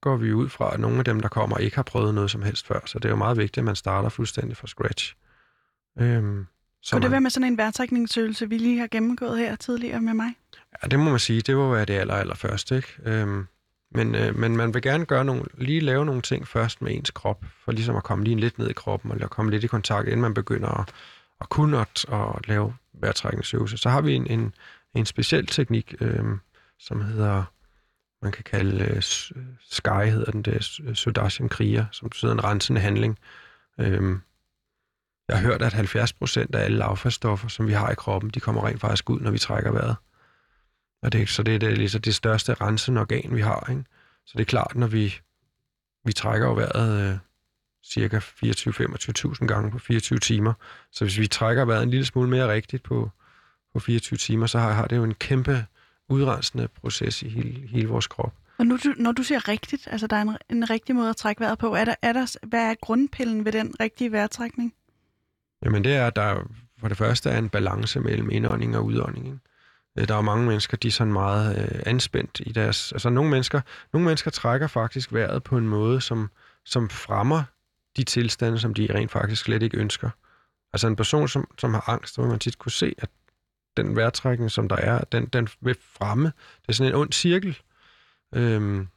går 0.00 0.16
vi 0.16 0.32
ud 0.32 0.48
fra, 0.48 0.74
at 0.74 0.80
nogle 0.80 0.98
af 0.98 1.04
dem, 1.04 1.20
der 1.20 1.28
kommer, 1.28 1.58
ikke 1.58 1.76
har 1.76 1.82
prøvet 1.82 2.14
noget 2.14 2.30
som 2.30 2.42
helst 2.42 2.66
før. 2.66 2.80
Så 2.86 2.98
det 2.98 3.04
er 3.04 3.10
jo 3.10 3.16
meget 3.16 3.36
vigtigt, 3.36 3.58
at 3.58 3.64
man 3.64 3.76
starter 3.76 4.08
fuldstændig 4.08 4.56
fra 4.56 4.66
scratch. 4.66 5.14
Øhm, 6.00 6.46
så 6.82 6.92
Kunne 6.92 7.02
det 7.02 7.10
man... 7.10 7.12
være 7.12 7.20
med 7.20 7.30
sådan 7.30 7.46
en 7.46 7.58
værtrækningsøvelse, 7.58 8.48
vi 8.48 8.58
lige 8.58 8.78
har 8.78 8.86
gennemgået 8.86 9.38
her 9.38 9.56
tidligere 9.56 10.00
med 10.00 10.14
mig? 10.14 10.34
Ja, 10.82 10.88
det 10.88 10.98
må 10.98 11.10
man 11.10 11.18
sige. 11.18 11.40
Det 11.40 11.56
var 11.56 11.70
være 11.70 11.84
det 11.84 11.94
aller, 11.94 12.14
aller 12.14 12.34
første. 12.34 12.76
Ikke? 12.76 12.88
Øhm, 13.04 13.46
men, 13.90 14.14
øh, 14.14 14.36
men 14.36 14.56
man 14.56 14.74
vil 14.74 14.82
gerne 14.82 15.04
gøre 15.04 15.24
nogle, 15.24 15.44
lige 15.58 15.80
lave 15.80 16.04
nogle 16.04 16.22
ting 16.22 16.48
først 16.48 16.82
med 16.82 16.94
ens 16.94 17.10
krop, 17.10 17.44
for 17.64 17.72
ligesom 17.72 17.96
at 17.96 18.04
komme 18.04 18.24
lige 18.24 18.40
lidt 18.40 18.58
ned 18.58 18.70
i 18.70 18.72
kroppen, 18.72 19.22
og 19.22 19.30
komme 19.30 19.50
lidt 19.50 19.64
i 19.64 19.66
kontakt, 19.66 20.08
inden 20.08 20.20
man 20.20 20.34
begynder 20.34 20.80
at, 20.80 20.88
at 21.40 21.48
kunne 21.48 21.80
at, 21.80 22.04
at 22.12 22.48
lave 22.48 22.74
vejrtrækningsøvelse. 22.92 23.78
Så 23.78 23.88
har 23.88 24.00
vi 24.00 24.14
en, 24.14 24.26
en, 24.26 24.54
en 24.94 25.06
speciel 25.06 25.46
teknik, 25.46 25.94
øh, 26.00 26.24
som 26.78 27.00
hedder 27.00 27.44
man 28.22 28.32
kan 28.32 28.44
kalde 28.44 28.94
uh, 28.96 29.02
Sky, 29.70 30.10
hedder 30.10 30.30
den 30.30 30.42
der, 30.42 30.92
Sudashan 30.94 31.48
Kriger, 31.48 31.86
som 31.92 32.08
betyder 32.08 32.32
en 32.32 32.44
rensende 32.44 32.80
handling. 32.80 33.18
Øhm, 33.78 34.20
jeg 35.28 35.38
har 35.38 35.46
hørt, 35.46 35.62
at 35.62 35.72
70 35.72 36.12
procent 36.12 36.54
af 36.54 36.64
alle 36.64 36.84
affaldsstoffer, 36.84 37.48
som 37.48 37.66
vi 37.66 37.72
har 37.72 37.90
i 37.90 37.94
kroppen, 37.94 38.30
de 38.30 38.40
kommer 38.40 38.66
rent 38.66 38.80
faktisk 38.80 39.10
ud, 39.10 39.20
når 39.20 39.30
vi 39.30 39.38
trækker 39.38 39.72
vejret. 39.72 39.96
Og 41.02 41.12
det, 41.12 41.28
så 41.28 41.42
det 41.42 41.54
er 41.54 41.58
det, 41.58 41.78
ligesom 41.78 42.00
det 42.00 42.14
største 42.14 42.54
rensende 42.54 43.00
organ, 43.00 43.36
vi 43.36 43.40
har. 43.40 43.66
Ikke? 43.70 43.84
Så 44.26 44.32
det 44.32 44.40
er 44.40 44.44
klart, 44.44 44.74
når 44.74 44.86
vi, 44.86 45.14
vi 46.04 46.12
trækker 46.12 46.54
vejret 46.54 47.10
øh, 47.10 47.18
cirka 47.84 48.18
24-25.000 48.18 49.46
gange 49.46 49.70
på 49.70 49.78
24 49.78 50.18
timer. 50.18 50.52
Så 50.92 51.04
hvis 51.04 51.18
vi 51.18 51.26
trækker 51.26 51.64
vejret 51.64 51.82
en 51.82 51.90
lille 51.90 52.06
smule 52.06 52.30
mere 52.30 52.52
rigtigt 52.52 52.82
på, 52.82 53.10
på 53.72 53.80
24 53.80 54.16
timer, 54.16 54.46
så 54.46 54.58
har, 54.58 54.72
har 54.72 54.86
det 54.86 54.96
jo 54.96 55.04
en 55.04 55.14
kæmpe 55.14 55.66
udrensende 56.08 56.68
proces 56.68 57.22
i 57.22 57.28
hele, 57.28 57.68
hele 57.68 57.88
vores 57.88 58.06
krop. 58.06 58.32
Og 58.58 58.66
nu, 58.66 58.78
når 58.96 59.12
du 59.12 59.22
siger 59.22 59.48
rigtigt, 59.48 59.88
altså 59.90 60.06
der 60.06 60.16
er 60.16 60.22
en, 60.22 60.36
en 60.50 60.70
rigtig 60.70 60.94
måde 60.94 61.10
at 61.10 61.16
trække 61.16 61.40
vejret 61.40 61.58
på, 61.58 61.74
er 61.74 61.84
der, 61.84 61.94
er 62.02 62.12
der, 62.12 62.36
hvad 62.46 62.70
er 62.70 62.74
grundpillen 62.80 63.44
ved 63.44 63.52
den 63.52 63.74
rigtige 63.80 64.12
vejrtrækning? 64.12 64.74
Jamen 65.64 65.84
det 65.84 65.94
er, 65.94 66.06
at 66.06 66.16
der 66.16 66.44
for 66.80 66.88
det 66.88 66.96
første 66.96 67.30
er 67.30 67.38
en 67.38 67.48
balance 67.48 68.00
mellem 68.00 68.30
indånding 68.30 68.76
og 68.76 68.84
udånding. 68.84 69.26
Ikke? 69.26 69.38
Øh, 69.98 70.08
der 70.08 70.14
er 70.14 70.20
mange 70.20 70.46
mennesker, 70.46 70.76
de 70.76 70.88
er 70.88 70.92
sådan 70.92 71.12
meget 71.12 71.58
øh, 71.58 71.82
anspændt 71.86 72.40
i 72.46 72.52
deres... 72.52 72.92
Altså 72.92 73.10
nogle 73.10 73.30
mennesker, 73.30 73.60
nogle 73.92 74.04
mennesker 74.04 74.30
trækker 74.30 74.66
faktisk 74.66 75.12
vejret 75.12 75.42
på 75.42 75.56
en 75.56 75.68
måde, 75.68 76.00
som, 76.00 76.30
som 76.64 76.88
fremmer 76.90 77.42
de 77.96 78.04
tilstande, 78.04 78.58
som 78.58 78.74
de 78.74 78.94
rent 78.94 79.10
faktisk 79.10 79.42
slet 79.42 79.62
ikke 79.62 79.78
ønsker. 79.78 80.10
Altså 80.72 80.86
en 80.86 80.96
person, 80.96 81.28
som, 81.28 81.48
som 81.58 81.74
har 81.74 81.88
angst, 81.88 82.14
så 82.14 82.20
vil 82.20 82.30
man 82.30 82.38
tit 82.38 82.58
kunne 82.58 82.72
se, 82.72 82.94
at 82.98 83.08
den 83.82 83.96
vejrtrækning, 83.96 84.50
som 84.50 84.68
der 84.68 84.76
er, 84.76 85.04
den, 85.04 85.26
den 85.26 85.48
vil 85.60 85.76
fremme. 85.80 86.24
Det 86.62 86.68
er 86.68 86.72
sådan 86.72 86.92
en 86.92 86.98
ond 86.98 87.12
cirkel. 87.12 87.58
Øhm, 88.34 88.88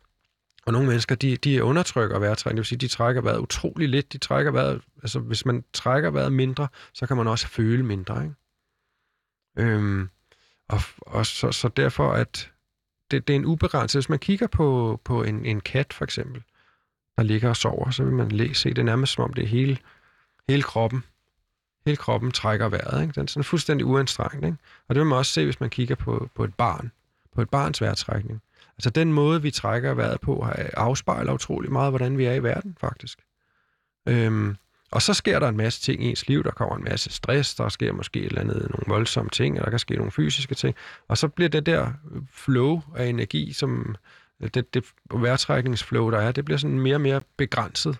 Og 0.66 0.74
nogle 0.74 0.88
mennesker, 0.88 1.16
de, 1.16 1.38
de 1.38 1.64
undertrykker 1.64 2.20
vejrtrækning, 2.20 2.56
det 2.58 2.60
vil 2.62 2.66
sige, 2.66 2.80
de 2.80 2.88
trækker 2.88 3.22
vejret 3.22 3.40
utrolig 3.40 3.90
lidt. 3.90 4.14
De 4.14 4.18
trækker 4.18 4.52
vejret, 4.52 4.82
altså 5.04 5.20
hvis 5.20 5.46
man 5.46 5.64
trækker 5.74 6.10
vejret 6.10 6.34
mindre, 6.34 6.68
så 6.94 7.08
kan 7.08 7.18
man 7.18 7.28
også 7.28 7.48
føle 7.48 7.84
mindre, 7.86 8.24
ikke? 8.24 8.36
Øhm, 9.58 10.10
og 10.70 10.80
og 10.98 11.26
så, 11.26 11.52
så 11.52 11.68
derfor, 11.68 12.12
at 12.12 12.52
det, 13.12 13.28
det 13.28 13.34
er 13.34 13.38
en 13.38 13.46
ubegrænset... 13.46 14.00
Hvis 14.00 14.10
man 14.10 14.20
kigger 14.20 14.48
på, 14.48 15.00
på 15.04 15.24
en, 15.24 15.46
en 15.46 15.62
kat, 15.62 15.94
for 15.94 16.04
eksempel, 16.04 16.44
der 17.18 17.24
ligger 17.24 17.50
og 17.50 17.56
sover, 17.58 17.92
så 17.92 18.04
vil 18.04 18.14
man 18.14 18.32
læ- 18.32 18.54
se 18.54 18.74
det 18.74 18.86
nærmest 18.86 19.14
som 19.14 19.24
om 19.24 19.34
det 19.34 19.44
er 19.44 19.48
hele, 19.48 19.78
hele 20.50 20.64
kroppen. 20.64 21.04
Hele 21.86 21.98
kroppen 21.98 22.32
trækker 22.32 22.70
vejret. 22.70 23.02
Ikke? 23.02 23.14
Den 23.14 23.24
er 23.24 23.28
sådan 23.28 23.44
fuldstændig 23.44 23.86
uanstrengt. 23.86 24.46
Ikke? 24.46 24.58
Og 24.88 24.96
det 24.96 25.00
vil 25.00 25.08
man 25.08 25.18
også 25.18 25.32
se, 25.32 25.46
hvis 25.46 25.60
man 25.60 25.70
kigger 25.70 25.96
på, 25.96 26.30
på 26.36 26.44
et 26.44 26.54
barn. 26.54 26.92
På 27.36 27.42
et 27.42 27.50
barns 27.50 27.82
vejrtrækning. 27.82 28.42
Altså 28.78 28.90
den 28.90 29.14
måde, 29.14 29.42
vi 29.42 29.52
trækker 29.52 29.94
vejret 29.94 30.22
på, 30.22 30.48
øh, 30.58 30.66
afspejler 30.74 31.34
utrolig 31.34 31.72
meget, 31.72 31.92
hvordan 31.92 32.18
vi 32.18 32.26
er 32.26 32.34
i 32.34 32.44
verden, 32.44 32.78
faktisk. 32.82 33.20
Øhm, 34.06 34.56
og 34.92 35.02
så 35.02 35.14
sker 35.14 35.40
der 35.40 35.48
en 35.48 35.58
masse 35.58 35.82
ting 35.82 36.04
i 36.04 36.10
ens 36.10 36.28
liv. 36.28 36.44
Der 36.44 36.52
kommer 36.52 36.76
en 36.76 36.84
masse 36.84 37.10
stress, 37.10 37.56
der 37.56 37.70
sker 37.70 37.94
måske 37.94 38.20
et 38.20 38.26
eller 38.26 38.42
andet, 38.42 38.56
nogle 38.56 38.84
voldsomme 38.88 39.30
ting, 39.30 39.56
eller 39.56 39.64
der 39.64 39.70
kan 39.70 39.80
ske 39.80 39.96
nogle 39.96 40.12
fysiske 40.12 40.56
ting. 40.56 40.76
Og 41.08 41.18
så 41.18 41.28
bliver 41.28 41.50
det 41.50 41.66
der 41.66 41.92
flow 42.32 42.82
af 42.96 43.06
energi, 43.06 43.54
som 43.54 43.96
øh, 44.42 44.50
det, 44.54 44.74
det 44.74 44.86
vejrtrækningsflow, 45.14 46.12
der 46.12 46.20
er, 46.20 46.32
det 46.32 46.46
bliver 46.46 46.58
sådan 46.58 46.80
mere 46.80 46.96
og 46.96 47.02
mere 47.02 47.22
begrænset. 47.38 47.98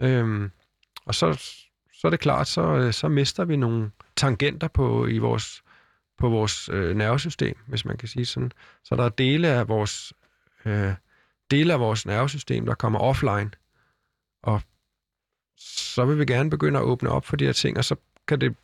Øhm, 0.00 0.50
og 1.06 1.14
så, 1.14 1.42
så 1.98 2.06
er 2.06 2.10
det 2.10 2.20
klart, 2.20 2.48
så, 2.48 2.92
så 2.92 3.08
mister 3.08 3.44
vi 3.44 3.56
nogle 3.56 3.90
tangenter 4.16 4.68
på, 4.68 5.06
i 5.06 5.18
vores, 5.18 5.62
på 6.18 6.28
vores 6.28 6.68
øh, 6.72 6.96
nervesystem, 6.96 7.56
hvis 7.66 7.84
man 7.84 7.96
kan 7.96 8.08
sige 8.08 8.26
sådan. 8.26 8.52
Så 8.84 8.96
der 8.96 9.04
er 9.04 9.08
dele 9.08 9.48
af 9.48 9.68
vores, 9.68 10.12
øh, 10.64 10.92
dele 11.50 11.72
af 11.72 11.80
vores 11.80 12.06
nervesystem, 12.06 12.66
der 12.66 12.74
kommer 12.74 12.98
offline, 12.98 13.50
og 14.42 14.62
så 15.58 16.04
vil 16.04 16.18
vi 16.18 16.24
gerne 16.24 16.50
begynde 16.50 16.78
at 16.78 16.84
åbne 16.84 17.10
op 17.10 17.26
for 17.26 17.36
de 17.36 17.44
her 17.44 17.52
ting, 17.52 17.78
og 17.78 17.84
så 17.84 17.96
kan 18.26 18.40
det 18.40 18.56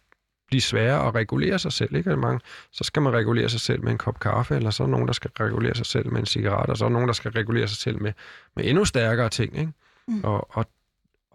blive 0.46 0.60
sværere 0.60 1.08
at 1.08 1.14
regulere 1.14 1.58
sig 1.58 1.72
selv. 1.72 1.96
Ikke? 1.96 2.16
Mange, 2.16 2.40
så 2.70 2.84
skal 2.84 3.02
man 3.02 3.12
regulere 3.12 3.48
sig 3.48 3.60
selv 3.60 3.82
med 3.82 3.92
en 3.92 3.98
kop 3.98 4.20
kaffe, 4.20 4.56
eller 4.56 4.70
så 4.70 4.82
er 4.82 4.86
der 4.86 4.92
nogen, 4.92 5.06
der 5.06 5.12
skal 5.12 5.30
regulere 5.40 5.74
sig 5.74 5.86
selv 5.86 6.12
med 6.12 6.20
en 6.20 6.26
cigaret, 6.26 6.70
og 6.70 6.76
så 6.76 6.84
er 6.84 6.88
der 6.88 6.92
nogen, 6.92 7.08
der 7.08 7.14
skal 7.14 7.30
regulere 7.30 7.68
sig 7.68 7.76
selv 7.76 8.02
med, 8.02 8.12
med 8.56 8.64
endnu 8.64 8.84
stærkere 8.84 9.28
ting. 9.28 9.58
Ikke? 9.58 9.72
Mm. 10.08 10.24
Og, 10.24 10.56
og, 10.56 10.66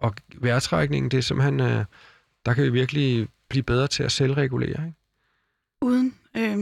og 0.00 0.14
vejrtrækningen, 0.34 1.10
det 1.10 1.18
er 1.18 1.22
simpelthen, 1.22 1.60
øh, 1.60 1.84
der 2.46 2.54
kan 2.54 2.64
vi 2.64 2.70
virkelig 2.70 3.28
blive 3.48 3.62
bedre 3.62 3.86
til 3.86 4.02
at 4.02 4.12
selvregulere. 4.12 4.86
Ikke? 4.86 4.94
Uden 5.82 6.14
øh, 6.36 6.58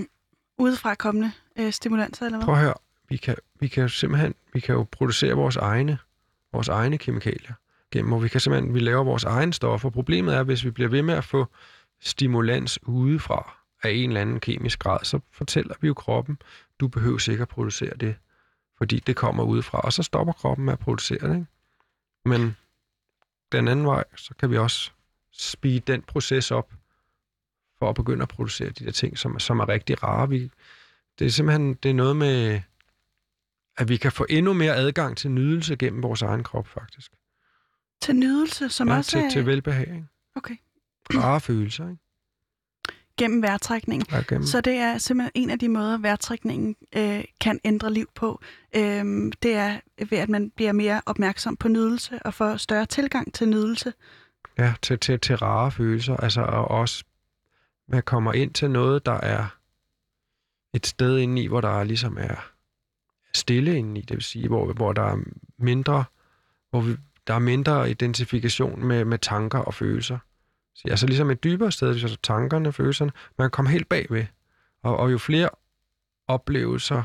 udefra 0.58 0.94
kommende 0.94 1.32
øh, 1.58 1.72
stimulanser, 1.72 2.26
eller 2.26 2.38
hvad? 2.38 2.44
Prøv 2.44 2.54
at 2.54 2.60
høre, 2.60 2.74
vi 3.08 3.16
kan, 3.16 3.36
vi 3.60 3.68
kan 3.68 3.82
jo 3.82 3.88
simpelthen 3.88 4.34
vi 4.52 4.60
kan 4.60 4.74
jo 4.74 4.86
producere 4.92 5.34
vores 5.34 5.56
egne, 5.56 5.98
vores 6.52 6.68
egne 6.68 6.98
kemikalier 6.98 7.52
gennem, 7.90 8.08
hvor 8.08 8.18
vi 8.18 8.28
kan 8.28 8.40
simpelthen 8.40 8.74
vi 8.74 8.80
laver 8.80 9.04
vores 9.04 9.24
egne 9.24 9.52
stoffer. 9.52 9.90
Problemet 9.90 10.34
er, 10.34 10.42
hvis 10.42 10.64
vi 10.64 10.70
bliver 10.70 10.88
ved 10.88 11.02
med 11.02 11.14
at 11.14 11.24
få 11.24 11.46
stimulans 12.00 12.78
udefra 12.82 13.56
af 13.82 13.90
en 13.90 14.10
eller 14.10 14.20
anden 14.20 14.40
kemisk 14.40 14.78
grad, 14.78 14.98
så 15.02 15.20
fortæller 15.32 15.74
vi 15.80 15.86
jo 15.86 15.94
kroppen, 15.94 16.38
du 16.80 16.88
behøver 16.88 17.18
sikkert 17.18 17.48
producere 17.48 17.96
det, 18.00 18.14
fordi 18.78 18.98
det 18.98 19.16
kommer 19.16 19.44
udefra, 19.44 19.80
og 19.80 19.92
så 19.92 20.02
stopper 20.02 20.32
kroppen 20.32 20.64
med 20.64 20.72
at 20.72 20.78
producere 20.78 21.28
det. 21.28 21.34
Ikke? 21.34 21.46
Men 22.24 22.56
den 23.52 23.68
anden 23.68 23.86
vej, 23.86 24.04
så 24.16 24.34
kan 24.38 24.50
vi 24.50 24.58
også 24.58 24.90
speede 25.32 25.80
den 25.80 26.02
proces 26.02 26.50
op, 26.50 26.72
for 27.78 27.88
at 27.88 27.94
begynde 27.94 28.22
at 28.22 28.28
producere 28.28 28.70
de 28.70 28.84
der 28.84 28.90
ting, 28.90 29.18
som, 29.18 29.38
som 29.38 29.60
er 29.60 29.68
rigtig 29.68 30.02
rare. 30.02 30.28
Vi, 30.28 30.50
det 31.18 31.26
er 31.26 31.30
simpelthen 31.30 31.74
det 31.74 31.90
er 31.90 31.94
noget 31.94 32.16
med, 32.16 32.60
at 33.76 33.88
vi 33.88 33.96
kan 33.96 34.12
få 34.12 34.26
endnu 34.30 34.52
mere 34.52 34.74
adgang 34.74 35.16
til 35.16 35.30
nydelse 35.30 35.76
gennem 35.76 36.02
vores 36.02 36.22
egen 36.22 36.42
krop, 36.42 36.66
faktisk. 36.68 37.12
Til 38.00 38.16
nydelse, 38.16 38.68
som 38.68 38.88
ja, 38.88 38.96
også 38.96 39.10
til, 39.10 39.20
er... 39.20 39.30
til 39.30 39.46
velbehag. 39.46 39.88
Ikke? 39.88 40.06
Okay. 40.34 40.56
Rare 41.14 41.40
følelser, 41.40 41.88
ikke? 41.88 42.02
Gennem 43.18 43.42
vejrtrækningen. 43.42 44.06
Ja, 44.12 44.22
gennem. 44.28 44.46
Så 44.46 44.60
det 44.60 44.74
er 44.74 44.98
simpelthen 44.98 45.32
en 45.34 45.50
af 45.50 45.58
de 45.58 45.68
måder, 45.68 45.98
vejrtrækningen 45.98 46.76
øh, 46.96 47.24
kan 47.40 47.60
ændre 47.64 47.92
liv 47.92 48.08
på. 48.14 48.40
Øhm, 48.76 49.32
det 49.32 49.54
er 49.54 49.80
ved, 50.10 50.18
at 50.18 50.28
man 50.28 50.50
bliver 50.50 50.72
mere 50.72 51.00
opmærksom 51.06 51.56
på 51.56 51.68
nydelse 51.68 52.18
og 52.24 52.34
får 52.34 52.56
større 52.56 52.86
tilgang 52.86 53.34
til 53.34 53.48
nydelse. 53.48 53.92
Ja, 54.58 54.74
til, 54.82 54.98
til, 54.98 55.20
til 55.20 55.36
rare 55.36 55.70
følelser. 55.70 56.16
Altså, 56.16 56.40
og 56.40 56.68
også 56.68 57.04
man 57.88 58.02
kommer 58.02 58.32
ind 58.32 58.54
til 58.54 58.70
noget, 58.70 59.06
der 59.06 59.20
er 59.20 59.46
et 60.74 60.86
sted 60.86 61.18
inde 61.18 61.42
i, 61.42 61.46
hvor 61.46 61.60
der 61.60 61.84
ligesom 61.84 62.16
er 62.20 62.52
stille 63.34 63.78
inde 63.78 64.00
i, 64.00 64.02
det 64.02 64.16
vil 64.16 64.24
sige, 64.24 64.48
hvor, 64.48 64.72
hvor 64.72 64.92
der 64.92 65.02
er 65.02 65.16
mindre, 65.58 66.04
hvor 66.70 66.80
vi, 66.80 66.96
der 67.26 67.34
er 67.34 67.38
mindre 67.38 67.90
identifikation 67.90 68.86
med, 68.86 69.04
med 69.04 69.18
tanker 69.18 69.58
og 69.58 69.74
følelser. 69.74 70.18
Så 70.78 70.88
altså 70.90 71.06
ligesom 71.06 71.30
et 71.30 71.44
dybere 71.44 71.72
sted, 71.72 71.88
altså 71.88 72.16
tankerne, 72.22 72.72
følelserne, 72.72 73.12
man 73.38 73.44
kan 73.44 73.50
komme 73.50 73.70
helt 73.70 73.88
bagved. 73.88 74.26
Og, 74.82 74.96
og 74.96 75.12
jo 75.12 75.18
flere 75.18 75.48
oplevelser, 76.28 77.02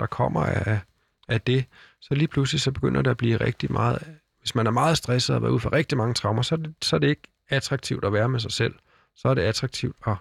der 0.00 0.06
kommer 0.06 0.40
af, 0.40 0.80
af 1.28 1.40
det, 1.40 1.64
så 2.00 2.14
lige 2.14 2.28
pludselig 2.28 2.60
så 2.60 2.72
begynder 2.72 3.02
det 3.02 3.10
at 3.10 3.16
blive 3.16 3.36
rigtig 3.36 3.72
meget... 3.72 4.16
Hvis 4.38 4.54
man 4.54 4.66
er 4.66 4.70
meget 4.70 4.96
stresset 4.96 5.36
og 5.36 5.42
været 5.42 5.52
ude 5.52 5.60
for 5.60 5.72
rigtig 5.72 5.98
mange 5.98 6.14
traumer, 6.14 6.42
så 6.42 6.54
er, 6.54 6.56
det, 6.56 6.74
så 6.82 6.96
er 6.96 7.00
det 7.00 7.08
ikke 7.08 7.22
attraktivt 7.48 8.04
at 8.04 8.12
være 8.12 8.28
med 8.28 8.40
sig 8.40 8.52
selv. 8.52 8.74
Så 9.16 9.28
er 9.28 9.34
det 9.34 9.42
attraktivt 9.42 9.96
at 10.06 10.16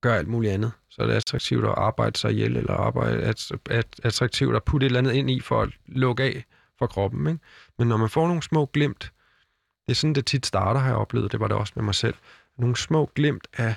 gøre 0.00 0.18
alt 0.18 0.28
muligt 0.28 0.52
andet. 0.52 0.72
Så 0.90 1.02
er 1.02 1.06
det 1.06 1.14
attraktivt 1.14 1.64
at 1.64 1.74
arbejde 1.76 2.18
sig 2.18 2.32
ihjel, 2.32 2.56
eller 2.56 2.74
arbejde, 2.74 3.22
at, 3.22 3.52
at, 3.70 4.00
attraktivt 4.02 4.56
at 4.56 4.64
putte 4.64 4.86
et 4.86 4.88
eller 4.88 4.98
andet 4.98 5.12
ind 5.12 5.30
i 5.30 5.40
for 5.40 5.62
at 5.62 5.70
lukke 5.86 6.22
af 6.22 6.44
for 6.78 6.86
kroppen. 6.86 7.26
Ikke? 7.26 7.40
Men 7.78 7.88
når 7.88 7.96
man 7.96 8.10
får 8.10 8.26
nogle 8.26 8.42
små 8.42 8.66
glimt, 8.66 9.12
det 9.92 9.96
er 9.96 10.00
sådan, 10.00 10.14
det 10.14 10.26
tit 10.26 10.46
starter, 10.46 10.80
har 10.80 10.88
jeg 10.88 10.96
oplevet, 10.96 11.32
det 11.32 11.40
var 11.40 11.48
det 11.48 11.56
også 11.56 11.72
med 11.76 11.84
mig 11.84 11.94
selv, 11.94 12.14
nogle 12.58 12.76
små 12.76 13.10
glimt 13.14 13.48
af 13.52 13.74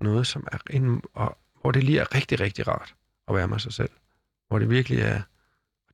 noget, 0.00 0.26
som 0.26 0.46
er 0.52 0.58
en, 0.70 1.02
og, 1.14 1.38
hvor 1.60 1.70
det 1.70 1.84
lige 1.84 1.98
er 1.98 2.14
rigtig, 2.14 2.40
rigtig 2.40 2.68
rart 2.68 2.94
at 3.28 3.34
være 3.34 3.48
med 3.48 3.58
sig 3.58 3.72
selv. 3.72 3.90
Hvor 4.48 4.58
det 4.58 4.70
virkelig 4.70 4.98
er, 4.98 5.22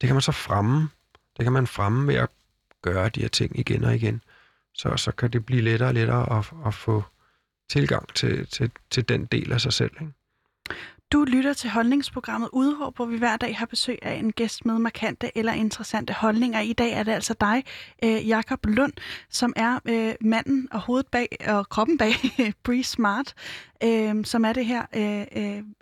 det 0.00 0.06
kan 0.06 0.14
man 0.14 0.22
så 0.22 0.32
fremme, 0.32 0.88
det 1.36 1.44
kan 1.44 1.52
man 1.52 1.66
fremme 1.66 2.06
ved 2.06 2.14
at 2.14 2.28
gøre 2.82 3.08
de 3.08 3.20
her 3.20 3.28
ting 3.28 3.58
igen 3.58 3.84
og 3.84 3.94
igen. 3.94 4.22
Så, 4.74 4.96
så 4.96 5.12
kan 5.12 5.30
det 5.30 5.46
blive 5.46 5.62
lettere 5.62 5.88
og 5.88 5.94
lettere 5.94 6.38
at, 6.38 6.52
at 6.66 6.74
få 6.74 7.04
tilgang 7.68 8.14
til, 8.14 8.46
til, 8.46 8.70
til 8.90 9.08
den 9.08 9.24
del 9.24 9.52
af 9.52 9.60
sig 9.60 9.72
selv. 9.72 9.92
Ikke? 10.00 10.12
Du 11.12 11.24
lytter 11.24 11.52
til 11.52 11.70
holdningsprogrammet 11.70 12.48
Udråb, 12.52 12.96
hvor 12.96 13.06
vi 13.06 13.18
hver 13.18 13.36
dag 13.36 13.56
har 13.56 13.66
besøg 13.66 13.98
af 14.02 14.14
en 14.14 14.32
gæst 14.32 14.66
med 14.66 14.78
markante 14.78 15.38
eller 15.38 15.52
interessante 15.52 16.12
holdninger. 16.12 16.60
I 16.60 16.72
dag 16.72 16.92
er 16.92 17.02
det 17.02 17.12
altså 17.12 17.34
dig, 17.40 17.64
øh, 18.04 18.28
Jakob 18.28 18.66
Lund, 18.66 18.92
som 19.30 19.52
er 19.56 19.78
øh, 19.84 20.14
manden 20.20 20.68
og 20.70 20.80
hovedet 20.80 21.06
bag 21.06 21.28
og 21.48 21.68
kroppen 21.68 21.98
bag 21.98 22.12
Bree 22.64 22.84
Smart, 22.84 23.34
øh, 23.84 24.24
som 24.24 24.44
er 24.44 24.52
det 24.52 24.66
her 24.66 24.82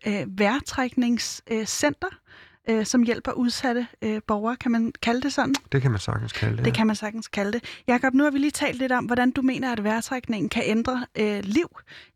øh, 0.06 0.38
vejrtrækningscenter, 0.38 2.08
øh, 2.68 2.86
som 2.86 3.02
hjælper 3.02 3.32
udsatte 3.32 3.86
øh, 4.02 4.20
borgere. 4.26 4.56
Kan 4.56 4.70
man 4.70 4.92
kalde 5.02 5.20
det 5.20 5.32
sådan? 5.32 5.54
Det 5.72 5.82
kan 5.82 5.90
man 5.90 6.00
sagtens 6.00 6.32
kalde 6.32 6.56
det. 6.56 6.64
Det 6.64 6.70
ja. 6.70 6.74
kan 6.74 6.86
man 6.86 6.96
sagtens 6.96 7.28
kalde 7.28 7.52
det. 7.52 7.82
Jakob, 7.86 8.14
nu 8.14 8.24
har 8.24 8.30
vi 8.30 8.38
lige 8.38 8.50
talt 8.50 8.78
lidt 8.78 8.92
om, 8.92 9.04
hvordan 9.04 9.30
du 9.30 9.42
mener, 9.42 9.72
at 9.72 9.84
vejrtrækningen 9.84 10.48
kan 10.48 10.62
ændre 10.66 11.06
øh, 11.18 11.40
liv. 11.42 11.68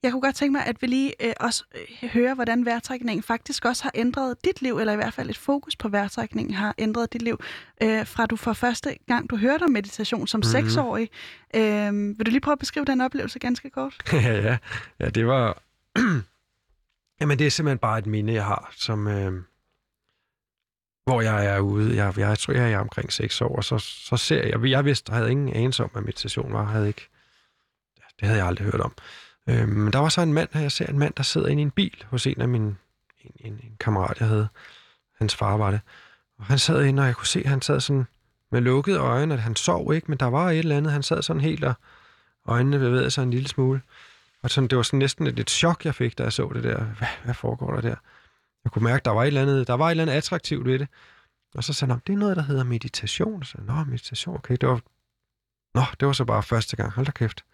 Jeg 0.03 0.13
kunne 0.13 0.21
godt 0.21 0.35
tænke 0.35 0.53
mig, 0.53 0.67
at 0.67 0.83
vi 0.83 0.87
lige 0.87 1.27
øh, 1.27 1.33
også 1.41 1.65
øh, 2.03 2.09
hører, 2.09 2.35
hvordan 2.35 2.65
vejrtrækningen 2.65 3.23
faktisk 3.23 3.65
også 3.65 3.83
har 3.83 3.93
ændret 3.95 4.45
dit 4.45 4.63
liv, 4.63 4.79
eller 4.79 4.93
i 4.93 4.97
hvert 4.97 5.15
fald 5.15 5.31
et 5.31 5.39
fokus 5.39 5.77
på 5.77 5.89
vejrtrækningen 5.89 6.55
har 6.55 6.75
ændret 6.79 7.13
dit 7.13 7.23
liv, 7.23 7.41
øh, 7.83 8.07
fra 8.07 8.27
du 8.27 8.37
for 8.37 8.53
første 8.53 8.97
gang, 9.07 9.31
du 9.31 9.37
hørte 9.37 9.63
om 9.63 9.71
meditation 9.71 10.27
som 10.27 10.39
mm-hmm. 10.39 10.51
seksårig. 10.51 11.11
Øh, 11.57 12.19
vil 12.19 12.27
du 12.27 12.31
lige 12.31 12.41
prøve 12.41 12.53
at 12.53 12.59
beskrive 12.59 12.85
den 12.85 13.01
oplevelse 13.01 13.39
ganske 13.39 13.71
kort? 13.71 13.95
ja, 14.13 14.41
ja. 14.41 14.57
ja, 15.01 15.09
det 15.09 15.27
var... 15.27 15.63
Jamen, 17.21 17.39
det 17.39 17.47
er 17.47 17.51
simpelthen 17.51 17.79
bare 17.79 17.99
et 17.99 18.07
minde, 18.07 18.33
jeg 18.33 18.45
har, 18.45 18.73
som... 18.77 19.07
Øh 19.07 19.33
hvor 21.11 21.21
jeg 21.21 21.47
er 21.47 21.61
ude. 21.61 21.97
Jeg, 21.97 22.19
jeg 22.19 22.39
tror, 22.39 22.55
jeg 22.55 22.73
er 22.73 22.79
omkring 22.79 23.13
6 23.13 23.41
år, 23.41 23.57
og 23.57 23.65
så, 23.65 23.79
så 23.79 24.17
ser 24.17 24.47
jeg... 24.47 24.71
Jeg 24.71 24.85
vidste, 24.85 25.13
jeg 25.13 25.19
havde 25.19 25.31
ingen 25.31 25.49
anelse 25.57 25.85
om, 25.85 25.91
hvad 25.91 26.03
meditation 26.03 26.53
var. 26.53 26.61
Jeg 26.61 26.69
havde 26.69 26.87
ikke, 26.89 27.09
det 28.21 28.29
havde 28.29 28.39
jeg 28.39 28.47
aldrig 28.47 28.65
hørt 28.65 28.81
om. 28.81 28.93
Øh, 29.49 29.69
men 29.69 29.93
der 29.93 29.99
var 29.99 30.09
så 30.09 30.21
en 30.21 30.33
mand, 30.33 30.49
jeg 30.55 30.73
ser 30.73 30.87
en 30.87 30.99
mand, 30.99 31.15
der 31.17 31.23
sidder 31.23 31.49
inde 31.49 31.63
i 31.63 31.65
en 31.65 31.71
bil 31.71 32.05
hos 32.11 32.27
en 32.27 32.41
af 32.41 32.49
mine 32.49 32.77
en, 33.25 33.33
en, 33.39 33.53
en 33.53 33.77
kammerat, 33.81 34.21
jeg 34.21 34.29
havde. 34.29 34.49
Hans 35.19 35.37
far 35.37 35.57
var 35.57 35.71
det. 35.71 35.81
Og 36.39 36.45
han 36.45 36.59
sad 36.59 36.85
inde, 36.85 37.01
og 37.03 37.07
jeg 37.07 37.17
kunne 37.17 37.27
se, 37.27 37.41
at 37.41 37.51
han 37.51 37.63
sad 37.63 37.81
sådan 37.81 38.07
med 38.53 38.61
lukkede 38.61 38.99
øjne, 38.99 39.35
at 39.35 39.41
han 39.41 39.57
sov 39.57 39.95
ikke, 39.95 40.07
men 40.09 40.19
der 40.19 40.27
var 40.27 40.51
et 40.51 40.59
eller 40.59 40.77
andet. 40.77 40.93
Han 40.93 41.03
sad 41.03 41.23
sådan 41.23 41.43
helt, 41.43 41.65
og 41.65 41.75
øjnene 42.47 42.79
bevægede 42.79 43.11
sig 43.11 43.23
en 43.23 43.31
lille 43.31 43.49
smule. 43.49 43.81
Og 44.43 44.51
sådan, 44.51 44.69
det 44.69 44.77
var 44.77 44.83
sådan 44.83 44.99
næsten 44.99 45.27
et, 45.27 45.39
et 45.39 45.51
chok, 45.51 45.85
jeg 45.85 45.95
fik, 45.95 46.19
da 46.19 46.23
jeg 46.23 46.33
så 46.33 46.51
det 46.55 46.65
der. 46.65 46.85
Hvad, 46.85 47.09
hvad 47.25 47.35
foregår 47.35 47.75
der 47.75 47.81
der? 47.81 47.97
Jeg 48.65 48.73
kunne 48.73 48.85
mærke, 48.85 49.05
der 49.05 49.11
var 49.11 49.23
et 49.23 49.27
eller 49.27 49.43
andet, 49.43 49.67
der 49.67 49.75
var 49.75 49.87
et 49.87 49.91
eller 49.91 50.03
andet 50.05 50.15
attraktivt 50.15 50.65
ved 50.65 50.79
det. 50.79 50.89
Og 51.55 51.65
så 51.65 51.73
sagde 51.73 51.93
han, 51.93 52.03
det 52.07 52.13
er 52.13 52.17
noget, 52.17 52.37
der 52.37 52.43
hedder 52.43 52.65
meditation. 52.65 53.43
Så 53.45 53.59
nå, 53.61 53.85
meditation, 53.85 54.35
okay, 54.35 54.57
det 54.61 54.69
var, 54.69 54.81
nå, 55.75 55.83
det 56.01 56.07
var 56.07 56.13
så 56.13 56.25
bare 56.25 56.43
første 56.43 56.77
gang, 56.77 56.93
hold 56.93 57.07
da 57.07 57.13
kæft. 57.13 57.45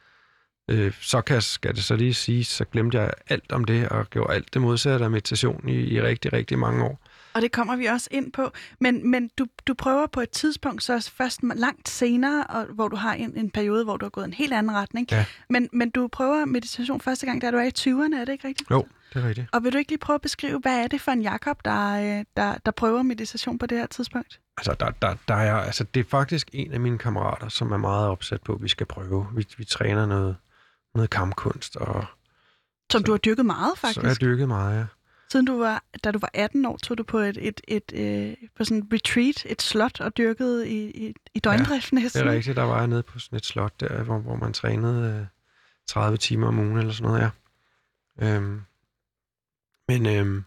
Øh, 0.70 0.92
så 1.00 1.20
kan, 1.20 1.42
skal 1.42 1.74
det 1.74 1.84
så 1.84 1.96
lige 1.96 2.14
sige, 2.14 2.44
så 2.44 2.64
glemte 2.64 3.00
jeg 3.00 3.12
alt 3.26 3.52
om 3.52 3.64
det, 3.64 3.88
og 3.88 4.10
gjorde 4.10 4.34
alt 4.34 4.54
det 4.54 4.62
modsatte 4.62 5.04
af 5.04 5.10
meditation 5.10 5.68
i, 5.68 5.72
i 5.72 6.00
rigtig, 6.00 6.32
rigtig 6.32 6.58
mange 6.58 6.84
år. 6.84 7.00
Og 7.36 7.42
det 7.42 7.52
kommer 7.52 7.76
vi 7.76 7.86
også 7.86 8.08
ind 8.10 8.32
på. 8.32 8.50
Men, 8.80 9.10
men 9.10 9.30
du, 9.38 9.46
du 9.66 9.74
prøver 9.74 10.06
på 10.06 10.20
et 10.20 10.30
tidspunkt, 10.30 10.82
så 10.82 11.12
først 11.16 11.40
langt 11.42 11.88
senere, 11.88 12.44
og, 12.44 12.64
hvor 12.64 12.88
du 12.88 12.96
har 12.96 13.14
en, 13.14 13.36
en 13.36 13.50
periode, 13.50 13.84
hvor 13.84 13.96
du 13.96 14.04
har 14.04 14.10
gået 14.10 14.24
en 14.24 14.32
helt 14.32 14.52
anden 14.52 14.72
retning. 14.72 15.08
Ja. 15.10 15.24
Men, 15.50 15.68
men 15.72 15.90
du 15.90 16.08
prøver 16.08 16.44
meditation 16.44 17.00
første 17.00 17.26
gang, 17.26 17.42
da 17.42 17.50
du 17.50 17.56
er 17.56 17.62
i 17.62 17.72
20'erne, 17.78 18.20
er 18.20 18.24
det 18.24 18.32
ikke 18.32 18.48
rigtigt? 18.48 18.70
Jo, 18.70 18.86
det 19.14 19.24
er 19.24 19.28
rigtigt. 19.28 19.48
Og 19.52 19.64
vil 19.64 19.72
du 19.72 19.78
ikke 19.78 19.90
lige 19.90 19.98
prøve 19.98 20.14
at 20.14 20.20
beskrive, 20.20 20.58
hvad 20.58 20.84
er 20.84 20.86
det 20.86 21.00
for 21.00 21.12
en 21.12 21.22
Jakob, 21.22 21.64
der, 21.64 22.18
øh, 22.18 22.24
der, 22.36 22.54
der 22.66 22.70
prøver 22.70 23.02
meditation 23.02 23.58
på 23.58 23.66
det 23.66 23.78
her 23.78 23.86
tidspunkt? 23.86 24.40
Altså, 24.58 24.76
der, 24.80 24.90
der, 25.02 25.14
der 25.28 25.34
er, 25.34 25.54
altså, 25.54 25.84
det 25.84 26.00
er 26.00 26.04
faktisk 26.10 26.50
en 26.52 26.72
af 26.72 26.80
mine 26.80 26.98
kammerater, 26.98 27.48
som 27.48 27.72
er 27.72 27.76
meget 27.76 28.08
opsat 28.08 28.42
på, 28.42 28.54
at 28.54 28.62
vi 28.62 28.68
skal 28.68 28.86
prøve. 28.86 29.26
Vi, 29.34 29.46
vi 29.58 29.64
træner 29.64 30.06
noget, 30.06 30.36
noget 30.94 31.10
kampkunst. 31.10 31.76
Og, 31.76 32.04
som 32.92 33.00
så, 33.00 33.04
du 33.04 33.12
har 33.12 33.18
dyrket 33.18 33.46
meget, 33.46 33.78
faktisk? 33.78 33.94
Så 33.94 34.00
jeg 34.00 34.10
har 34.10 34.14
dyrket 34.14 34.48
meget, 34.48 34.78
ja. 34.78 34.84
Siden 35.30 35.46
du 35.46 35.58
var, 35.58 35.84
da 36.04 36.10
du 36.10 36.18
var 36.18 36.30
18 36.34 36.64
år, 36.66 36.76
tog 36.76 36.98
du 36.98 37.02
på 37.02 37.18
et, 37.18 37.38
et, 37.40 37.60
et, 37.68 37.82
et 37.92 38.28
øh, 38.30 38.48
på 38.56 38.64
sådan 38.64 38.78
et 38.78 38.92
retreat, 38.92 39.46
et 39.46 39.62
slot, 39.62 40.00
og 40.00 40.16
dyrkede 40.16 40.68
i, 40.68 40.90
i, 40.90 41.14
i 41.34 41.38
døgndrift 41.38 41.92
ja, 41.92 41.98
næsten. 41.98 42.22
det 42.22 42.28
er 42.28 42.32
rigtigt. 42.32 42.56
Der 42.56 42.62
var 42.62 42.78
jeg 42.78 42.86
nede 42.86 43.02
på 43.02 43.18
sådan 43.18 43.36
et 43.36 43.46
slot 43.46 43.80
der, 43.80 44.02
hvor, 44.02 44.18
hvor 44.18 44.36
man 44.36 44.52
trænede 44.52 45.20
øh, 45.20 45.26
30 45.86 46.16
timer 46.18 46.48
om 46.48 46.58
ugen 46.58 46.78
eller 46.78 46.92
sådan 46.92 47.12
noget, 47.12 47.20
ja. 47.20 47.30
Øhm, 48.18 48.62
men 49.88 50.06
øhm, 50.06 50.44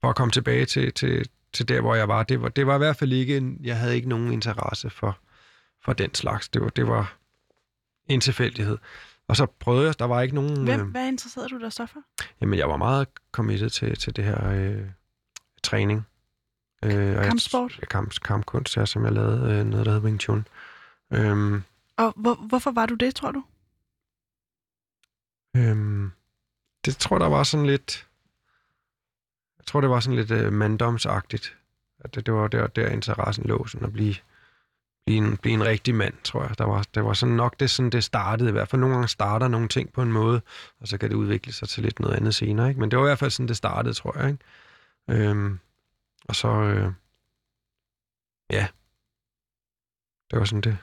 for 0.00 0.10
at 0.10 0.16
komme 0.16 0.32
tilbage 0.32 0.66
til, 0.66 0.92
til, 0.92 1.28
til 1.52 1.68
der, 1.68 1.80
hvor 1.80 1.94
jeg 1.94 2.08
var, 2.08 2.22
det 2.22 2.42
var, 2.42 2.48
det 2.48 2.66
var 2.66 2.74
i 2.74 2.78
hvert 2.78 2.96
fald 2.96 3.12
ikke, 3.12 3.56
jeg 3.62 3.78
havde 3.78 3.96
ikke 3.96 4.08
nogen 4.08 4.32
interesse 4.32 4.90
for, 4.90 5.18
for 5.84 5.92
den 5.92 6.14
slags. 6.14 6.48
Det 6.48 6.62
var, 6.62 6.68
det 6.68 6.86
var 6.86 7.18
en 8.06 8.20
tilfældighed. 8.20 8.78
Og 9.28 9.36
så 9.36 9.46
prøvede 9.46 9.86
jeg, 9.86 9.98
der 9.98 10.04
var 10.04 10.20
ikke 10.20 10.34
nogen... 10.34 10.64
Hvem, 10.64 10.80
øh, 10.80 10.86
hvad 10.86 11.08
interesserede 11.08 11.48
du 11.48 11.58
dig 11.60 11.72
så 11.72 11.86
for? 11.86 12.00
Jamen, 12.40 12.58
jeg 12.58 12.68
var 12.68 12.76
meget 12.76 13.08
committed 13.32 13.70
til, 13.70 13.96
til 13.96 14.16
det 14.16 14.24
her 14.24 14.50
øh, 14.50 14.86
træning. 15.62 16.06
Øh, 16.84 17.24
Kampsport? 17.24 17.78
Jeg, 17.80 17.88
kamp, 17.88 18.20
kampkunst, 18.24 18.76
ja, 18.76 18.86
som 18.86 19.04
jeg 19.04 19.12
lavede 19.12 19.52
øh, 19.52 19.66
noget, 19.66 19.86
der 19.86 19.92
hed 19.92 20.00
Wing 20.00 20.20
Chun. 20.20 20.46
Øhm, 21.12 21.62
og 21.96 22.12
hvor, 22.16 22.34
hvorfor 22.34 22.70
var 22.70 22.86
du 22.86 22.94
det, 22.94 23.14
tror 23.14 23.30
du? 23.30 23.42
Øhm, 25.56 26.10
det 26.84 26.96
tror 26.96 27.18
der 27.18 27.28
var 27.28 27.42
sådan 27.42 27.66
lidt... 27.66 28.06
Jeg 29.58 29.66
tror, 29.66 29.80
det 29.80 29.90
var 29.90 30.00
sådan 30.00 30.16
lidt 30.16 30.30
øh, 30.30 30.52
manddomsagtigt. 30.52 31.56
At 32.00 32.14
det, 32.14 32.26
det 32.26 32.34
var 32.34 32.48
der, 32.48 32.66
der 32.66 32.88
interessen 32.88 33.44
lå, 33.44 33.66
sådan 33.66 33.86
at 33.86 33.92
blive 33.92 34.14
blive 35.08 35.26
en, 35.26 35.36
blive 35.36 35.54
en 35.54 35.64
rigtig 35.64 35.94
mand, 35.94 36.14
tror 36.24 36.42
jeg. 36.42 36.58
Der 36.58 36.64
var, 36.64 36.86
det 36.94 37.04
var 37.04 37.12
sådan 37.12 37.34
nok 37.34 37.60
det, 37.60 37.70
sådan 37.70 37.90
det 37.90 38.04
startede. 38.04 38.48
I 38.48 38.52
hvert 38.52 38.68
fald 38.68 38.80
nogle 38.80 38.94
gange 38.94 39.08
starter 39.08 39.48
nogle 39.48 39.68
ting 39.68 39.92
på 39.92 40.02
en 40.02 40.12
måde, 40.12 40.40
og 40.80 40.88
så 40.88 40.98
kan 40.98 41.10
det 41.10 41.16
udvikle 41.16 41.52
sig 41.52 41.68
til 41.68 41.82
lidt 41.82 42.00
noget 42.00 42.14
andet 42.14 42.34
senere. 42.34 42.68
Ikke? 42.68 42.80
Men 42.80 42.90
det 42.90 42.98
var 42.98 43.04
i 43.04 43.08
hvert 43.08 43.18
fald 43.18 43.30
sådan, 43.30 43.48
det 43.48 43.56
startede, 43.56 43.94
tror 43.94 44.18
jeg. 44.18 44.28
Ikke? 44.30 45.28
Øhm, 45.28 45.58
og 46.28 46.36
så, 46.36 46.48
øh, 46.48 46.92
ja, 48.50 48.68
det 50.30 50.38
var 50.38 50.44
sådan 50.44 50.60
det. 50.60 50.78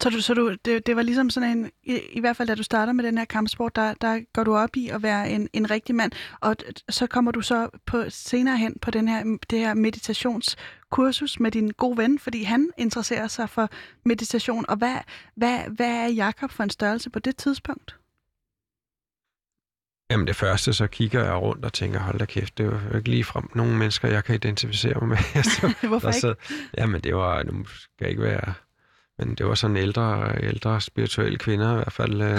Så, 0.00 0.10
du, 0.10 0.20
så 0.20 0.34
du, 0.34 0.56
det, 0.64 0.86
det 0.86 0.96
var 0.96 1.02
ligesom 1.02 1.30
sådan 1.30 1.58
en, 1.58 1.70
i, 1.82 2.00
i 2.12 2.20
hvert 2.20 2.36
fald 2.36 2.48
da 2.48 2.54
du 2.54 2.62
starter 2.62 2.92
med 2.92 3.04
den 3.04 3.18
her 3.18 3.24
kampsport, 3.24 3.76
der, 3.76 3.94
der 3.94 4.20
går 4.32 4.44
du 4.44 4.56
op 4.56 4.76
i 4.76 4.88
at 4.88 5.02
være 5.02 5.30
en, 5.30 5.48
en 5.52 5.70
rigtig 5.70 5.94
mand, 5.94 6.12
og 6.40 6.56
så 6.88 7.06
kommer 7.06 7.32
du 7.32 7.40
så 7.40 7.68
på 7.86 8.04
senere 8.08 8.56
hen 8.56 8.78
på 8.82 8.90
den 8.90 9.08
her, 9.08 9.38
det 9.50 9.58
her 9.58 9.74
meditationskursus 9.74 11.40
med 11.40 11.50
din 11.50 11.68
gode 11.68 11.96
ven, 11.96 12.18
fordi 12.18 12.42
han 12.42 12.70
interesserer 12.78 13.28
sig 13.28 13.50
for 13.50 13.68
meditation. 14.04 14.64
Og 14.68 14.76
hvad, 14.76 14.96
hvad, 15.36 15.58
hvad 15.76 15.90
er 15.90 16.08
Jakob 16.08 16.50
for 16.50 16.62
en 16.62 16.70
størrelse 16.70 17.10
på 17.10 17.18
det 17.18 17.36
tidspunkt? 17.36 17.96
Jamen 20.10 20.26
det 20.26 20.36
første, 20.36 20.72
så 20.72 20.86
kigger 20.86 21.24
jeg 21.24 21.34
rundt 21.34 21.64
og 21.64 21.72
tænker, 21.72 21.98
hold 22.00 22.18
da 22.18 22.24
kæft, 22.24 22.58
det 22.58 22.66
var 22.66 22.96
ikke 22.96 23.10
lige 23.10 23.24
frem 23.24 23.50
nogle 23.54 23.76
mennesker, 23.76 24.08
jeg 24.08 24.24
kan 24.24 24.34
identificere 24.34 24.94
mig 25.00 25.08
med. 25.08 25.18
Hvorfor 25.88 26.10
der 26.10 26.18
sad, 26.20 26.34
ikke? 26.50 26.70
Jamen 26.78 27.00
det 27.00 27.14
var, 27.14 27.42
nu 27.42 27.64
skal 27.66 28.08
ikke 28.08 28.22
være 28.22 28.54
men 29.20 29.34
det 29.34 29.46
var 29.46 29.54
sådan 29.54 29.76
ældre, 29.76 30.34
ældre 30.42 30.80
spirituelle 30.80 31.38
kvinder, 31.38 31.72
i 31.72 31.74
hvert 31.74 31.92
fald 31.92 32.22
øh, 32.22 32.38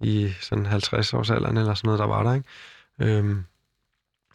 i 0.00 0.32
sådan 0.40 0.66
50 0.66 1.14
års 1.14 1.30
alderen 1.30 1.56
eller 1.56 1.74
sådan 1.74 1.88
noget, 1.88 1.98
der 1.98 2.06
var 2.06 2.22
der, 2.22 2.34
ikke? 2.34 2.48
Øhm, 3.18 3.44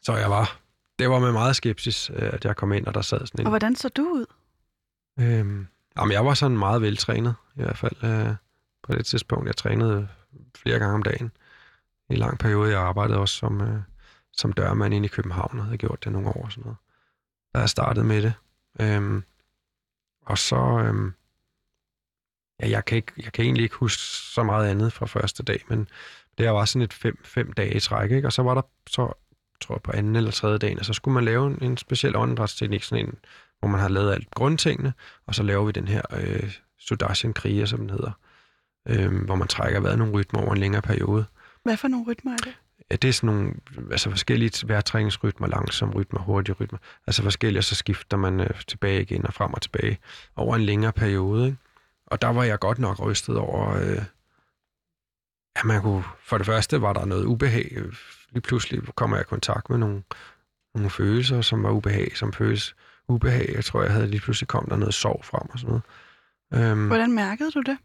så 0.01 0.15
jeg 0.17 0.29
var, 0.29 0.59
det 0.99 1.09
var 1.09 1.19
med 1.19 1.31
meget 1.31 1.55
skepsis, 1.55 2.09
øh, 2.09 2.29
at 2.33 2.45
jeg 2.45 2.55
kom 2.55 2.73
ind, 2.73 2.87
og 2.87 2.93
der 2.93 3.01
sad 3.01 3.19
sådan 3.19 3.41
en... 3.41 3.45
Og 3.45 3.49
hvordan 3.49 3.75
så 3.75 3.89
du 3.89 4.01
ud? 4.01 4.25
Øhm, 5.19 5.67
jamen, 5.97 6.11
jeg 6.11 6.25
var 6.25 6.33
sådan 6.33 6.57
meget 6.57 6.81
veltrænet, 6.81 7.35
i 7.55 7.61
hvert 7.61 7.77
fald 7.77 8.03
øh, 8.03 8.35
på 8.83 8.93
det 8.93 9.05
tidspunkt. 9.05 9.47
Jeg 9.47 9.55
trænede 9.55 10.07
flere 10.55 10.79
gange 10.79 10.95
om 10.95 11.03
dagen. 11.03 11.31
I 12.09 12.13
en 12.13 12.19
lang 12.19 12.39
periode, 12.39 12.71
jeg 12.71 12.81
arbejdede 12.81 13.19
også 13.19 13.35
som, 13.35 13.61
øh, 13.61 13.81
som 14.33 14.53
dørmand 14.53 14.93
inde 14.93 15.05
i 15.05 15.09
København, 15.09 15.59
og 15.59 15.65
havde 15.65 15.77
gjort 15.77 16.03
det 16.03 16.11
nogle 16.11 16.27
år 16.27 16.43
og 16.43 16.51
sådan 16.51 16.63
noget. 16.63 16.77
Da 17.53 17.59
jeg 17.59 17.69
startede 17.69 18.05
med 18.05 18.21
det. 18.21 18.33
Øhm, 18.79 19.23
og 20.25 20.37
så, 20.37 20.55
øhm, 20.55 21.13
ja, 22.61 22.69
jeg, 22.69 22.85
kan 22.85 22.95
ikke, 22.95 23.11
jeg 23.23 23.33
kan 23.33 23.45
egentlig 23.45 23.63
ikke 23.63 23.75
huske 23.75 24.01
så 24.33 24.43
meget 24.43 24.69
andet 24.69 24.93
fra 24.93 25.05
første 25.05 25.43
dag, 25.43 25.63
men 25.67 25.87
det 26.37 26.49
var 26.49 26.65
sådan 26.65 26.81
et 26.81 26.93
fem, 26.93 27.17
fem 27.23 27.53
dage 27.53 27.75
i 27.75 27.79
træk, 27.79 28.11
ikke? 28.11 28.27
og 28.27 28.33
så 28.33 28.41
var 28.41 28.53
der 28.53 28.61
så, 28.87 29.13
tror 29.61 29.75
jeg, 29.75 29.81
på 29.81 29.91
anden 29.91 30.15
eller 30.15 30.31
tredje 30.31 30.57
dagen, 30.57 30.79
og 30.79 30.85
så 30.85 30.93
skulle 30.93 31.13
man 31.13 31.25
lave 31.25 31.47
en, 31.47 31.57
en 31.61 31.77
speciel 31.77 32.15
åndedrætsteknik, 32.15 32.83
sådan 32.83 33.05
en, 33.05 33.13
hvor 33.59 33.69
man 33.69 33.79
har 33.79 33.89
lavet 33.89 34.13
alt 34.13 34.31
grundtingene, 34.31 34.93
og 35.27 35.35
så 35.35 35.43
laver 35.43 35.65
vi 35.65 35.71
den 35.71 35.87
her 35.87 36.01
øh, 36.13 36.53
Sudarshan 36.79 37.33
Kriya, 37.33 37.65
som 37.65 37.79
den 37.79 37.89
hedder, 37.89 38.11
øh, 38.87 39.25
hvor 39.25 39.35
man 39.35 39.47
trækker 39.47 39.79
hvad 39.79 39.97
nogle 39.97 40.13
rytmer 40.13 40.41
over 40.41 40.53
en 40.53 40.57
længere 40.57 40.81
periode. 40.81 41.25
Hvad 41.63 41.77
for 41.77 41.87
nogle 41.87 42.05
rytmer 42.07 42.31
er 42.31 42.37
det? 42.37 42.53
Ja, 42.91 42.95
det 42.95 43.07
er 43.07 43.13
sådan 43.13 43.35
nogle 43.35 43.53
altså 43.91 44.09
forskellige 44.09 44.67
vejrtrækningsrytmer, 44.67 45.47
langsomme 45.47 45.93
rytmer, 45.93 46.19
hurtige 46.19 46.55
rytmer. 46.59 46.79
Altså 47.07 47.23
forskellige, 47.23 47.59
og 47.59 47.63
så 47.63 47.75
skifter 47.75 48.17
man 48.17 48.39
øh, 48.39 48.61
tilbage 48.67 49.01
igen 49.01 49.25
og 49.25 49.33
frem 49.33 49.53
og 49.53 49.61
tilbage 49.61 49.99
over 50.35 50.55
en 50.55 50.61
længere 50.61 50.93
periode. 50.93 51.45
Ikke? 51.45 51.57
Og 52.11 52.21
der 52.21 52.27
var 52.27 52.43
jeg 52.43 52.59
godt 52.59 52.79
nok 52.79 52.99
rystet 52.99 53.37
over, 53.37 53.75
øh, 53.75 54.03
ja, 55.55 55.63
man 55.65 55.81
kunne, 55.81 56.03
for 56.23 56.37
det 56.37 56.45
første 56.45 56.81
var 56.81 56.93
der 56.93 57.05
noget 57.05 57.25
ubehag. 57.25 57.77
Lige 58.29 58.41
pludselig 58.41 58.95
kommer 58.95 59.17
jeg 59.17 59.25
i 59.25 59.29
kontakt 59.29 59.69
med 59.69 59.77
nogle, 59.77 60.03
nogle 60.75 60.89
følelser, 60.89 61.41
som 61.41 61.63
var 61.63 61.71
ubehag, 61.71 62.17
som 62.17 62.33
føles 62.33 62.75
ubehag. 63.07 63.53
Jeg 63.55 63.65
tror, 63.65 63.83
jeg 63.83 63.93
havde 63.93 64.07
lige 64.07 64.21
pludselig 64.21 64.47
kom 64.47 64.65
der 64.69 64.75
noget 64.75 64.93
sorg 64.93 65.25
frem 65.25 65.49
og 65.49 65.59
sådan 65.59 65.69
noget. 65.69 66.71
Øhm, 66.71 66.87
Hvordan 66.87 67.11
mærkede 67.11 67.51
du 67.51 67.61
det? 67.61 67.77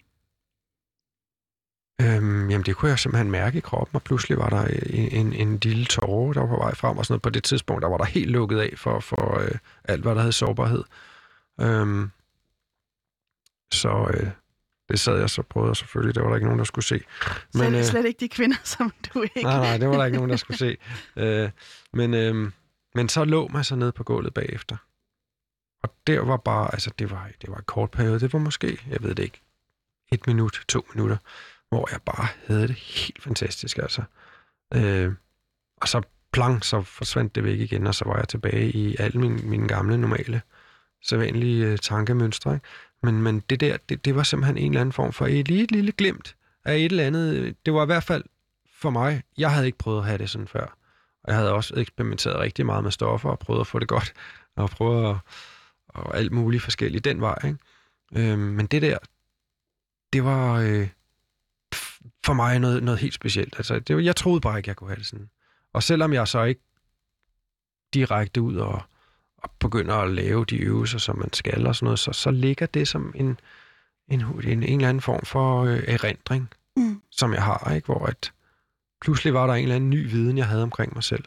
Øhm, 2.01 2.51
jamen, 2.51 2.67
det 2.67 2.77
kunne 2.77 2.91
jeg 2.91 2.99
simpelthen 2.99 3.31
mærke 3.31 3.59
i 3.59 3.61
kroppen, 3.61 3.97
og 3.97 4.03
pludselig 4.03 4.39
var 4.39 4.49
der 4.49 4.65
en, 4.65 5.27
en, 5.27 5.33
en 5.33 5.59
lille 5.62 5.85
tårer, 5.85 6.33
der 6.33 6.41
var 6.41 6.49
på 6.49 6.57
vej 6.57 6.75
frem, 6.75 6.99
og 6.99 7.07
sådan 7.07 7.12
noget. 7.12 7.23
På 7.23 7.31
det 7.31 7.45
tidspunkt, 7.45 7.83
der 7.83 7.89
var 7.89 7.97
der 7.97 8.05
helt 8.05 8.31
lukket 8.31 8.59
af 8.59 8.75
for, 8.77 9.01
for 9.01 9.39
øh, 9.39 9.59
alt, 9.85 10.03
hvad 10.03 10.15
der 10.15 10.21
havde 10.21 10.33
sårbarhed. 10.33 10.85
Øhm, 11.61 12.11
så 13.72 14.11
øh, 14.14 14.31
det 14.88 15.00
sad 15.00 15.18
jeg 15.18 15.31
så 15.31 15.42
prøvede 15.42 15.74
selvfølgelig. 15.74 16.14
Det 16.14 16.22
var 16.22 16.29
der 16.29 16.37
ikke 16.37 16.46
nogen, 16.46 16.59
der 16.59 16.64
skulle 16.64 16.85
se. 16.85 17.00
Men, 17.55 17.62
slet, 17.62 17.79
øh, 17.79 17.85
slet 17.85 18.07
ikke 18.07 18.20
de 18.20 18.29
kvinder, 18.29 18.57
som 18.74 18.92
du 19.14 19.22
ikke... 19.22 19.42
Nej, 19.42 19.59
nej, 19.59 19.79
det 19.79 19.88
var 19.88 19.96
der 19.96 20.05
ikke 20.05 20.16
nogen, 20.22 20.31
der 20.31 20.37
skulle 20.37 20.59
se. 20.59 20.76
Øh, 21.16 21.50
men, 21.92 22.14
øh, 22.14 22.52
men 22.94 23.09
så 23.09 23.24
lå 23.24 23.48
man 23.48 23.64
så 23.64 23.76
ned 23.76 23.92
på 23.92 24.05
gulvet 24.05 24.35
bagefter. 24.35 24.76
Og 25.83 25.94
der 26.07 26.20
var 26.20 26.37
bare, 26.37 26.72
altså 26.72 26.90
det 26.98 27.11
var, 27.11 27.31
det 27.40 27.50
var 27.50 27.57
en 27.57 27.64
kort 27.66 27.90
periode. 27.90 28.20
Det 28.20 28.33
var 28.33 28.38
måske, 28.38 28.81
jeg 28.90 29.02
ved 29.02 29.14
det 29.14 29.22
ikke, 29.22 29.42
et 30.12 30.26
minut, 30.26 30.64
to 30.68 30.87
minutter, 30.94 31.16
hvor 31.68 31.88
jeg 31.92 32.00
bare 32.02 32.29
havde 32.46 32.68
det 32.68 32.76
helt 32.76 33.22
fantastisk, 33.22 33.79
altså. 33.79 34.02
Øh, 34.74 35.12
og 35.76 35.88
så 35.88 36.02
plang, 36.33 36.64
så 36.64 36.83
forsvandt 36.83 37.35
det 37.35 37.44
væk 37.44 37.61
igen, 37.61 37.87
og 37.87 37.94
så 37.94 38.05
var 38.05 38.16
jeg 38.16 38.29
tilbage 38.29 38.70
i 38.70 38.96
alle 38.98 39.20
mine, 39.20 39.37
mine 39.37 39.68
gamle, 39.68 39.98
normale, 39.98 40.42
sædvanlige 41.02 41.66
øh, 41.66 41.79
tankemønstre. 41.79 42.55
Ikke? 42.55 42.66
Men, 43.03 43.23
men 43.23 43.41
det 43.41 43.61
der, 43.61 43.77
det, 43.89 44.05
det 44.05 44.17
var 44.17 44.23
simpelthen 44.23 44.59
en 44.59 44.71
eller 44.71 44.81
anden 44.81 44.93
form 44.93 45.13
for 45.13 45.27
et 45.27 45.49
lille, 45.49 45.67
lille 45.67 45.93
glimt 45.93 46.37
af 46.65 46.77
et 46.77 46.85
eller 46.85 47.05
andet. 47.05 47.57
Det 47.67 47.75
var 47.75 47.83
i 47.83 47.87
hvert 47.87 48.05
fald 48.05 48.25
for 48.75 48.91
mig. 48.91 49.23
Jeg 49.39 49.53
havde 49.53 49.67
ikke 49.67 49.79
prøvet 49.79 49.99
at 49.99 50.07
have 50.07 50.19
det 50.19 50.31
sådan 50.31 50.49
før. 50.49 50.77
Og 51.25 51.33
jeg 51.33 51.37
havde 51.37 51.53
også 51.53 51.75
eksperimenteret 51.77 52.39
rigtig 52.39 52.67
meget 52.67 52.85
med 52.85 52.91
stoffer 52.91 53.31
og 53.31 53.39
prøvet 53.39 53.61
at 53.61 53.67
få 53.67 53.79
det 53.79 53.89
godt. 53.89 54.13
Og 54.57 54.71
prøvet 54.71 55.11
at, 55.11 55.17
og 55.89 56.17
alt 56.17 56.33
muligt 56.33 56.63
forskelligt 56.63 57.05
den 57.05 57.21
vej. 57.21 57.39
Ikke? 57.45 57.59
Øhm, 58.13 58.38
men 58.38 58.67
det 58.67 58.83
der, 58.83 58.99
det 60.13 60.25
var 60.25 60.55
øh, 60.55 60.88
for 62.25 62.33
mig 62.33 62.59
noget, 62.59 62.83
noget 62.83 63.01
helt 63.01 63.15
specielt. 63.15 63.55
Altså, 63.57 63.79
det, 63.79 64.05
jeg 64.05 64.17
troede 64.17 64.40
bare 64.40 64.59
ikke, 64.59 64.69
jeg 64.69 64.77
kunne 64.77 64.90
have 64.90 64.99
det 64.99 65.07
sådan. 65.07 65.31
Og 65.73 65.83
selvom 65.83 66.13
jeg 66.13 66.29
så 66.29 66.42
ikke 66.42 66.61
direkte 67.94 68.42
ud 68.42 68.57
og 68.57 68.83
og 69.39 69.51
begynder 69.59 69.95
at 69.95 70.11
lave 70.11 70.45
de 70.45 70.57
øvelser, 70.57 70.99
som 70.99 71.19
man 71.19 71.33
skal 71.33 71.67
og 71.67 71.77
sådan 71.77 71.85
noget, 71.85 71.99
så, 71.99 72.13
så 72.13 72.31
ligger 72.31 72.67
det 72.67 72.89
som 72.89 73.13
en, 73.15 73.41
en, 74.09 74.21
en, 74.21 74.63
en 74.63 74.63
eller 74.63 74.89
anden 74.89 75.01
form 75.01 75.25
for 75.25 75.65
øh, 75.65 75.83
erindring, 75.87 76.49
mm. 76.77 77.03
som 77.11 77.33
jeg 77.33 77.43
har, 77.43 77.73
ikke? 77.75 77.87
hvor 77.87 78.07
at 78.07 78.33
pludselig 79.01 79.35
var 79.35 79.47
der 79.47 79.55
en 79.55 79.63
eller 79.63 79.77
anden 79.77 79.91
ny 79.91 80.11
viden, 80.11 80.39
jeg 80.39 80.47
havde 80.47 80.63
omkring 80.63 80.95
mig 80.95 81.05
selv. 81.05 81.25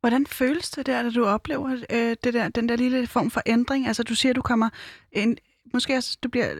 Hvordan 0.00 0.26
føles 0.26 0.70
det 0.70 0.86
der, 0.86 1.02
da 1.02 1.10
du 1.10 1.26
oplever 1.26 1.70
øh, 1.90 2.16
det 2.24 2.34
der, 2.34 2.48
den 2.48 2.68
der 2.68 2.76
lille 2.76 3.06
form 3.06 3.30
for 3.30 3.42
ændring? 3.46 3.86
Altså 3.86 4.02
du 4.02 4.14
siger, 4.14 4.32
du 4.32 4.42
kommer 4.42 4.68
en, 5.12 5.38
måske 5.72 5.96
også, 5.96 6.18
du 6.22 6.28
bliver, 6.28 6.54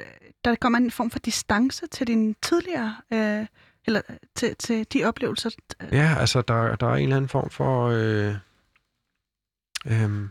der 0.45 0.55
kommer 0.55 0.79
en 0.79 0.91
form 0.91 1.11
for 1.11 1.19
distance 1.19 1.87
til 1.87 2.07
din 2.07 2.37
tidligere, 2.43 2.97
øh, 3.13 3.47
eller 3.87 4.01
til, 4.35 4.57
til 4.57 4.87
de 4.93 5.05
oplevelser. 5.05 5.51
Ja, 5.93 6.17
altså 6.19 6.43
der, 6.43 6.77
der 6.77 6.87
er 6.87 6.95
en 6.95 7.03
eller 7.03 7.17
anden 7.17 7.29
form 7.29 7.51
for... 7.51 7.89
Øh, 7.89 8.35
Øhm, 9.87 10.31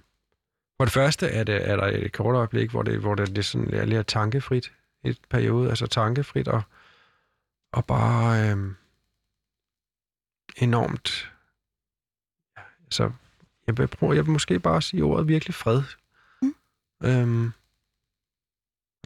for 0.77 0.85
det 0.85 0.93
første 0.93 1.27
er, 1.27 1.43
det, 1.43 1.69
er 1.69 1.75
der 1.75 1.85
et 1.85 2.13
kort 2.13 2.35
øjeblik, 2.35 2.71
hvor 2.71 2.83
det, 2.83 2.99
hvor 2.99 3.15
det, 3.15 3.35
det 3.35 3.45
sådan, 3.45 3.73
er 3.73 3.85
lidt 3.85 4.07
tankefrit 4.07 4.71
et 5.03 5.19
periode, 5.29 5.69
altså 5.69 5.87
tankefrit 5.87 6.47
og, 6.47 6.61
og 7.71 7.85
bare 7.85 8.51
øhm, 8.51 8.75
enormt, 10.57 11.33
ja, 12.57 12.61
altså, 12.83 13.11
jeg 13.67 13.77
vil, 13.77 13.87
prøve, 13.87 14.15
jeg 14.15 14.25
vil 14.25 14.31
måske 14.31 14.59
bare 14.59 14.81
sige 14.81 15.03
ordet 15.03 15.27
virkelig 15.27 15.55
fred. 15.55 15.83
Mm. 16.41 16.55
Øhm, 17.03 17.51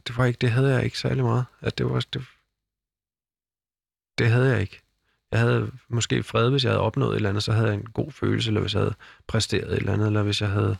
det 0.06 0.16
var 0.16 0.24
ikke, 0.24 0.38
det 0.38 0.50
havde 0.50 0.74
jeg 0.74 0.84
ikke 0.84 0.98
særlig 0.98 1.24
meget. 1.24 1.44
At 1.60 1.78
det 1.78 1.86
var, 1.86 2.00
det, 2.12 2.26
det 4.18 4.30
havde 4.30 4.50
jeg 4.52 4.60
ikke. 4.60 4.83
Jeg 5.34 5.42
havde 5.42 5.70
måske 5.88 6.22
fred, 6.22 6.50
hvis 6.50 6.64
jeg 6.64 6.72
havde 6.72 6.80
opnået 6.80 7.10
et 7.10 7.16
eller 7.16 7.28
andet, 7.28 7.42
så 7.42 7.52
havde 7.52 7.66
jeg 7.66 7.74
en 7.74 7.86
god 7.94 8.12
følelse, 8.12 8.50
eller 8.50 8.60
hvis 8.60 8.74
jeg 8.74 8.80
havde 8.80 8.94
præsteret 9.26 9.72
et 9.72 9.76
eller 9.76 9.92
andet, 9.92 10.06
eller 10.06 10.22
hvis 10.22 10.40
jeg 10.40 10.50
havde 10.50 10.76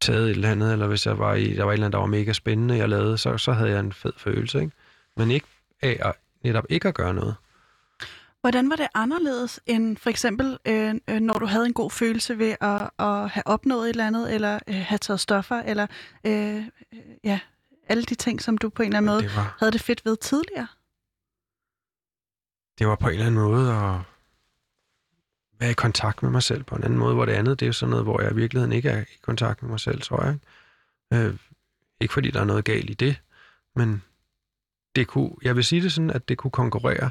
taget 0.00 0.24
et 0.24 0.30
eller 0.30 0.50
andet, 0.50 0.72
eller 0.72 0.86
hvis 0.86 1.06
jeg 1.06 1.18
var 1.18 1.34
i, 1.34 1.54
der 1.54 1.64
var 1.64 1.70
et 1.70 1.74
eller 1.74 1.86
andet, 1.86 1.92
der 1.92 1.98
var 1.98 2.06
mega 2.06 2.32
spændende, 2.32 2.76
jeg 2.76 2.88
lavede, 2.88 3.18
så, 3.18 3.38
så 3.38 3.52
havde 3.52 3.70
jeg 3.70 3.80
en 3.80 3.92
fed 3.92 4.12
følelse. 4.16 4.60
Ikke? 4.60 4.72
Men 5.16 5.30
ikke 5.30 5.46
af 5.82 6.00
at, 6.04 6.14
netop 6.44 6.64
ikke 6.68 6.88
at 6.88 6.94
gøre 6.94 7.14
noget. 7.14 7.34
Hvordan 8.40 8.70
var 8.70 8.76
det 8.76 8.86
anderledes 8.94 9.60
end 9.66 9.96
for 9.96 10.10
eksempel, 10.10 10.58
øh, 10.66 10.94
øh, 11.10 11.20
når 11.20 11.34
du 11.34 11.46
havde 11.46 11.66
en 11.66 11.72
god 11.72 11.90
følelse 11.90 12.38
ved 12.38 12.54
at, 12.60 12.90
at 12.98 13.28
have 13.28 13.46
opnået 13.46 13.84
et 13.84 13.90
eller 13.90 14.06
andet, 14.06 14.34
eller 14.34 14.58
øh, 14.68 14.74
have 14.74 14.98
taget 14.98 15.20
stoffer, 15.20 15.62
eller 15.62 15.86
øh, 16.26 16.62
ja, 17.24 17.40
alle 17.88 18.02
de 18.02 18.14
ting, 18.14 18.42
som 18.42 18.58
du 18.58 18.68
på 18.68 18.82
en 18.82 18.88
eller 18.88 18.98
anden 18.98 19.12
måde 19.12 19.36
var, 19.36 19.56
havde 19.58 19.72
det 19.72 19.80
fedt 19.80 20.04
ved 20.04 20.16
tidligere? 20.16 20.66
Det 22.80 22.88
var 22.88 22.96
på 22.96 23.06
en 23.06 23.12
eller 23.12 23.26
anden 23.26 23.40
måde 23.40 23.72
at 23.72 24.00
være 25.58 25.70
i 25.70 25.74
kontakt 25.74 26.22
med 26.22 26.30
mig 26.30 26.42
selv 26.42 26.64
på 26.64 26.74
en 26.74 26.84
anden 26.84 26.98
måde, 26.98 27.14
hvor 27.14 27.24
det 27.24 27.32
andet, 27.32 27.60
det 27.60 27.66
er 27.66 27.68
jo 27.68 27.72
sådan 27.72 27.90
noget, 27.90 28.04
hvor 28.04 28.20
jeg 28.20 28.32
i 28.32 28.34
virkeligheden 28.34 28.72
ikke 28.72 28.88
er 28.88 29.00
i 29.00 29.18
kontakt 29.22 29.62
med 29.62 29.70
mig 29.70 29.80
selv, 29.80 30.02
tror 30.02 30.24
jeg. 30.24 30.38
Ikke, 31.12 31.26
øh, 31.26 31.34
ikke 32.00 32.14
fordi 32.14 32.30
der 32.30 32.40
er 32.40 32.44
noget 32.44 32.64
galt 32.64 32.90
i 32.90 32.94
det, 32.94 33.20
men 33.76 34.02
det 34.96 35.06
kunne, 35.06 35.30
jeg 35.42 35.56
vil 35.56 35.64
sige 35.64 35.82
det 35.82 35.92
sådan, 35.92 36.10
at 36.10 36.28
det 36.28 36.38
kunne 36.38 36.50
konkurrere 36.50 37.10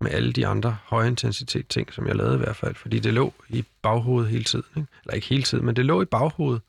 med 0.00 0.10
alle 0.10 0.32
de 0.32 0.46
andre 0.46 0.78
højintensitet 0.84 1.68
ting, 1.68 1.92
som 1.92 2.06
jeg 2.06 2.16
lavede 2.16 2.34
i 2.34 2.38
hvert 2.38 2.56
fald, 2.56 2.74
fordi 2.74 2.98
det 2.98 3.14
lå 3.14 3.34
i 3.48 3.64
baghovedet 3.82 4.30
hele 4.30 4.44
tiden. 4.44 4.64
Ikke? 4.76 4.88
Eller 5.02 5.14
ikke 5.14 5.28
hele 5.28 5.42
tiden, 5.42 5.64
men 5.64 5.76
det 5.76 5.84
lå 5.84 6.02
i 6.02 6.04
baghovedet, 6.04 6.62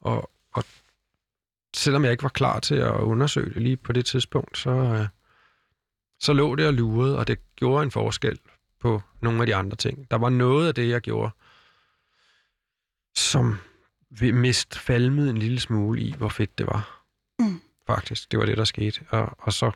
og, 0.00 0.30
og 0.52 0.64
selvom 1.76 2.04
jeg 2.04 2.12
ikke 2.12 2.22
var 2.22 2.28
klar 2.28 2.60
til 2.60 2.74
at 2.74 2.92
undersøge 2.92 3.54
det 3.54 3.62
lige 3.62 3.76
på 3.76 3.92
det 3.92 4.06
tidspunkt, 4.06 4.58
så, 4.58 4.70
øh, 4.70 5.06
så 6.20 6.32
lå 6.32 6.54
det 6.54 6.66
og 6.66 6.74
lurede, 6.74 7.18
og 7.18 7.26
det 7.26 7.38
gjorde 7.56 7.82
en 7.82 7.90
forskel 7.90 8.38
på 8.80 9.02
nogle 9.20 9.40
af 9.40 9.46
de 9.46 9.54
andre 9.54 9.76
ting. 9.76 10.10
Der 10.10 10.16
var 10.18 10.28
noget 10.28 10.68
af 10.68 10.74
det, 10.74 10.88
jeg 10.88 11.00
gjorde, 11.00 11.30
som 13.16 13.58
mist 14.20 14.78
falmede 14.78 15.30
en 15.30 15.38
lille 15.38 15.60
smule 15.60 16.00
i, 16.00 16.14
hvor 16.18 16.28
fedt 16.28 16.58
det 16.58 16.66
var. 16.66 17.04
Mm. 17.38 17.60
Faktisk, 17.86 18.30
det 18.30 18.38
var 18.38 18.46
det, 18.46 18.56
der 18.56 18.64
skete. 18.64 19.00
Og, 19.10 19.36
og 19.38 19.52
så 19.52 19.70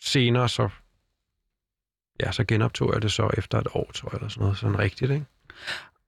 senere, 0.00 0.48
så, 0.48 0.68
ja, 2.20 2.32
så 2.32 2.44
genoptog 2.44 2.92
jeg 2.94 3.02
det 3.02 3.12
så 3.12 3.30
efter 3.38 3.58
et 3.58 3.68
år, 3.74 3.90
tror 3.94 4.08
jeg, 4.12 4.16
eller 4.16 4.28
sådan 4.28 4.42
noget. 4.42 4.58
Sådan 4.58 4.78
rigtigt, 4.78 5.10
ikke? 5.10 5.26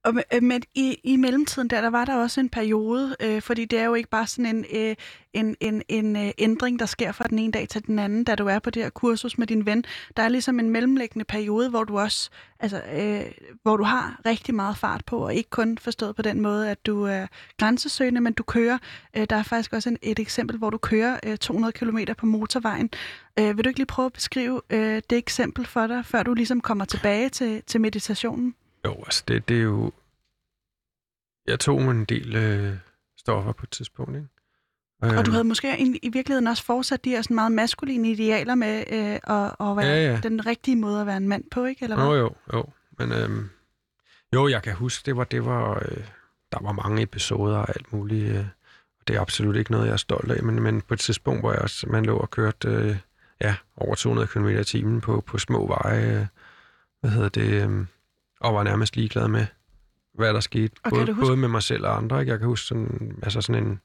Og 0.05 0.15
øh, 0.35 0.43
men 0.43 0.63
i, 0.75 0.97
i 1.05 1.17
mellemtiden 1.17 1.69
der, 1.69 1.81
der 1.81 1.91
var 1.91 2.05
der 2.05 2.17
også 2.17 2.41
en 2.41 2.49
periode, 2.49 3.17
øh, 3.21 3.43
fordi 3.43 3.65
det 3.65 3.79
er 3.79 3.85
jo 3.85 3.95
ikke 3.95 4.11
bare 4.11 4.27
sådan 4.27 4.57
en, 4.57 4.65
øh, 4.75 4.97
en, 5.33 5.57
en, 5.61 5.83
en 5.89 6.17
øh, 6.17 6.31
ændring, 6.39 6.79
der 6.79 6.87
sker 6.87 7.13
fra 7.13 7.25
den 7.25 7.39
ene 7.39 7.53
dag 7.53 7.69
til 7.69 7.87
den 7.87 7.99
anden, 7.99 8.25
da 8.25 8.35
du 8.35 8.47
er 8.47 8.59
på 8.59 8.71
det 8.71 8.83
her 8.83 8.91
kursus 8.91 9.39
med 9.39 9.47
din 9.47 9.67
ven. 9.67 9.85
Der 10.17 10.23
er 10.23 10.29
ligesom 10.29 10.61
en 10.61 10.71
mellemliggende 10.71 11.25
periode, 11.25 11.71
hvor 11.71 11.85
du 11.85 11.99
også, 11.99 12.31
altså, 12.61 12.83
øh, 12.93 13.33
hvor 13.63 13.77
du 13.77 13.85
har 13.85 14.21
rigtig 14.27 14.55
meget 14.55 14.77
fart 14.77 15.05
på, 15.05 15.19
og 15.25 15.35
ikke 15.35 15.51
kun 15.51 15.79
forstået 15.79 16.17
på 16.17 16.23
den 16.23 16.41
måde, 16.41 16.71
at 16.71 16.87
du 16.87 17.05
er 17.05 17.27
grænsesøgende, 17.59 18.21
men 18.21 18.33
du 18.33 18.43
kører. 18.43 18.79
Øh, 19.17 19.27
der 19.31 19.37
er 19.37 19.43
faktisk 19.43 19.73
også 19.73 19.89
en, 19.89 19.99
et 20.03 20.19
eksempel, 20.19 20.59
hvor 20.59 20.71
du 20.71 20.79
kører 20.79 21.21
øh, 21.27 21.37
200 21.37 21.73
km 21.73 21.99
på 22.19 22.27
motorvejen. 22.27 22.91
Øh, 23.39 23.57
vil 23.57 23.65
du 23.65 23.69
ikke 23.69 23.79
lige 23.79 23.87
prøve 23.87 24.07
at 24.07 24.13
beskrive 24.13 24.61
øh, 24.71 25.03
det 25.11 25.19
eksempel 25.19 25.67
for 25.67 25.87
dig, 25.87 26.07
før 26.07 26.23
du 26.23 26.35
ligesom 26.35 26.61
kommer 26.61 26.85
tilbage 26.85 27.29
til, 27.29 27.63
til 27.67 27.81
meditationen? 27.81 28.55
Jo, 28.85 28.95
altså 28.95 29.25
det, 29.29 29.49
det 29.49 29.57
er 29.57 29.63
jo... 29.63 29.93
Jeg 31.47 31.61
tog 31.61 31.91
en 31.91 32.05
del 32.05 32.37
øh, 32.37 32.77
stoffer 33.17 33.53
på 33.53 33.63
et 33.63 33.71
tidspunkt, 33.71 34.17
ikke? 34.17 34.29
Og 35.03 35.11
du 35.11 35.19
øhm. 35.19 35.31
havde 35.31 35.45
måske 35.45 35.81
i, 35.81 35.99
i 36.03 36.09
virkeligheden 36.09 36.47
også 36.47 36.65
fortsat 36.65 37.05
de 37.05 37.11
her 37.11 37.23
sådan 37.23 37.35
meget 37.35 37.53
maskuline 37.53 38.11
idealer 38.11 38.55
med 38.55 38.85
øh, 38.91 39.37
at, 39.37 39.45
at 39.61 39.77
være 39.77 39.87
ja, 39.87 40.13
ja. 40.13 40.21
den 40.23 40.47
rigtige 40.47 40.77
måde 40.77 41.01
at 41.01 41.07
være 41.07 41.17
en 41.17 41.29
mand 41.29 41.45
på, 41.51 41.65
ikke? 41.65 41.83
Eller 41.83 41.97
hvad? 41.97 42.07
Jo, 42.07 42.15
jo, 42.15 42.35
jo. 42.53 42.65
Men 42.99 43.13
øhm, 43.13 43.51
jo, 44.35 44.49
jeg 44.49 44.63
kan 44.63 44.75
huske, 44.75 45.07
det 45.07 45.17
var, 45.17 45.25
det 45.25 45.45
var, 45.45 45.75
øh, 45.75 46.05
der 46.53 46.59
var 46.63 46.73
mange 46.73 47.03
episoder 47.03 47.57
og 47.57 47.69
alt 47.69 47.93
muligt. 47.93 48.37
Øh, 48.37 48.45
det 49.09 49.17
er 49.17 49.21
absolut 49.21 49.57
ikke 49.57 49.73
noget, 49.73 49.87
jeg 49.87 49.93
er 49.93 49.97
stolt 49.97 50.31
af, 50.31 50.43
men, 50.43 50.63
men 50.63 50.81
på 50.81 50.95
et 50.95 51.01
tidspunkt, 51.01 51.41
hvor 51.43 51.53
jeg 51.53 51.63
også, 51.63 51.87
man 51.87 52.05
lå 52.05 52.17
og 52.17 52.31
kørte 52.31 52.69
øh, 52.69 52.97
ja, 53.41 53.55
over 53.77 53.95
200 53.95 54.29
km 54.29 54.49
i 54.49 54.65
timen 54.65 55.01
på, 55.01 55.21
på 55.21 55.39
små 55.39 55.67
veje, 55.67 56.21
øh, 56.21 56.27
hvad 57.01 57.11
hedder 57.11 57.29
det, 57.29 57.71
øh, 57.71 57.87
og 58.43 58.55
var 58.55 58.63
nærmest 58.63 58.97
ligeglad 58.97 59.29
med, 59.29 59.47
hvad 60.15 60.35
der 60.35 60.41
skete. 60.41 60.75
Og 60.85 60.91
både, 60.91 61.15
både 61.15 61.37
med 61.37 61.49
mig 61.49 61.63
selv 61.63 61.87
og 61.87 61.97
andre. 61.97 62.21
Ikke? 62.21 62.31
Jeg 62.31 62.39
kan 62.39 62.49
huske 62.49 62.67
sådan, 62.67 63.19
altså 63.23 63.41
sådan 63.41 63.67
en, 63.67 63.81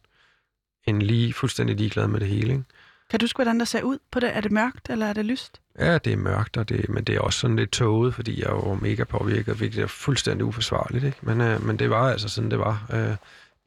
en 0.87 1.01
lige, 1.01 1.33
fuldstændig 1.33 1.75
ligeglad 1.75 2.07
med 2.07 2.19
det 2.19 2.27
hele. 2.27 2.51
Ikke? 2.51 2.63
Kan 3.09 3.19
du 3.19 3.23
huske, 3.23 3.37
hvordan 3.37 3.59
der 3.59 3.65
ser 3.65 3.81
ud 3.81 3.97
på 4.11 4.19
det? 4.19 4.37
Er 4.37 4.41
det 4.41 4.51
mørkt, 4.51 4.89
eller 4.89 5.05
er 5.05 5.13
det 5.13 5.25
lyst? 5.25 5.61
Ja, 5.79 5.97
det 5.97 6.13
er 6.13 6.17
mørkt, 6.17 6.57
og 6.57 6.69
det, 6.69 6.89
men 6.89 7.03
det 7.03 7.15
er 7.15 7.19
også 7.19 7.39
sådan 7.39 7.55
lidt 7.55 7.71
tåget, 7.71 8.15
fordi 8.15 8.41
jeg 8.41 8.51
var 8.51 8.73
mega 8.81 9.03
påvirket, 9.03 9.55
hvilket 9.55 9.83
er 9.83 9.87
fuldstændig 9.87 10.45
uforsvarligt. 10.45 11.03
Ikke? 11.03 11.17
Men, 11.21 11.41
øh, 11.41 11.65
men 11.65 11.79
det 11.79 11.89
var 11.89 12.11
altså 12.11 12.29
sådan, 12.29 12.51
det 12.51 12.59
var 12.59 12.87
øh, 12.93 13.15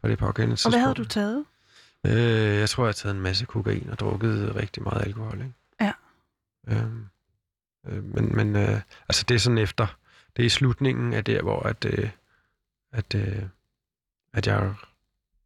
på 0.02 0.08
det 0.08 0.18
pågældende 0.18 0.56
tidspunkt. 0.56 0.74
Og 0.74 0.78
hvad 0.78 0.80
havde 0.80 0.94
du 0.94 1.04
taget? 1.04 1.44
Øh, 2.06 2.58
jeg 2.60 2.68
tror, 2.68 2.84
jeg 2.84 2.88
har 2.88 2.92
taget 2.92 3.14
en 3.14 3.20
masse 3.20 3.44
kokain 3.44 3.88
og 3.90 3.98
drukket 3.98 4.56
rigtig 4.56 4.82
meget 4.82 5.02
alkohol. 5.06 5.38
Ikke? 5.38 5.52
Ja. 5.80 5.92
Øh, 6.68 6.84
øh, 7.88 8.04
men 8.04 8.36
men 8.36 8.56
øh, 8.56 8.80
altså, 9.08 9.24
det 9.28 9.34
er 9.34 9.38
sådan 9.38 9.58
efter 9.58 9.86
det 10.36 10.42
er 10.42 10.46
i 10.46 10.48
slutningen 10.48 11.12
af 11.12 11.24
der, 11.24 11.42
hvor 11.42 11.62
at, 11.62 11.84
øh, 11.84 12.10
at, 12.92 13.14
øh, 13.14 13.42
at 14.34 14.46
jeg 14.46 14.74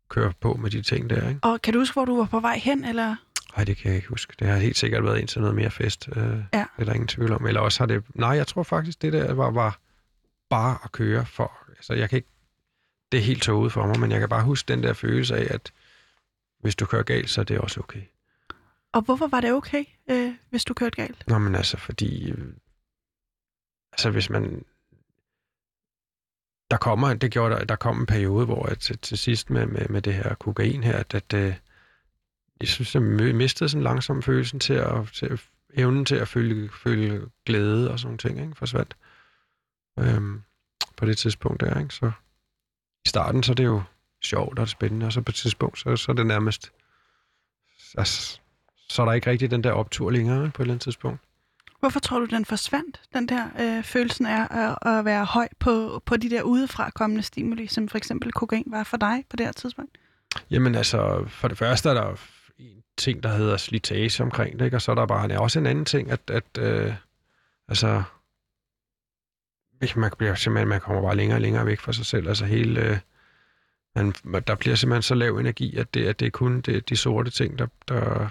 kører 0.09 0.33
på 0.41 0.55
med 0.55 0.71
de 0.71 0.83
ting 0.83 1.11
der. 1.11 1.29
Ikke? 1.29 1.41
Og 1.43 1.63
kan 1.63 1.73
du 1.73 1.79
huske, 1.79 1.93
hvor 1.93 2.05
du 2.05 2.17
var 2.17 2.25
på 2.25 2.41
vej 2.41 2.59
hen, 2.59 2.85
eller? 2.85 3.17
Nej, 3.57 3.65
det 3.65 3.77
kan 3.77 3.89
jeg 3.89 3.97
ikke 3.97 4.09
huske. 4.09 4.35
Det 4.39 4.47
har 4.47 4.57
helt 4.57 4.77
sikkert 4.77 5.05
været 5.05 5.19
ind 5.19 5.29
til 5.29 5.41
noget 5.41 5.57
mere 5.57 5.71
fest. 5.71 6.09
Øh, 6.17 6.23
ja. 6.53 6.65
Det 6.77 6.81
er 6.81 6.85
der 6.85 6.93
ingen 6.93 7.09
tvivl 7.09 7.33
om. 7.33 7.47
Eller 7.47 7.61
også 7.61 7.81
har 7.81 7.87
det... 7.87 8.05
Nej, 8.15 8.31
jeg 8.31 8.47
tror 8.47 8.63
faktisk, 8.63 9.03
det 9.03 9.13
der 9.13 9.33
var, 9.33 9.51
var 9.51 9.79
bare 10.51 10.79
at 10.85 10.93
køre 10.93 11.27
for... 11.27 11.53
Altså, 11.69 11.95
jeg 11.95 12.11
kan 12.11 12.17
ikke... 12.17 12.29
Det 13.13 13.19
er 13.19 13.25
helt 13.25 13.43
tåget 13.43 13.73
for 13.73 13.87
mig, 13.87 14.01
men 14.01 14.11
jeg 14.11 14.21
kan 14.21 14.29
bare 14.29 14.45
huske 14.45 14.69
den 14.69 14.83
der 14.83 14.93
følelse 14.93 15.37
af, 15.37 15.55
at 15.55 15.73
hvis 16.61 16.77
du 16.77 16.87
kører 16.87 17.03
galt, 17.03 17.31
så 17.31 17.41
er 17.41 17.45
det 17.45 17.59
også 17.59 17.81
okay. 17.81 18.03
Og 18.93 19.03
hvorfor 19.03 19.27
var 19.27 19.41
det 19.41 19.53
okay, 19.53 19.85
øh, 20.11 20.35
hvis 20.51 20.65
du 20.65 20.75
kørte 20.75 20.97
galt? 20.97 21.29
Nå, 21.29 21.39
men 21.39 21.55
altså, 21.55 21.77
fordi... 21.77 22.31
Øh, 22.31 22.47
altså, 23.93 24.11
hvis 24.11 24.31
man 24.31 24.65
der 26.75 26.79
kommer, 26.79 27.15
det 27.15 27.31
gjorde 27.31 27.55
der, 27.55 27.65
der 27.65 27.77
kom 27.77 28.01
en 28.01 28.07
periode, 28.07 28.47
hvor 28.47 28.69
jeg 28.69 28.79
til, 28.79 28.99
til 28.99 29.19
sidst 29.19 29.51
med, 29.51 29.67
med, 29.67 29.89
med 29.89 30.03
det 30.03 30.15
her 30.15 30.35
kokain 30.35 30.83
her, 30.83 30.97
at, 30.97 31.15
at 31.15 31.35
øh, 31.35 31.55
jeg 32.61 32.69
synes, 32.69 32.95
jeg 32.95 33.03
mistede 33.35 33.69
sådan 33.69 33.83
langsom 33.83 34.23
følelsen 34.23 34.61
til 34.61 34.75
at, 34.75 35.09
til 35.13 35.27
at 35.27 35.41
evnen 35.75 36.05
til 36.05 36.15
at 36.15 36.29
føle, 36.29 36.71
føle 36.73 37.31
glæde 37.47 37.91
og 37.91 37.99
sådan 37.99 38.19
ting, 38.19 38.41
ikke? 38.41 38.55
forsvandt. 38.55 38.97
Øhm, 39.99 40.43
på 40.97 41.07
det 41.07 41.19
tidspunkt 41.19 41.61
der, 41.61 41.81
ikke? 41.81 41.95
Så 41.95 42.13
i 43.05 43.09
starten, 43.09 43.43
så 43.43 43.53
er 43.53 43.57
det 43.57 43.65
jo 43.65 43.83
sjovt 44.23 44.59
og 44.59 44.69
spændende, 44.69 45.07
og 45.07 45.13
så 45.13 45.21
på 45.21 45.31
et 45.31 45.35
tidspunkt, 45.35 45.79
så, 45.79 45.97
så 45.97 46.13
er 46.13 46.17
det 46.17 46.27
nærmest, 46.27 46.73
altså, 47.99 48.41
så 48.89 49.03
er 49.03 49.07
der 49.07 49.13
ikke 49.13 49.31
rigtig 49.31 49.51
den 49.51 49.65
der 49.65 49.73
optur 49.73 50.11
længere, 50.11 50.45
ikke? 50.45 50.55
på 50.55 50.63
et 50.63 50.65
eller 50.65 50.75
andet 50.75 50.83
tidspunkt. 50.83 51.21
Hvorfor 51.85 52.01
tror 52.01 52.19
du, 52.19 52.25
den 52.25 52.45
forsvandt, 52.45 53.01
den 53.15 53.29
der 53.29 53.49
øh, 53.61 53.85
følelsen 53.85 54.27
af 54.27 54.47
at, 54.51 54.97
at 54.97 55.05
være 55.05 55.25
høj 55.25 55.49
på, 55.59 56.03
på 56.07 56.17
de 56.17 56.31
der 56.31 56.43
udefra 56.43 56.91
kommende 56.91 57.23
stimuli, 57.23 57.67
som 57.67 57.89
for 57.89 57.99
eksempel 57.99 58.33
kokain 58.33 58.65
var 58.67 58.85
for 58.85 58.97
dig 58.97 59.25
på 59.31 59.37
det 59.37 59.47
her 59.47 59.53
tidspunkt? 59.53 59.99
Jamen 60.51 60.75
altså, 60.75 61.25
for 61.29 61.49
det 61.49 61.59
første 61.59 61.89
er 61.89 61.95
der 61.95 62.17
en 62.59 62.83
ting, 62.99 63.23
der 63.23 63.29
hedder 63.29 63.57
slitage 63.57 64.23
omkring 64.23 64.59
det, 64.59 64.65
ikke? 64.65 64.77
og 64.77 64.83
så 64.83 64.91
er 64.91 64.95
der 64.95 65.07
bare 65.07 65.41
også 65.41 65.59
en 65.59 65.67
anden 65.67 65.85
ting, 65.85 66.11
at, 66.11 66.21
at 66.31 66.59
øh, 66.59 66.95
altså, 67.69 68.03
man 69.97 70.11
bliver 70.19 70.35
simpelthen, 70.35 70.69
man 70.69 70.81
kommer 70.81 71.03
bare 71.03 71.17
længere 71.17 71.37
og 71.37 71.43
længere 71.43 71.67
væk 71.67 71.81
fra 71.81 71.93
sig 71.93 72.07
selv, 72.07 72.29
altså 72.29 72.45
hele, 72.45 72.81
øh, 72.81 72.99
man, 74.25 74.43
der 74.47 74.55
bliver 74.55 74.77
simpelthen 74.77 75.03
så 75.03 75.15
lav 75.15 75.37
energi, 75.37 75.77
at 75.77 75.95
det, 75.95 76.07
at 76.07 76.21
det 76.21 76.27
er 76.27 76.31
kun 76.31 76.61
det, 76.61 76.89
de 76.89 76.97
sorte 76.97 77.31
ting, 77.31 77.59
der, 77.59 77.67
der, 77.89 78.29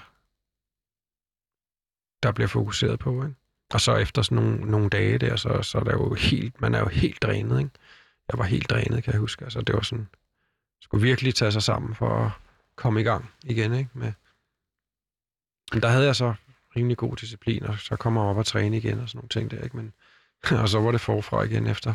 der 2.24 2.32
bliver 2.32 2.48
fokuseret 2.48 3.00
på, 3.00 3.24
ikke? 3.24 3.36
Og 3.74 3.82
så 3.82 3.96
efter 3.96 4.22
sådan 4.22 4.36
nogle, 4.44 4.72
nogle 4.72 4.90
dage 4.90 5.18
der, 5.18 5.36
så, 5.36 5.62
så 5.62 5.78
er 5.78 5.84
der 5.84 5.92
jo 5.92 6.14
helt, 6.14 6.62
man 6.62 6.76
er 6.76 6.80
jo 6.80 6.88
helt 6.88 7.22
drænet, 7.22 7.60
ikke? 7.60 7.72
Jeg 8.32 8.40
var 8.40 8.46
helt 8.46 8.70
drænet, 8.70 9.04
kan 9.04 9.14
jeg 9.14 9.20
huske. 9.20 9.44
Altså, 9.44 9.62
det 9.62 9.76
var 9.76 9.82
sådan, 9.82 10.08
skulle 10.82 11.04
virkelig 11.04 11.36
tage 11.36 11.52
sig 11.52 11.64
sammen 11.64 11.96
for 11.96 12.26
at 12.26 12.32
komme 12.76 13.02
i 13.02 13.04
gang 13.04 13.32
igen, 13.44 13.74
ikke? 13.74 13.90
Med, 13.94 14.12
men 15.74 15.82
der 15.82 15.88
havde 15.88 16.06
jeg 16.06 16.16
så 16.16 16.34
rimelig 16.76 16.98
god 16.98 17.16
disciplin, 17.16 17.64
og 17.64 17.80
så 17.80 17.96
kommer 17.96 18.22
jeg 18.22 18.30
op 18.30 18.38
og 18.38 18.46
træne 18.46 18.78
igen 18.78 19.00
og 19.00 19.10
sådan 19.10 19.18
nogle 19.18 19.30
ting 19.30 19.52
der, 19.52 19.64
ikke? 19.64 19.78
Men, 19.78 19.94
og 20.62 20.70
så 20.70 20.80
var 20.80 20.92
det 20.92 21.02
forfra 21.02 21.44
igen 21.44 21.68
efter, 21.68 21.94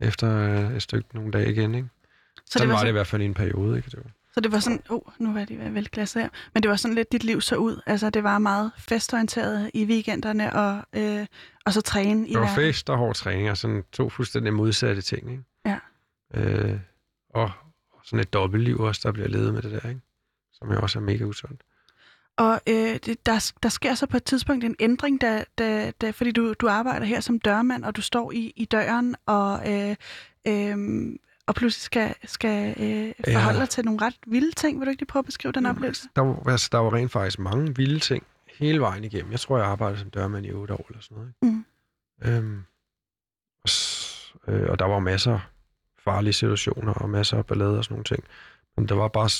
efter 0.00 0.36
øh, 0.36 0.76
et 0.76 0.82
stykke 0.82 1.08
nogle 1.14 1.32
dage 1.32 1.50
igen, 1.52 1.74
ikke? 1.74 1.88
Så 2.36 2.42
sådan 2.46 2.68
det 2.68 2.72
var, 2.72 2.78
var 2.78 2.84
det 2.84 2.88
i 2.88 2.92
hvert 2.92 3.06
fald 3.06 3.22
i 3.22 3.24
en 3.24 3.34
periode, 3.34 3.76
ikke? 3.76 3.90
Det 3.90 3.98
var... 4.04 4.10
Så 4.34 4.40
det 4.40 4.52
var 4.52 4.58
sådan, 4.58 4.82
oh, 4.88 5.00
nu 5.18 5.32
var 5.32 5.44
det 5.44 5.74
vel 5.74 5.88
klasse 5.88 6.20
her, 6.20 6.28
men 6.54 6.62
det 6.62 6.70
var 6.70 6.76
sådan 6.76 6.94
lidt, 6.94 7.12
dit 7.12 7.24
liv 7.24 7.40
så 7.40 7.56
ud. 7.56 7.80
Altså, 7.86 8.10
det 8.10 8.24
var 8.24 8.38
meget 8.38 8.70
festorienteret 8.78 9.70
i 9.74 9.84
weekenderne, 9.84 10.52
og, 10.52 10.82
øh, 10.92 11.26
og 11.66 11.72
så 11.72 11.80
træne 11.80 12.28
i 12.28 12.32
Det 12.32 12.40
var 12.40 12.54
fest 12.54 12.90
og 12.90 12.98
hård 12.98 13.14
træning, 13.14 13.50
og 13.50 13.56
sådan 13.56 13.84
to 13.92 14.08
fuldstændig 14.08 14.54
modsatte 14.54 15.02
ting, 15.02 15.30
ikke? 15.30 15.44
Ja. 15.66 15.78
Øh, 16.34 16.80
og 17.30 17.50
sådan 18.04 18.20
et 18.20 18.32
dobbeltliv 18.32 18.78
også, 18.80 19.00
der 19.04 19.12
bliver 19.12 19.28
ledet 19.28 19.54
med 19.54 19.62
det 19.62 19.82
der, 19.82 19.88
ikke? 19.88 20.00
Som 20.52 20.72
jo 20.72 20.80
også 20.80 20.98
er 20.98 21.02
mega 21.02 21.24
usundt. 21.24 21.62
Og 22.36 22.60
øh, 22.66 22.98
det, 23.06 23.26
der, 23.26 23.52
der 23.62 23.68
sker 23.68 23.94
så 23.94 24.06
på 24.06 24.16
et 24.16 24.24
tidspunkt 24.24 24.64
en 24.64 24.76
ændring, 24.80 25.20
da, 25.20 25.44
da, 25.58 25.90
da, 26.00 26.10
fordi 26.10 26.32
du, 26.32 26.52
du 26.52 26.68
arbejder 26.68 27.06
her 27.06 27.20
som 27.20 27.38
dørmand, 27.38 27.84
og 27.84 27.96
du 27.96 28.02
står 28.02 28.32
i, 28.32 28.52
i 28.56 28.64
døren, 28.64 29.16
og, 29.26 29.72
øh, 29.72 29.96
øh, 30.48 30.76
og 31.50 31.54
pludselig 31.54 31.82
skal, 31.82 32.14
skal 32.24 32.68
øh, 32.68 33.32
forholde 33.32 33.58
ja. 33.58 33.60
dig 33.60 33.68
til 33.68 33.84
nogle 33.84 34.00
ret 34.02 34.14
vilde 34.26 34.52
ting. 34.52 34.78
Vil 34.78 34.86
du 34.86 34.90
ikke 34.90 35.00
lige 35.00 35.06
prøve 35.06 35.20
at 35.20 35.26
beskrive 35.26 35.52
den 35.52 35.66
oplevelse? 35.66 36.08
Der 36.16 36.22
var, 36.22 36.50
altså, 36.50 36.68
der 36.72 36.78
var 36.78 36.94
rent 36.94 37.12
faktisk 37.12 37.38
mange 37.38 37.76
vilde 37.76 37.98
ting 37.98 38.24
hele 38.58 38.80
vejen 38.80 39.04
igennem. 39.04 39.32
Jeg 39.32 39.40
tror, 39.40 39.58
jeg 39.58 39.66
arbejdede 39.66 40.00
som 40.00 40.10
dørmand 40.10 40.46
i 40.46 40.52
otte 40.52 40.74
år 40.74 40.86
eller 40.88 41.02
sådan 41.02 41.16
noget. 41.16 41.32
Ikke? 41.42 41.56
Mm. 41.56 41.64
Øhm, 42.22 42.64
og, 43.62 43.70
øh, 44.54 44.70
og 44.70 44.78
der 44.78 44.84
var 44.84 44.98
masser 44.98 45.32
af 45.32 45.40
farlige 46.04 46.32
situationer 46.32 46.92
og 46.92 47.10
masser 47.10 47.36
af 47.36 47.46
ballade 47.46 47.78
og 47.78 47.84
sådan 47.84 47.94
nogle 47.94 48.04
ting. 48.04 48.24
Men 48.76 48.88
der 48.88 48.94
var 48.94 49.08
bare... 49.08 49.30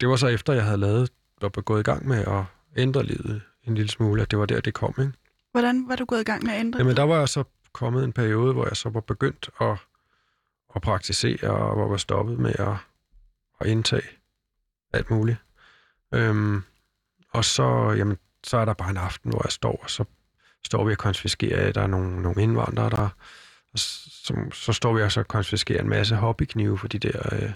Det 0.00 0.08
var 0.08 0.16
så 0.16 0.26
efter, 0.26 0.52
jeg 0.52 0.64
havde 0.64 0.78
lavet 0.78 1.10
var 1.40 1.48
gået 1.48 1.80
i 1.80 1.82
gang 1.82 2.08
med 2.08 2.18
at 2.18 2.44
ændre 2.76 3.02
livet 3.02 3.42
en 3.64 3.74
lille 3.74 3.90
smule, 3.90 4.22
at 4.22 4.30
det 4.30 4.38
var 4.38 4.46
der, 4.46 4.60
det 4.60 4.74
kom. 4.74 4.94
Ikke? 4.98 5.12
Hvordan 5.52 5.88
var 5.88 5.96
du 5.96 6.04
gået 6.04 6.20
i 6.20 6.24
gang 6.24 6.44
med 6.44 6.52
at 6.52 6.60
ændre 6.60 6.78
Jamen, 6.78 6.96
der 6.96 7.02
var 7.02 7.18
jeg 7.18 7.28
så 7.28 7.44
kommet 7.72 8.04
en 8.04 8.12
periode, 8.12 8.52
hvor 8.52 8.66
jeg 8.66 8.76
så 8.76 8.88
var 8.88 9.00
begyndt 9.00 9.50
at, 9.60 9.76
at 10.74 10.82
praktisere, 10.82 11.50
og 11.50 11.74
hvor 11.74 11.88
var 11.88 11.96
stoppet 11.96 12.38
med 12.38 12.54
at, 12.58 12.76
at 13.60 13.66
indtage 13.66 14.08
alt 14.92 15.10
muligt. 15.10 15.38
Øhm, 16.14 16.62
og 17.30 17.44
så, 17.44 17.94
jamen, 17.96 18.18
så 18.44 18.56
er 18.56 18.64
der 18.64 18.74
bare 18.74 18.90
en 18.90 18.96
aften, 18.96 19.30
hvor 19.30 19.42
jeg 19.44 19.52
står, 19.52 19.80
og 19.82 19.90
så 19.90 20.04
står 20.64 20.84
vi 20.84 20.92
og 20.92 20.98
konfiskerer, 20.98 21.72
der 21.72 21.82
er 21.82 21.86
nogle, 21.86 22.22
nogle 22.22 22.42
indvandrere, 22.42 22.90
der 22.90 23.08
og 23.72 23.78
så, 23.78 24.34
så 24.52 24.72
står 24.72 24.94
vi 24.94 25.02
og 25.02 25.12
så 25.12 25.22
konfiskerer 25.22 25.80
en 25.80 25.88
masse 25.88 26.16
hobbyknive 26.16 26.78
for 26.78 26.88
de 26.88 26.98
der 26.98 27.34
øh, 27.34 27.52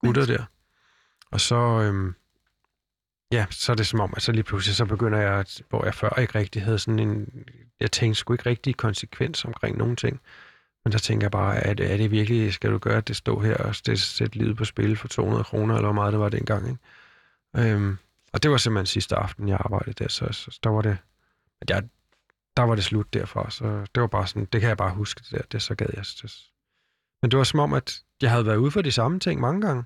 gutter 0.00 0.26
der. 0.26 0.44
Og 1.30 1.40
så, 1.40 1.56
øhm, 1.56 2.14
ja, 3.32 3.46
så 3.50 3.72
er 3.72 3.76
det 3.76 3.86
som 3.86 4.00
om, 4.00 4.12
at 4.16 4.22
så 4.22 4.32
lige 4.32 4.44
pludselig 4.44 4.76
så 4.76 4.84
begynder 4.84 5.18
jeg, 5.18 5.44
hvor 5.68 5.84
jeg 5.84 5.94
før 5.94 6.20
ikke 6.20 6.38
rigtig 6.38 6.62
havde 6.62 6.78
sådan 6.78 6.98
en, 6.98 7.28
jeg 7.80 7.92
tænkte 7.92 8.18
sgu 8.18 8.32
ikke 8.32 8.46
rigtig 8.46 8.76
konsekvens 8.76 9.44
omkring 9.44 9.76
nogen 9.78 9.96
ting. 9.96 10.20
Men 10.84 10.92
der 10.92 10.98
tænker 10.98 11.24
jeg 11.24 11.30
bare, 11.30 11.58
at 11.58 11.80
er 11.80 11.96
det 11.96 12.10
virkelig, 12.10 12.52
skal 12.52 12.70
du 12.70 12.78
gøre, 12.78 12.96
at 12.96 13.08
det 13.08 13.16
står 13.16 13.42
her 13.42 13.56
og 13.56 13.74
sætte 13.74 14.38
livet 14.38 14.56
på 14.56 14.64
spil 14.64 14.96
for 14.96 15.08
200 15.08 15.44
kroner, 15.44 15.74
eller 15.74 15.86
hvor 15.86 15.92
meget 15.92 16.12
det 16.12 16.20
var 16.20 16.28
dengang, 16.28 16.68
ikke? 16.68 17.72
Øhm, 17.72 17.96
og 18.32 18.42
det 18.42 18.50
var 18.50 18.56
simpelthen 18.56 18.86
sidste 18.86 19.16
aften, 19.16 19.48
jeg 19.48 19.56
arbejdede 19.60 20.04
der, 20.04 20.08
så, 20.08 20.28
så 20.32 20.58
der 20.64 20.70
var 20.70 20.82
det, 20.82 20.98
at 21.60 21.70
jeg, 21.70 21.82
der 22.56 22.62
var 22.62 22.74
det 22.74 22.84
slut 22.84 23.14
derfra, 23.14 23.50
så 23.50 23.86
det 23.94 24.00
var 24.00 24.06
bare 24.06 24.26
sådan, 24.26 24.44
det 24.44 24.60
kan 24.60 24.68
jeg 24.68 24.76
bare 24.76 24.94
huske, 24.94 25.20
det 25.20 25.30
der, 25.30 25.42
det 25.52 25.62
så 25.62 25.74
gad 25.74 25.86
jeg. 25.94 26.04
Det. 26.22 26.50
Men 27.22 27.30
det 27.30 27.38
var 27.38 27.44
som 27.44 27.60
om, 27.60 27.72
at 27.72 28.02
jeg 28.22 28.30
havde 28.30 28.46
været 28.46 28.56
ude 28.56 28.70
for 28.70 28.82
de 28.82 28.92
samme 28.92 29.20
ting 29.20 29.40
mange 29.40 29.60
gange. 29.60 29.84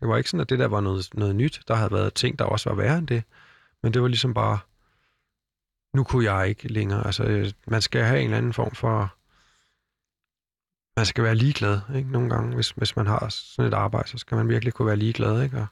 Det 0.00 0.08
var 0.08 0.16
ikke 0.16 0.30
sådan, 0.30 0.40
at 0.40 0.50
det 0.50 0.58
der 0.58 0.68
var 0.68 0.80
noget, 0.80 1.08
noget 1.14 1.36
nyt. 1.36 1.62
Der 1.68 1.74
havde 1.74 1.92
været 1.92 2.14
ting, 2.14 2.38
der 2.38 2.44
også 2.44 2.70
var 2.70 2.76
værre 2.76 2.98
end 2.98 3.08
det. 3.08 3.22
Men 3.82 3.94
det 3.94 4.02
var 4.02 4.08
ligesom 4.08 4.34
bare, 4.34 4.58
nu 5.94 6.04
kunne 6.04 6.32
jeg 6.32 6.48
ikke 6.48 6.68
længere. 6.68 7.06
Altså, 7.06 7.24
øh, 7.24 7.52
man 7.66 7.82
skal 7.82 8.04
have 8.04 8.18
en 8.18 8.24
eller 8.24 8.38
anden 8.38 8.52
form 8.52 8.74
for... 8.74 9.14
Man 10.96 11.06
skal 11.06 11.24
være 11.24 11.34
ligeglad, 11.34 11.80
ikke? 11.96 12.10
Nogle 12.10 12.30
gange, 12.30 12.54
hvis, 12.54 12.70
hvis 12.70 12.96
man 12.96 13.06
har 13.06 13.28
sådan 13.28 13.72
et 13.72 13.74
arbejde, 13.74 14.08
så 14.08 14.18
skal 14.18 14.36
man 14.36 14.48
virkelig 14.48 14.74
kunne 14.74 14.86
være 14.86 14.96
ligeglad, 14.96 15.42
ikke? 15.42 15.56
Og 15.56 15.66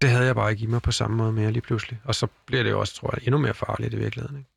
det 0.00 0.10
havde 0.10 0.26
jeg 0.26 0.34
bare 0.34 0.50
ikke 0.50 0.62
i 0.62 0.66
mig 0.66 0.82
på 0.82 0.92
samme 0.92 1.16
måde 1.16 1.32
mere 1.32 1.52
lige 1.52 1.62
pludselig. 1.62 2.00
Og 2.04 2.14
så 2.14 2.26
bliver 2.46 2.62
det 2.62 2.70
jo 2.70 2.80
også, 2.80 2.94
tror 2.94 3.14
jeg, 3.16 3.26
endnu 3.26 3.38
mere 3.38 3.54
farligt 3.54 3.94
i 3.94 3.96
virkeligheden, 3.96 4.38
ikke? 4.38 4.50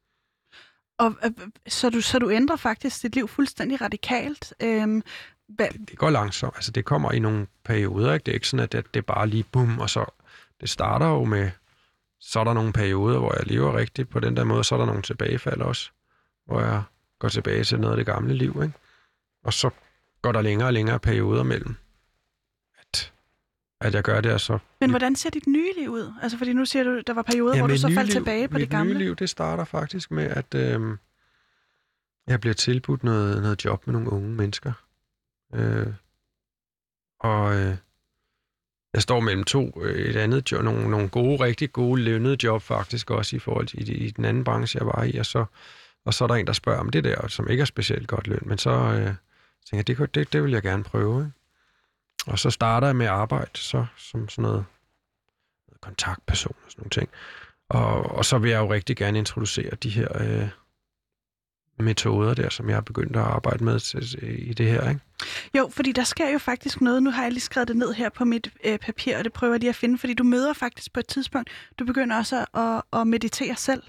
Og, 0.99 1.15
øh, 1.25 1.31
så, 1.67 1.89
du, 1.89 2.01
så 2.01 2.19
du 2.19 2.31
ændrer 2.31 2.55
faktisk 2.55 3.01
dit 3.01 3.15
liv 3.15 3.27
fuldstændig 3.27 3.81
radikalt. 3.81 4.53
Øhm, 4.59 5.03
det, 5.59 5.69
det 5.89 5.97
går 5.97 6.09
langsomt. 6.09 6.55
Altså, 6.55 6.71
det 6.71 6.85
kommer 6.85 7.11
i 7.11 7.19
nogle 7.19 7.47
perioder, 7.63 8.13
ikke? 8.13 8.23
Det 8.23 8.31
er 8.31 8.35
ikke 8.35 8.47
sådan, 8.47 8.63
at 8.63 8.71
det, 8.71 8.93
det 8.93 8.99
er 8.99 9.13
bare 9.13 9.27
lige 9.27 9.43
bum, 9.51 9.79
og 9.79 9.89
så... 9.89 10.05
Det 10.61 10.69
starter 10.69 11.07
jo 11.07 11.23
med... 11.23 11.51
Så 12.19 12.39
er 12.39 12.43
der 12.43 12.53
nogle 12.53 12.73
perioder, 12.73 13.19
hvor 13.19 13.33
jeg 13.33 13.47
lever 13.47 13.77
rigtigt 13.77 14.09
på 14.09 14.19
den 14.19 14.37
der 14.37 14.43
måde, 14.43 14.63
så 14.63 14.75
er 14.75 14.79
der 14.79 14.85
nogle 14.85 15.01
tilbagefald 15.01 15.61
også, 15.61 15.91
hvor 16.45 16.61
jeg 16.61 16.83
går 17.21 17.29
tilbage 17.29 17.63
til 17.63 17.79
noget 17.79 17.93
af 17.93 17.97
det 17.97 18.05
gamle 18.05 18.33
liv, 18.33 18.59
ikke? 18.63 18.73
Og 19.43 19.53
så 19.53 19.69
går 20.21 20.31
der 20.31 20.41
længere 20.41 20.67
og 20.67 20.73
længere 20.73 20.99
perioder 20.99 21.43
mellem, 21.43 21.75
at, 22.79 23.13
at 23.81 23.93
jeg 23.93 24.03
gør 24.03 24.21
det, 24.21 24.33
og 24.33 24.41
så... 24.41 24.57
Men 24.79 24.89
hvordan 24.89 25.15
ser 25.15 25.29
dit 25.29 25.47
nye 25.47 25.73
liv 25.77 25.89
ud? 25.89 26.13
Altså, 26.21 26.37
fordi 26.37 26.53
nu 26.53 26.65
siger 26.65 26.83
du, 26.83 27.01
der 27.07 27.13
var 27.13 27.21
perioder, 27.21 27.55
ja, 27.55 27.61
hvor 27.61 27.67
du 27.67 27.77
så 27.77 27.91
faldt 27.93 28.09
liv, 28.09 28.13
tilbage 28.13 28.47
på 28.47 28.57
det 28.57 28.69
gamle. 28.69 28.93
Mit 28.93 28.97
nye 28.97 29.05
liv, 29.05 29.15
det 29.15 29.29
starter 29.29 29.65
faktisk 29.65 30.11
med, 30.11 30.23
at 30.23 30.55
øh, 30.55 30.97
jeg 32.27 32.41
bliver 32.41 32.53
tilbudt 32.53 33.03
noget, 33.03 33.41
noget 33.41 33.65
job 33.65 33.87
med 33.87 33.93
nogle 33.93 34.09
unge 34.09 34.29
mennesker. 34.29 34.73
Øh, 35.53 35.87
og 37.19 37.55
øh, 37.55 37.77
jeg 38.93 39.01
står 39.01 39.19
mellem 39.19 39.43
to, 39.43 39.81
øh, 39.83 39.95
et 39.95 40.15
andet 40.15 40.51
job, 40.51 40.63
nogle, 40.63 40.89
nogle 40.89 41.09
gode, 41.09 41.43
rigtig 41.43 41.71
gode 41.71 42.01
lønnede 42.01 42.37
job 42.43 42.61
faktisk 42.61 43.11
også 43.11 43.35
i 43.35 43.39
forhold 43.39 43.67
til 43.67 43.89
i, 43.89 43.93
i 43.93 44.11
den 44.11 44.25
anden 44.25 44.43
branche, 44.43 44.77
jeg 44.79 44.87
var 44.87 45.03
i, 45.03 45.17
og 45.17 45.25
så, 45.25 45.45
og 46.05 46.13
så 46.13 46.23
er 46.23 46.27
der 46.27 46.35
en, 46.35 46.47
der 46.47 46.53
spørger 46.53 46.79
om 46.79 46.89
det 46.89 47.03
der, 47.03 47.27
som 47.27 47.49
ikke 47.49 47.61
er 47.61 47.65
specielt 47.65 48.07
godt 48.07 48.27
løn, 48.27 48.43
men 48.45 48.57
så 48.57 48.69
øh, 48.69 49.13
tænker 49.69 49.83
jeg, 49.87 49.87
det, 49.87 50.15
det, 50.15 50.33
det 50.33 50.43
vil 50.43 50.51
jeg 50.51 50.61
gerne 50.61 50.83
prøve. 50.83 51.19
Ikke? 51.19 51.31
Og 52.27 52.39
så 52.39 52.49
starter 52.49 52.87
jeg 52.87 52.95
med 52.95 53.05
at 53.05 53.11
arbejde 53.11 53.51
så, 53.53 53.85
som 53.97 54.29
sådan 54.29 54.41
noget, 54.41 54.65
noget 55.67 55.81
kontaktperson 55.81 56.55
og 56.65 56.71
sådan 56.71 56.81
nogle 56.81 56.89
ting. 56.89 57.09
Og, 57.69 58.15
og 58.15 58.25
så 58.25 58.37
vil 58.37 58.51
jeg 58.51 58.59
jo 58.59 58.73
rigtig 58.73 58.97
gerne 58.97 59.17
introducere 59.17 59.75
de 59.75 59.89
her 59.89 60.21
øh, 60.21 60.49
metoder 61.79 62.33
der, 62.33 62.49
som 62.49 62.69
jeg 62.69 62.75
har 62.75 62.81
begyndt 62.81 63.15
at 63.15 63.21
arbejde 63.21 63.63
med 63.63 63.95
i 64.21 64.53
det 64.53 64.65
her, 64.65 64.89
ikke? 64.89 65.01
Jo, 65.57 65.69
fordi 65.73 65.91
der 65.91 66.03
sker 66.03 66.29
jo 66.29 66.37
faktisk 66.37 66.81
noget. 66.81 67.03
Nu 67.03 67.11
har 67.11 67.23
jeg 67.23 67.31
lige 67.31 67.41
skrevet 67.41 67.67
det 67.67 67.75
ned 67.77 67.93
her 67.93 68.09
på 68.09 68.25
mit 68.25 68.51
øh, 68.63 68.79
papir, 68.79 69.17
og 69.17 69.23
det 69.23 69.33
prøver 69.33 69.53
jeg 69.53 69.59
lige 69.59 69.69
at 69.69 69.75
finde, 69.75 69.97
fordi 69.97 70.13
du 70.13 70.23
møder 70.23 70.53
faktisk 70.53 70.93
på 70.93 70.99
et 70.99 71.07
tidspunkt, 71.07 71.49
du 71.79 71.85
begynder 71.85 72.17
også 72.17 72.45
at, 72.53 72.99
at 72.99 73.07
meditere 73.07 73.55
selv, 73.55 73.83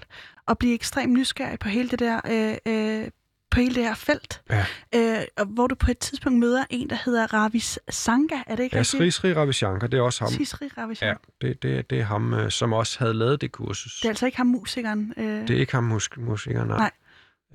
og 0.47 0.57
blive 0.57 0.73
ekstremt 0.73 1.13
nysgerrig 1.13 1.59
på 1.59 1.67
hele 1.67 1.89
det 1.89 1.99
der... 1.99 2.21
Øh, 2.65 3.01
øh, 3.01 3.09
på 3.51 3.59
hele 3.59 3.75
det 3.75 3.83
her 3.83 3.95
felt, 3.95 4.41
ja. 4.49 4.65
øh, 4.95 5.45
hvor 5.47 5.67
du 5.67 5.75
på 5.75 5.91
et 5.91 5.97
tidspunkt 5.97 6.39
møder 6.39 6.63
en, 6.69 6.89
der 6.89 6.97
hedder 7.05 7.33
Ravis 7.33 7.79
Sanga, 7.89 8.35
er 8.47 8.55
det 8.55 8.63
ikke 8.63 8.75
ja, 8.75 8.79
rigtigt? 8.79 9.01
Ja, 9.01 9.05
Sri 9.05 9.11
Sri 9.11 9.33
Ravi 9.33 9.53
Shankar, 9.53 9.87
det 9.87 9.97
er 9.97 10.01
også 10.01 10.23
ham. 10.23 10.33
Sri 10.33 10.45
Sri 10.45 10.69
Ravi 10.77 10.95
Shankar. 10.95 11.21
Ja, 11.41 11.47
det, 11.47 11.63
det, 11.63 11.89
det 11.89 11.99
er 11.99 12.03
ham, 12.03 12.33
øh, 12.33 12.51
som 12.51 12.73
også 12.73 12.99
havde 12.99 13.13
lavet 13.13 13.41
det 13.41 13.51
kursus. 13.51 13.99
Det 13.99 14.05
er 14.05 14.09
altså 14.09 14.25
ikke 14.25 14.37
ham 14.37 14.47
musikeren? 14.47 15.13
Øh... 15.17 15.47
Det 15.47 15.49
er 15.49 15.59
ikke 15.59 15.73
ham 15.73 15.83
mus- 15.83 16.09
musikeren, 16.17 16.67
nej. 16.67 16.77
nej. 16.77 16.91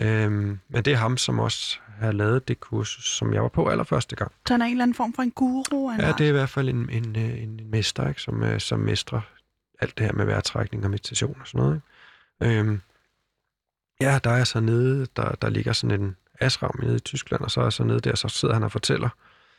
Øhm, 0.09 0.59
men 0.68 0.84
det 0.84 0.93
er 0.93 0.97
ham, 0.97 1.16
som 1.16 1.39
også 1.39 1.78
har 2.01 2.12
lavet 2.12 2.49
det 2.49 2.61
kursus, 2.61 3.16
som 3.16 3.34
jeg 3.34 3.43
var 3.43 3.49
på 3.49 3.68
allerførste 3.68 4.16
gang. 4.16 4.32
Så 4.47 4.55
han 4.55 4.62
er 4.62 4.66
en 4.66 4.70
eller 4.70 4.82
anden 4.82 4.95
form 4.95 5.12
for 5.12 5.22
en 5.22 5.30
guru? 5.30 5.91
Ja, 5.91 6.12
det 6.12 6.24
er 6.24 6.28
i 6.28 6.32
hvert 6.32 6.51
fald 6.51 6.68
en, 6.68 6.91
en, 6.91 7.16
øh, 7.16 7.43
en, 7.43 7.61
en 7.61 7.70
mester, 7.70 8.09
ikke, 8.09 8.22
som, 8.22 8.43
øh, 8.43 8.61
som 8.61 8.80
mestrer 8.80 9.20
alt 9.80 9.99
det 9.99 10.07
her 10.07 10.12
med 10.12 10.24
vejrtrækning 10.24 10.84
og 10.84 10.91
meditation 10.91 11.36
og 11.41 11.47
sådan 11.47 11.59
noget. 11.61 11.74
Ikke? 11.74 11.86
Øhm, 12.43 12.80
ja, 14.01 14.18
der 14.24 14.30
er 14.30 14.45
så 14.45 14.61
nede, 14.61 15.07
der, 15.16 15.32
der 15.32 15.49
ligger 15.51 15.72
sådan 15.72 16.01
en 16.01 16.16
asram 16.41 16.80
nede 16.82 16.97
i 16.97 17.01
Tyskland, 17.01 17.43
og 17.43 17.51
så 17.51 17.61
er 17.61 17.70
så 17.70 17.84
nede 17.84 18.01
der, 18.01 18.16
så 18.16 18.28
sidder 18.28 18.55
han 18.55 18.62
og 18.62 18.72
fortæller. 18.72 19.09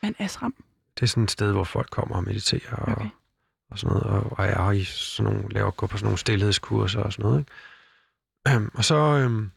En 0.03 0.15
asram? 0.19 0.55
Det 0.95 1.03
er 1.03 1.07
sådan 1.07 1.23
et 1.23 1.31
sted, 1.31 1.51
hvor 1.51 1.63
folk 1.63 1.89
kommer 1.89 2.15
og 2.15 2.23
mediterer 2.23 2.75
og, 2.75 2.91
okay. 2.91 3.09
og 3.69 3.79
sådan 3.79 3.97
noget, 3.97 4.09
og, 4.09 4.39
og 4.39 4.45
er 4.45 4.71
i 4.71 4.83
sådan 4.83 5.33
nogle, 5.33 5.49
laver, 5.49 5.71
går 5.71 5.87
på 5.87 5.97
sådan 5.97 6.05
nogle 6.05 6.17
stillhedskurser 6.17 6.99
og 6.99 7.13
sådan 7.13 7.25
noget. 7.25 7.39
Ikke? 7.39 8.55
Øhm, 8.55 8.71
og 8.73 8.85
så... 8.85 8.95
Øhm, 8.95 9.51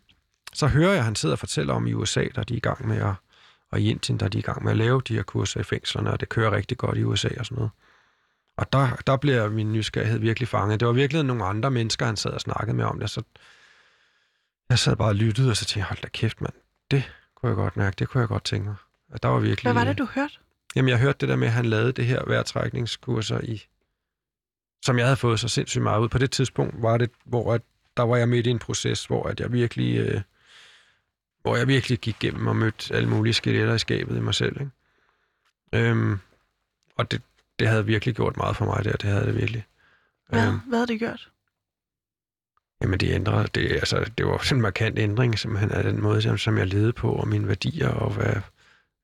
så 0.53 0.67
hører 0.67 0.91
jeg, 0.91 0.99
at 0.99 1.05
han 1.05 1.15
sidder 1.15 1.35
og 1.35 1.39
fortæller 1.39 1.75
om 1.75 1.87
i 1.87 1.93
USA, 1.93 2.25
der 2.35 2.43
de 2.43 2.55
er 2.55 2.57
i 2.57 2.61
gang 2.61 2.89
med 2.89 2.97
at, 2.97 3.15
og 3.71 3.81
i 3.81 3.91
Indien, 3.91 4.21
der 4.21 4.29
de 4.29 4.39
er 4.39 4.43
i 4.43 4.43
gang 4.43 4.65
med 4.65 4.73
at 4.73 4.79
lave 4.79 5.03
de 5.09 5.15
her 5.15 5.23
kurser 5.23 5.61
i 5.61 5.63
fængslerne, 5.63 6.11
og 6.13 6.21
det 6.21 6.29
kører 6.29 6.53
rigtig 6.53 6.79
godt 6.79 6.99
i 6.99 7.05
USA 7.05 7.29
og 7.39 7.47
sådan 7.47 7.57
noget. 7.57 7.71
Og 8.57 8.73
der, 8.73 8.97
der 9.07 9.17
bliver 9.17 9.49
min 9.49 9.73
nysgerrighed 9.73 10.19
virkelig 10.19 10.49
fanget. 10.49 10.81
Det 10.81 10.89
var 10.89 10.95
virkelig 10.95 11.23
nogle 11.23 11.45
andre 11.45 11.71
mennesker, 11.71 12.07
han 12.07 12.17
sad 12.17 12.31
og 12.31 12.41
snakkede 12.41 12.77
med 12.77 12.85
om 12.85 12.99
det, 12.99 13.11
så 13.11 13.23
jeg 14.69 14.79
sad 14.79 14.97
bare 14.97 15.09
og 15.09 15.15
lyttede, 15.15 15.51
og 15.51 15.57
så 15.57 15.65
tænkte 15.65 15.79
jeg, 15.79 15.87
hold 15.87 15.99
da 16.03 16.09
kæft, 16.09 16.41
mand. 16.41 16.53
Det 16.91 17.13
kunne 17.35 17.49
jeg 17.49 17.57
godt 17.57 17.77
mærke, 17.77 17.95
det 17.99 18.09
kunne 18.09 18.21
jeg 18.21 18.29
godt 18.29 18.45
tænke 18.45 18.69
mig. 18.69 18.77
Og 19.13 19.23
der 19.23 19.29
var 19.29 19.39
virkelig... 19.39 19.73
Hvad 19.73 19.85
var 19.85 19.89
det, 19.89 19.99
du 19.99 20.09
hørte? 20.15 20.35
Jamen, 20.77 20.89
jeg 20.89 20.99
hørte 20.99 21.19
det 21.21 21.29
der 21.29 21.37
med, 21.37 21.47
at 21.47 21.53
han 21.53 21.67
lavede 21.67 21.93
det 21.93 22.07
her 22.07 22.23
vejrtrækningskurser 22.27 23.41
i, 23.41 23.67
som 24.85 24.99
jeg 24.99 25.07
havde 25.07 25.17
fået 25.17 25.41
så 25.41 25.49
sindssygt 25.49 25.83
meget 25.83 26.01
ud. 26.01 26.09
På 26.09 26.19
det 26.19 26.31
tidspunkt 26.31 26.83
var 26.83 26.99
det, 26.99 27.11
hvor 27.25 27.55
at, 27.55 27.63
der 27.97 28.03
var 28.03 28.17
jeg 28.17 28.29
midt 28.29 28.47
i 28.47 28.51
en 28.51 28.59
proces, 28.59 29.05
hvor 29.05 29.29
at 29.29 29.41
jeg 29.41 29.53
virkelig 29.53 29.99
øh, 29.99 30.21
hvor 31.43 31.57
jeg 31.57 31.69
virkelig 31.69 31.99
gik 31.99 32.17
igennem 32.23 32.47
og 32.47 32.57
mødte 32.57 32.95
alle 32.95 33.09
mulige 33.09 33.35
skeletter 33.35 33.75
i 33.75 33.79
skabet 33.79 34.17
i 34.17 34.21
mig 34.21 34.35
selv. 34.35 34.61
Ikke? 34.61 34.71
Øhm, 35.91 36.19
og 36.97 37.11
det, 37.11 37.23
det 37.63 37.71
havde 37.71 37.87
virkelig 37.87 38.15
gjort 38.15 38.37
meget 38.37 38.57
for 38.57 38.65
mig 38.65 38.85
der, 38.85 38.93
det 38.93 39.11
havde 39.11 39.27
det 39.27 39.37
virkelig. 39.37 39.67
Hvad, 40.29 40.47
øhm, 40.47 40.59
hvad 40.59 40.79
havde 40.79 40.87
det 40.87 40.99
gjort? 40.99 41.31
Jamen 42.83 43.01
det 43.01 43.15
ændrede, 43.15 43.49
det, 43.55 43.73
altså, 43.73 44.11
det 44.19 44.27
var 44.27 44.39
sådan 44.39 44.59
en 44.59 44.63
markant 44.63 44.99
ændring, 44.99 45.39
simpelthen 45.39 45.71
af 45.71 45.85
den 45.85 46.01
måde, 46.01 46.23
som, 46.23 46.39
som 46.39 46.59
jeg 46.59 46.67
levede 46.67 46.93
på, 46.93 47.13
og 47.13 47.29
mine 47.29 47.49
værdier, 47.49 47.89
og 47.89 48.11
hvad, 48.13 48.35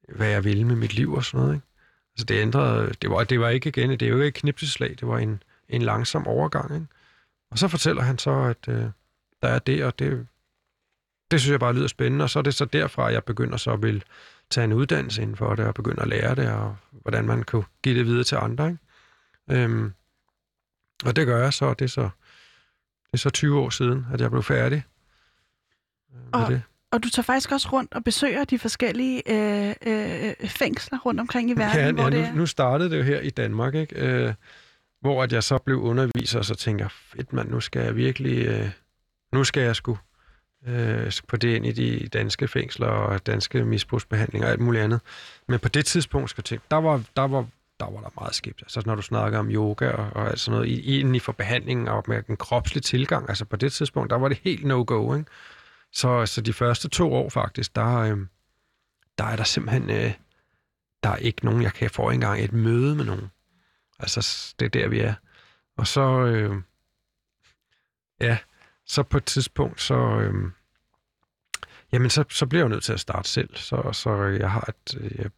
hvad 0.09 0.29
jeg 0.29 0.45
ville 0.45 0.65
med 0.65 0.77
mit 0.77 0.95
liv 0.95 1.13
og 1.13 1.25
sådan 1.25 1.41
noget. 1.41 1.55
Ikke? 1.55 1.67
Altså 2.15 2.25
det 2.25 2.43
ændrede, 2.43 2.95
det 3.03 3.11
var, 3.11 3.25
det 3.25 3.41
var 3.41 3.49
ikke 3.49 3.69
igen, 3.69 3.91
det 3.91 4.03
er 4.03 4.09
jo 4.09 4.17
ikke 4.17 4.29
et 4.29 4.35
knipseslag, 4.35 4.91
det 4.91 5.09
var 5.09 5.19
en, 5.19 5.43
en 5.69 5.83
langsom 5.83 6.27
overgang. 6.27 6.75
Ikke? 6.75 6.87
Og 7.51 7.59
så 7.59 7.69
fortæller 7.69 8.03
han 8.03 8.19
så, 8.19 8.31
at 8.31 8.69
øh, 8.69 8.85
der 9.43 9.49
er 9.49 9.59
det, 9.59 9.85
og 9.85 9.99
det, 9.99 10.27
det 11.31 11.41
synes 11.41 11.53
jeg 11.53 11.61
bare 11.61 11.75
lyder 11.75 11.89
spændende, 11.89 12.23
og 12.23 12.31
så 12.31 12.39
er 12.39 12.43
det 12.43 12.55
så 12.55 12.65
derfra, 12.65 13.13
jeg 13.13 13.25
begynder 13.25 13.57
så 13.57 13.73
at 13.73 13.83
vil 13.83 14.05
tage 14.51 14.65
en 14.65 14.73
uddannelse 14.73 15.23
inden 15.23 15.37
for 15.37 15.55
det, 15.55 15.67
og 15.67 15.75
begynde 15.75 16.03
at 16.03 16.09
lære 16.09 16.35
det, 16.35 16.51
og 16.51 16.77
hvordan 16.91 17.27
man 17.27 17.43
kunne 17.43 17.65
give 17.83 17.99
det 17.99 18.07
videre 18.07 18.25
til 18.25 18.37
andre. 18.37 18.69
Ikke? 18.69 19.63
Øhm, 19.63 19.93
og 21.05 21.17
det 21.17 21.27
gør 21.27 21.43
jeg 21.43 21.53
så, 21.53 21.75
det 21.75 21.85
er 21.85 21.89
så, 21.89 22.03
det 23.07 23.13
er 23.13 23.19
så 23.19 23.31
20 23.31 23.59
år 23.59 23.71
siden, 23.71 24.07
at 24.13 24.21
jeg 24.21 24.31
blev 24.31 24.43
færdig 24.43 24.85
øh, 26.15 26.21
med 26.21 26.29
og, 26.33 26.51
det. 26.51 26.63
Og 26.91 27.03
du 27.03 27.11
tager 27.11 27.25
faktisk 27.25 27.53
også 27.53 27.69
rundt 27.73 27.95
og 27.95 28.05
besøger 28.05 28.45
de 28.45 28.59
forskellige 28.59 29.23
øh, 29.27 29.75
øh, 29.87 30.49
fængsler 30.49 30.99
rundt 30.99 31.21
omkring 31.21 31.51
i 31.51 31.53
verden, 31.53 31.81
ja, 31.81 31.93
hvor 31.93 32.03
ja, 32.03 32.11
det 32.11 32.21
nu, 32.21 32.25
er. 32.25 32.33
nu 32.33 32.47
startede 32.47 32.91
det 32.91 32.99
jo 32.99 33.03
her 33.03 33.21
i 33.21 33.31
Danmark, 33.31 33.75
ikke? 33.75 33.97
Øh, 33.97 34.35
hvor 35.01 35.23
at 35.23 35.33
jeg 35.33 35.43
så 35.43 35.59
blev 35.59 35.81
underviser, 35.81 36.39
og 36.39 36.45
så 36.45 36.55
tænker 36.55 36.89
fedt 36.89 37.33
mand, 37.33 37.51
nu 37.51 37.61
skal 37.61 37.83
jeg 37.83 37.97
virkelig, 37.97 38.47
øh, 38.47 38.71
nu 39.33 39.45
skal 39.45 39.63
jeg 39.63 39.77
sgu 39.77 39.99
øh, 40.67 41.13
på 41.29 41.37
det 41.37 41.57
ind 41.57 41.67
i 41.67 41.73
de 41.73 42.09
danske 42.09 42.49
fængsler 42.49 42.87
og 42.87 43.27
danske 43.27 43.65
misbrugsbehandlinger 43.65 44.47
og 44.47 44.53
alt 44.53 44.61
muligt 44.61 44.85
andet. 44.85 45.01
Men 45.49 45.59
på 45.59 45.69
det 45.69 45.87
tidspunkt, 45.87 46.31
skal 46.31 46.41
jeg 46.41 46.45
tænke, 46.45 46.65
der 46.71 46.77
var, 46.77 47.03
der 47.17 47.23
var, 47.23 47.47
der 47.81 47.91
var 47.91 48.01
der 48.01 48.11
meget 48.21 48.35
skidt. 48.35 48.63
Altså 48.63 48.83
når 48.87 48.95
du 48.95 49.03
snakker 49.03 49.39
om 49.39 49.51
yoga 49.51 49.91
og, 49.91 50.11
og 50.15 50.29
alt 50.29 50.41
sådan 50.41 50.59
noget, 50.59 50.79
inden 50.79 51.15
i 51.15 51.19
for 51.19 51.33
behandlingen 51.33 51.89
og 51.89 52.05
med 52.09 52.23
den 52.23 52.37
kropslige 52.37 52.83
tilgang, 52.83 53.29
altså 53.29 53.45
på 53.45 53.57
det 53.57 53.73
tidspunkt, 53.73 54.11
der 54.11 54.17
var 54.17 54.29
det 54.29 54.41
helt 54.45 54.65
no-go, 54.65 55.15
ikke? 55.15 55.31
Så, 55.93 56.27
så 56.27 56.41
de 56.41 56.53
første 56.53 56.89
to 56.89 57.13
år 57.13 57.29
faktisk, 57.29 57.77
der, 57.77 57.97
øh, 57.97 58.19
der 59.19 59.25
er 59.25 59.37
der 59.37 59.45
simpelthen, 59.45 59.91
øh, 59.91 60.13
der 61.03 61.09
er 61.09 61.17
ikke 61.17 61.45
nogen, 61.45 61.63
jeg 61.63 61.73
kan 61.73 61.91
få 61.91 62.11
engang 62.11 62.45
et 62.45 62.53
møde 62.53 62.97
med 62.97 63.05
nogen. 63.05 63.31
Altså, 63.99 64.55
det 64.59 64.67
er 64.67 64.71
der, 64.71 64.89
vi 64.89 65.01
er. 65.01 65.15
Og 65.77 65.87
så, 65.87 66.01
øh, 66.27 66.63
ja, 68.21 68.39
så 68.89 69.03
på 69.03 69.17
et 69.17 69.25
tidspunkt, 69.25 69.81
så, 69.81 69.95
øhm, 69.95 70.53
jamen, 71.93 72.11
så, 72.11 72.25
så 72.29 72.47
bliver 72.47 72.63
jeg 72.63 72.69
nødt 72.69 72.85
til 72.85 72.93
at 72.93 73.01
starte 73.01 73.29
selv. 73.29 73.57
Så, 73.57 73.91
så 73.93 74.23
jeg 74.23 74.51
har 74.51 74.69
et, 74.69 75.01
øh, 75.01 75.19
jeg 75.19 75.31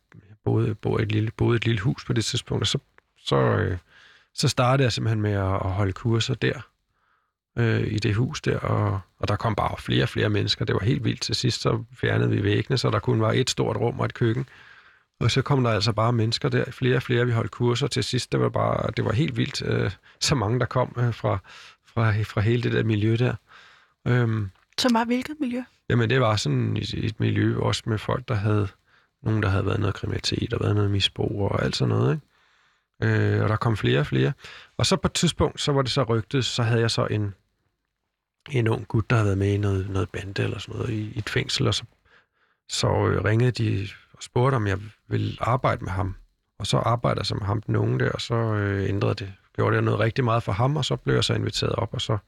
boede, 0.45 0.75
boede, 0.75 1.03
et 1.03 1.13
lille, 1.13 1.31
boede 1.31 1.57
et 1.57 1.65
lille 1.65 1.81
hus 1.81 2.05
på 2.05 2.13
det 2.13 2.25
tidspunkt, 2.25 2.63
og 2.63 2.67
så, 2.67 2.79
så, 3.19 3.37
øh, 3.37 3.79
så 4.35 4.49
startede 4.49 4.85
jeg 4.85 4.93
simpelthen 4.93 5.23
med 5.23 5.33
at, 5.33 5.55
at 5.55 5.71
holde 5.71 5.93
kurser 5.93 6.35
der, 6.35 6.61
øh, 7.59 7.87
i 7.87 7.99
det 7.99 8.15
hus 8.15 8.41
der, 8.41 8.59
og, 8.59 9.01
og 9.19 9.29
der 9.29 9.37
kom 9.37 9.55
bare 9.55 9.77
flere 9.79 10.03
og 10.03 10.09
flere 10.09 10.29
mennesker. 10.29 10.65
Det 10.65 10.75
var 10.75 10.85
helt 10.85 11.05
vildt. 11.05 11.21
Til 11.21 11.35
sidst 11.35 11.61
så 11.61 11.85
fjernede 11.95 12.31
vi 12.31 12.43
væggene, 12.43 12.79
så 12.79 12.91
der 12.91 12.99
kun 12.99 13.21
var 13.21 13.33
et 13.33 13.51
stort 13.51 13.77
rum 13.77 14.01
og 14.01 14.05
et 14.05 14.15
køkken. 14.15 14.49
Og 15.21 15.31
så 15.31 15.43
kom 15.43 15.65
der 15.65 15.71
altså 15.71 15.93
bare 15.93 16.13
mennesker 16.13 16.49
der, 16.49 16.71
flere 16.71 16.97
og 16.97 17.03
flere, 17.03 17.27
vi 17.27 17.33
holdt 17.33 17.51
kurser. 17.51 17.87
Til 17.87 18.05
sidst, 18.05 18.33
det 18.33 18.41
var 18.41 18.49
bare, 18.49 18.91
det 18.97 19.05
var 19.05 19.13
helt 19.13 19.37
vildt, 19.37 19.63
øh, 19.63 19.91
så 20.21 20.35
mange, 20.35 20.61
der 20.61 20.67
kom 20.67 20.97
øh, 20.99 21.15
fra, 21.15 21.39
fra, 21.95 22.23
fra 22.23 22.41
hele 22.41 22.63
det 22.63 22.73
der 22.73 22.85
miljø 22.85 23.17
der. 23.17 23.35
Øhm, 24.07 24.51
Som 24.79 24.95
var 24.95 25.05
hvilket 25.05 25.37
miljø? 25.41 25.63
Jamen, 25.89 26.11
det 26.11 26.21
var 26.21 26.37
sådan 26.37 26.77
et, 26.77 26.95
et 26.95 27.21
miljø 27.21 27.59
også 27.59 27.83
med 27.87 27.99
folk, 27.99 28.29
der 28.29 28.35
havde, 28.35 28.69
nogen, 29.23 29.43
der 29.43 29.49
havde 29.49 29.67
været 29.67 29.81
noget 29.81 29.95
kriminalitet 29.95 30.53
og 30.53 30.61
været 30.61 30.75
noget 30.75 30.91
misbrug 30.91 31.51
og 31.51 31.65
alt 31.65 31.77
sådan 31.77 31.95
noget, 31.95 32.15
ikke? 32.15 32.27
Øh, 33.03 33.43
og 33.43 33.49
der 33.49 33.57
kom 33.57 33.77
flere 33.77 34.01
og 34.01 34.07
flere. 34.07 34.33
Og 34.77 34.87
så 34.87 34.97
på 34.97 35.09
et 35.09 35.13
tidspunkt, 35.13 35.61
så 35.61 35.73
var 35.73 35.83
det 35.83 35.91
så 35.91 36.03
rygtet, 36.03 36.45
så 36.45 36.63
havde 36.63 36.81
jeg 36.81 36.91
så 36.91 37.07
en, 37.07 37.35
en 38.51 38.69
ung 38.69 38.89
gut, 38.89 39.11
der 39.11 39.17
havde 39.17 39.27
været 39.27 39.39
med 39.39 39.53
i 39.53 39.57
noget, 39.57 39.91
noget 39.91 40.11
bande 40.11 40.43
eller 40.43 40.59
sådan 40.59 40.77
noget 40.77 40.91
i, 40.91 41.13
i 41.15 41.19
et 41.19 41.29
fængsel, 41.29 41.67
og 41.67 41.75
så, 41.75 41.85
så 42.69 42.87
øh, 42.87 43.25
ringede 43.25 43.51
de 43.51 43.89
og 44.13 44.23
spurgte, 44.23 44.57
om 44.57 44.67
jeg 44.67 44.79
ville 45.09 45.37
arbejde 45.41 45.85
med 45.85 45.93
ham. 45.93 46.17
Og 46.59 46.67
så 46.67 46.77
arbejdede 46.77 47.21
jeg 47.21 47.27
så 47.27 47.35
med 47.35 47.47
ham, 47.47 47.63
den 47.63 47.77
unge 47.77 47.99
der, 47.99 48.11
og 48.13 48.21
så 48.21 48.35
øh, 48.35 48.89
ændrede 48.89 49.15
det. 49.15 49.33
Gjorde 49.61 49.77
det 49.77 49.85
noget 49.85 50.01
rigtig 50.01 50.25
meget 50.25 50.43
for 50.43 50.53
ham, 50.53 50.77
og 50.77 50.85
så 50.85 50.97
blev 50.97 51.15
jeg 51.15 51.25
så 51.25 51.35
inviteret 51.35 51.73
op, 51.73 51.95
og 51.95 52.01
så 52.01 52.19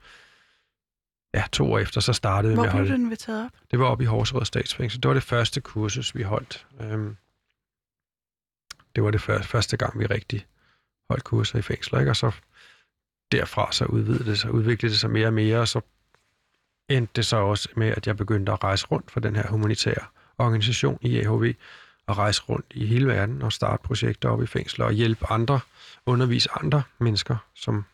ja, 1.35 1.45
to 1.53 1.73
år 1.73 1.79
efter, 1.79 2.01
så 2.01 2.13
startede 2.13 2.55
Hvor 2.55 2.63
vi 2.63 2.69
Hvor 2.69 2.79
blev 2.79 2.89
du 2.89 2.95
inviteret 2.95 3.45
op? 3.45 3.51
Det 3.71 3.79
var 3.79 3.87
op 3.87 4.01
i 4.01 4.05
Horserød 4.05 4.45
Statsfængsel. 4.45 5.03
Det 5.03 5.09
var 5.09 5.15
det 5.15 5.23
første 5.23 5.61
kursus, 5.61 6.15
vi 6.15 6.23
holdt. 6.23 6.67
Øhm, 6.81 7.17
det 8.97 9.05
var 9.05 9.11
det 9.11 9.21
første 9.21 9.77
gang, 9.77 9.99
vi 9.99 10.07
rigtig 10.07 10.47
holdt 11.11 11.25
kurser 11.25 11.59
i 11.59 11.63
fængsler, 11.63 11.99
ikke? 11.99 12.11
Og 12.11 12.17
så 12.17 12.33
derfra 13.33 13.73
så 13.73 13.85
udvidede 13.85 14.25
det 14.25 14.39
sig, 14.39 14.51
udviklede 14.51 14.93
det 14.93 15.01
sig 15.01 15.11
mere 15.11 15.27
og 15.27 15.35
mere, 15.35 15.59
og 15.59 15.69
så 15.69 15.81
endte 16.89 17.13
det 17.17 17.27
så 17.27 17.37
også 17.37 17.69
med, 17.77 17.89
at 17.89 18.07
jeg 18.07 18.17
begyndte 18.17 18.53
at 18.53 18.65
rejse 18.65 18.87
rundt 18.87 19.11
for 19.11 19.21
den 19.21 19.37
her 19.37 19.47
humanitære 19.49 20.07
organisation 20.39 20.99
i 21.01 21.19
AHV, 21.19 21.55
og 22.07 22.19
rejse 22.19 22.43
rundt 22.43 22.67
i 22.71 22.87
hele 22.87 23.07
verden 23.07 23.43
og 23.43 23.53
starte 23.53 23.83
projekter 23.83 24.29
op 24.29 24.43
i 24.43 24.47
fængsler 24.47 24.85
og 24.85 24.93
hjælpe 24.93 25.27
andre, 25.31 25.61
undervise 26.07 26.49
andre 26.53 26.83
mennesker, 27.01 27.37
som 27.55 27.85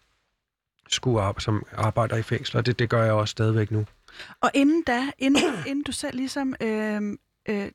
skulle 0.89 1.21
arbejde, 1.21 1.45
som 1.45 1.67
arbejder 1.73 2.17
i 2.17 2.23
fængsler. 2.23 2.61
Det, 2.61 2.79
det 2.79 2.91
gør 2.91 3.05
jeg 3.05 3.13
også 3.13 3.33
stadigvæk 3.33 3.71
nu. 3.71 3.87
Og 4.41 4.51
inden 4.55 4.83
da, 4.83 5.11
inden, 5.19 5.43
inden 5.69 5.83
du 5.83 5.93
selv 5.93 6.17
ligesom 6.17 6.55
øh, 6.61 7.03
øh, 7.49 7.69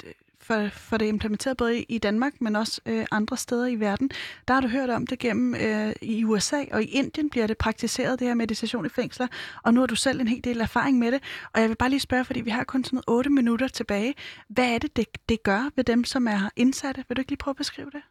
for, 0.44 0.68
for 0.70 0.98
det 0.98 1.06
implementeret 1.06 1.58
både 1.58 1.84
i 1.84 1.98
Danmark, 1.98 2.42
men 2.42 2.56
også 2.56 2.82
øh, 2.86 3.06
andre 3.12 3.38
steder 3.38 3.68
i 3.68 3.76
verden. 3.76 4.10
Der 4.48 4.54
har 4.54 4.62
du 4.62 4.68
hørt 4.68 4.90
om 4.90 5.08
det 5.08 5.20
gennem 5.20 5.56
øh, 5.56 5.94
i 6.02 6.24
USA, 6.24 6.64
og 6.72 6.84
i 6.84 6.86
Indien 6.86 7.30
bliver 7.30 7.48
det 7.48 7.58
praktiseret, 7.58 8.20
det 8.20 8.28
her 8.28 8.36
meditation 8.36 8.86
i 8.86 8.90
fængsler, 8.90 9.28
og 9.64 9.74
nu 9.74 9.80
har 9.80 9.88
du 9.88 9.96
selv 9.96 10.22
en 10.22 10.28
hel 10.28 10.44
del 10.44 10.62
erfaring 10.62 11.00
med 11.00 11.12
det. 11.12 11.24
Og 11.54 11.62
jeg 11.62 11.70
vil 11.70 11.76
bare 11.76 11.90
lige 11.90 12.00
spørge, 12.00 12.26
fordi 12.26 12.42
vi 12.42 12.50
har 12.50 12.64
kun 12.64 12.84
sådan 12.84 12.96
noget 13.08 13.18
8 13.18 13.30
minutter 13.30 13.68
tilbage. 13.68 14.16
Hvad 14.50 14.70
er 14.70 14.80
det, 14.80 14.96
det, 14.96 15.06
det 15.30 15.44
gør 15.44 15.70
ved 15.76 15.84
dem, 15.84 16.04
som 16.04 16.28
er 16.28 16.50
indsatte? 16.56 17.06
Vil 17.08 17.18
du 17.18 17.22
ikke 17.22 17.32
lige 17.32 17.38
prøve 17.38 17.54
at 17.54 17.58
beskrive 17.58 17.90
det? 17.92 18.02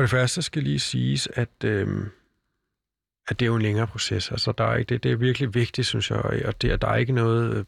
På 0.00 0.02
det 0.02 0.10
første 0.10 0.42
skal 0.42 0.62
lige 0.62 0.80
siges, 0.80 1.28
at, 1.34 1.64
øh, 1.64 2.06
at 3.28 3.40
det 3.40 3.46
er 3.46 3.46
jo 3.46 3.56
en 3.56 3.62
længere 3.62 3.86
proces. 3.86 4.30
Altså, 4.30 4.52
der 4.52 4.64
er 4.64 4.76
ikke, 4.76 4.88
det, 4.88 5.02
det 5.02 5.12
er 5.12 5.16
virkelig 5.16 5.54
vigtigt, 5.54 5.86
synes 5.86 6.10
jeg, 6.10 6.18
og 6.44 6.62
det, 6.62 6.82
der 6.82 6.88
er 6.88 6.96
ikke 6.96 7.12
noget... 7.12 7.56
Øh, 7.56 7.64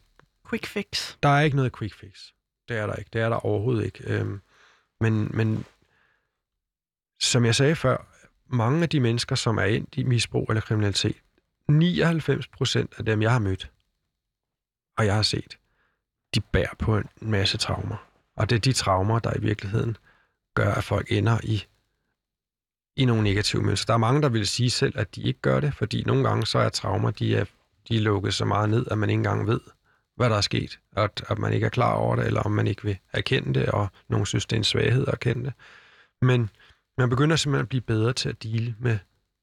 quick 0.51 0.67
fix. 0.67 1.17
Der 1.23 1.29
er 1.29 1.41
ikke 1.41 1.57
noget 1.57 1.77
quick 1.79 1.95
fix. 1.95 2.29
Det 2.69 2.77
er 2.77 2.87
der 2.87 2.95
ikke. 2.95 3.11
Det 3.13 3.21
er 3.21 3.29
der 3.29 3.37
overhovedet 3.37 3.85
ikke. 3.85 4.05
Øhm, 4.07 4.41
men, 5.01 5.31
men 5.35 5.65
som 7.21 7.45
jeg 7.45 7.55
sagde 7.55 7.77
før, 7.77 8.07
mange 8.47 8.83
af 8.83 8.89
de 8.89 9.01
mennesker, 9.01 9.37
som 9.37 9.59
er 9.59 9.65
ind 9.65 9.99
i 9.99 10.03
misbrug 10.03 10.47
eller 10.49 10.61
kriminalitet, 10.61 11.17
99 11.69 12.49
procent 12.49 12.95
af 12.99 13.05
dem, 13.05 13.23
jeg 13.23 13.33
har 13.33 13.39
mødt, 13.39 13.71
og 14.99 15.07
jeg 15.07 15.15
har 15.15 15.23
set, 15.23 15.59
de 16.35 16.41
bærer 16.41 16.75
på 16.79 16.97
en 16.97 17.09
masse 17.21 17.59
traumer. 17.59 18.09
Og 18.37 18.51
det 18.51 18.57
er 18.57 18.61
de 18.61 18.73
traumer, 18.73 19.19
der 19.19 19.37
i 19.37 19.41
virkeligheden 19.41 19.97
gør, 20.55 20.75
at 20.75 20.85
folk 20.85 21.13
ender 21.13 21.39
i, 21.43 21.67
i 22.97 23.05
nogle 23.05 23.23
negative 23.23 23.63
mønstre. 23.63 23.87
Der 23.87 23.95
er 23.95 23.99
mange, 23.99 24.23
der 24.23 24.29
vil 24.29 24.47
sige 24.47 24.71
selv, 24.71 24.99
at 24.99 25.15
de 25.15 25.23
ikke 25.23 25.41
gør 25.41 25.61
det, 25.61 25.75
fordi 25.75 26.03
nogle 26.07 26.29
gange 26.29 26.47
så 26.47 26.59
er 26.59 26.69
traumer, 26.69 27.11
de 27.11 27.37
er, 27.37 27.45
de 27.89 27.97
er 27.97 28.01
lukket 28.01 28.35
så 28.35 28.45
meget 28.45 28.71
ned, 28.71 28.87
at 28.91 28.99
man 28.99 29.11
ikke 29.11 29.19
engang 29.19 29.47
ved, 29.47 29.61
hvad 30.17 30.31
der 30.31 30.37
er 30.37 30.41
sket, 30.41 30.79
at, 30.97 31.25
at 31.29 31.39
man 31.39 31.53
ikke 31.53 31.67
er 31.67 31.71
klar 31.71 31.95
over 31.95 32.17
det, 32.17 32.27
eller 32.27 32.41
om 32.41 32.51
man 32.51 32.67
ikke 32.67 32.83
vil 32.83 32.99
erkende 33.13 33.61
det, 33.61 33.69
og 33.69 33.89
nogen 34.09 34.27
synes, 34.27 34.47
det 34.47 34.57
er 34.57 34.61
en 34.61 34.65
svaghed 34.65 35.07
at 35.07 35.13
erkende 35.13 35.45
det. 35.45 35.53
Men 36.23 36.51
man 36.99 37.11
begynder 37.11 37.37
simpelthen 37.37 37.65
at 37.65 37.69
blive 37.69 37.81
bedre 37.81 38.13
til 38.13 38.29
at 38.29 38.43
dele 38.43 38.75
med, 38.79 38.99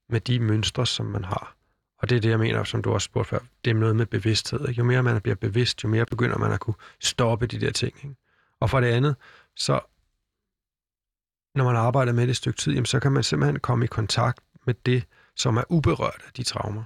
med 0.09 0.19
de 0.19 0.39
mønstre, 0.39 0.85
som 0.85 1.05
man 1.05 1.25
har. 1.25 1.55
Og 2.01 2.09
det 2.09 2.15
er 2.15 2.19
det, 2.19 2.29
jeg 2.29 2.39
mener, 2.39 2.63
som 2.63 2.81
du 2.81 2.91
også 2.91 3.05
spurgte 3.05 3.29
før, 3.29 3.39
det 3.65 3.71
er 3.71 3.75
noget 3.75 3.95
med 3.95 4.05
bevidsthed. 4.05 4.67
Jo 4.67 4.83
mere 4.83 5.03
man 5.03 5.21
bliver 5.21 5.35
bevidst, 5.35 5.83
jo 5.83 5.89
mere 5.89 6.05
begynder 6.05 6.37
man 6.37 6.51
at 6.51 6.59
kunne 6.59 6.75
stoppe 6.99 7.47
de 7.47 7.61
der 7.61 7.71
ting. 7.71 7.93
Ikke? 8.03 8.15
Og 8.59 8.69
for 8.69 8.79
det 8.79 8.87
andet, 8.87 9.15
så 9.55 9.79
når 11.55 11.63
man 11.63 11.75
arbejder 11.75 12.13
med 12.13 12.23
det 12.23 12.29
et 12.29 12.37
stykke 12.37 12.57
tid, 12.57 12.73
jamen, 12.73 12.85
så 12.85 12.99
kan 12.99 13.11
man 13.11 13.23
simpelthen 13.23 13.59
komme 13.59 13.85
i 13.85 13.87
kontakt 13.87 14.39
med 14.65 14.73
det, 14.85 15.05
som 15.35 15.57
er 15.57 15.63
uberørt 15.69 16.21
af 16.27 16.33
de 16.33 16.43
traumer. 16.43 16.83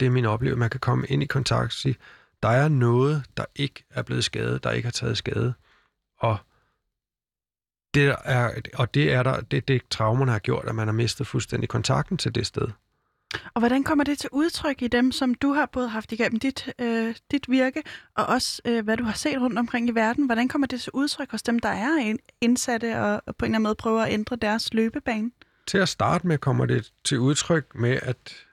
Det 0.00 0.06
er 0.06 0.10
min 0.10 0.24
oplevelse. 0.24 0.58
Man 0.58 0.70
kan 0.70 0.80
komme 0.80 1.06
ind 1.06 1.22
i 1.22 1.26
kontakt 1.26 1.64
og 1.64 1.72
sige, 1.72 1.96
der 2.42 2.48
er 2.48 2.68
noget, 2.68 3.24
der 3.36 3.44
ikke 3.56 3.84
er 3.90 4.02
blevet 4.02 4.24
skadet, 4.24 4.64
der 4.64 4.70
ikke 4.70 4.86
har 4.86 4.90
taget 4.92 5.18
skade. 5.18 5.54
Og 6.18 6.38
det 7.94 8.16
er, 8.24 8.60
og 8.74 8.94
det 8.94 9.12
er 9.12 9.22
der, 9.22 9.40
det, 9.40 9.68
det 9.68 9.88
traumerne 9.90 10.32
har 10.32 10.38
gjort, 10.38 10.64
at 10.68 10.74
man 10.74 10.88
har 10.88 10.92
mistet 10.92 11.26
fuldstændig 11.26 11.68
kontakten 11.68 12.18
til 12.18 12.34
det 12.34 12.46
sted. 12.46 12.68
Og 13.54 13.60
hvordan 13.60 13.84
kommer 13.84 14.04
det 14.04 14.18
til 14.18 14.30
udtryk 14.32 14.82
i 14.82 14.88
dem, 14.88 15.12
som 15.12 15.34
du 15.34 15.52
har 15.52 15.66
både 15.66 15.88
haft 15.88 16.12
igennem 16.12 16.40
dit, 16.40 16.72
øh, 16.78 17.14
dit 17.30 17.50
virke, 17.50 17.82
og 18.16 18.26
også 18.26 18.62
øh, 18.64 18.84
hvad 18.84 18.96
du 18.96 19.04
har 19.04 19.12
set 19.12 19.40
rundt 19.40 19.58
omkring 19.58 19.88
i 19.88 19.92
verden? 19.92 20.26
Hvordan 20.26 20.48
kommer 20.48 20.66
det 20.66 20.80
til 20.80 20.90
udtryk 20.94 21.30
hos 21.30 21.42
dem, 21.42 21.58
der 21.58 21.68
er 21.68 22.16
indsatte 22.40 23.00
og, 23.00 23.22
og 23.26 23.36
på 23.36 23.44
en 23.44 23.50
eller 23.50 23.56
anden 23.56 23.62
måde 23.62 23.74
prøver 23.74 24.02
at 24.02 24.12
ændre 24.12 24.36
deres 24.36 24.74
løbebane? 24.74 25.30
Til 25.66 25.78
at 25.78 25.88
starte 25.88 26.26
med 26.26 26.38
kommer 26.38 26.66
det 26.66 26.92
til 27.04 27.18
udtryk 27.18 27.74
med, 27.74 27.98
at, 28.02 28.46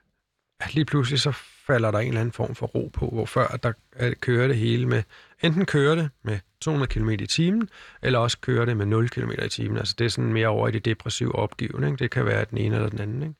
at 0.60 0.74
lige 0.74 0.84
pludselig 0.84 1.20
så 1.20 1.32
falder 1.66 1.90
der 1.90 1.98
en 1.98 2.08
eller 2.08 2.20
anden 2.20 2.32
form 2.32 2.54
for 2.54 2.66
ro 2.66 2.90
på, 2.92 3.08
hvor 3.08 3.26
før 3.26 3.46
at 3.46 3.62
der 3.62 3.72
kører 4.20 4.48
det 4.48 4.56
hele 4.56 4.86
med, 4.86 5.02
enten 5.42 5.66
kører 5.66 5.94
det 5.94 6.10
med 6.22 6.38
200 6.60 6.88
km 6.88 7.10
i 7.10 7.26
timen, 7.26 7.68
eller 8.02 8.18
også 8.18 8.38
kører 8.40 8.64
det 8.64 8.76
med 8.76 8.86
0 8.86 9.08
km 9.08 9.30
i 9.44 9.48
timen. 9.48 9.78
Altså 9.78 9.94
det 9.98 10.04
er 10.04 10.08
sådan 10.08 10.32
mere 10.32 10.48
over 10.48 10.68
i 10.68 10.70
det 10.70 10.84
depressive 10.84 11.34
opgivning. 11.34 11.98
Det 11.98 12.10
kan 12.10 12.26
være 12.26 12.44
den 12.50 12.58
ene 12.58 12.76
eller 12.76 12.88
den 12.88 13.00
anden. 13.00 13.22
Ikke? 13.22 13.34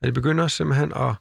At 0.00 0.06
det 0.06 0.14
begynder 0.14 0.48
simpelthen 0.48 0.92
at... 0.92 1.14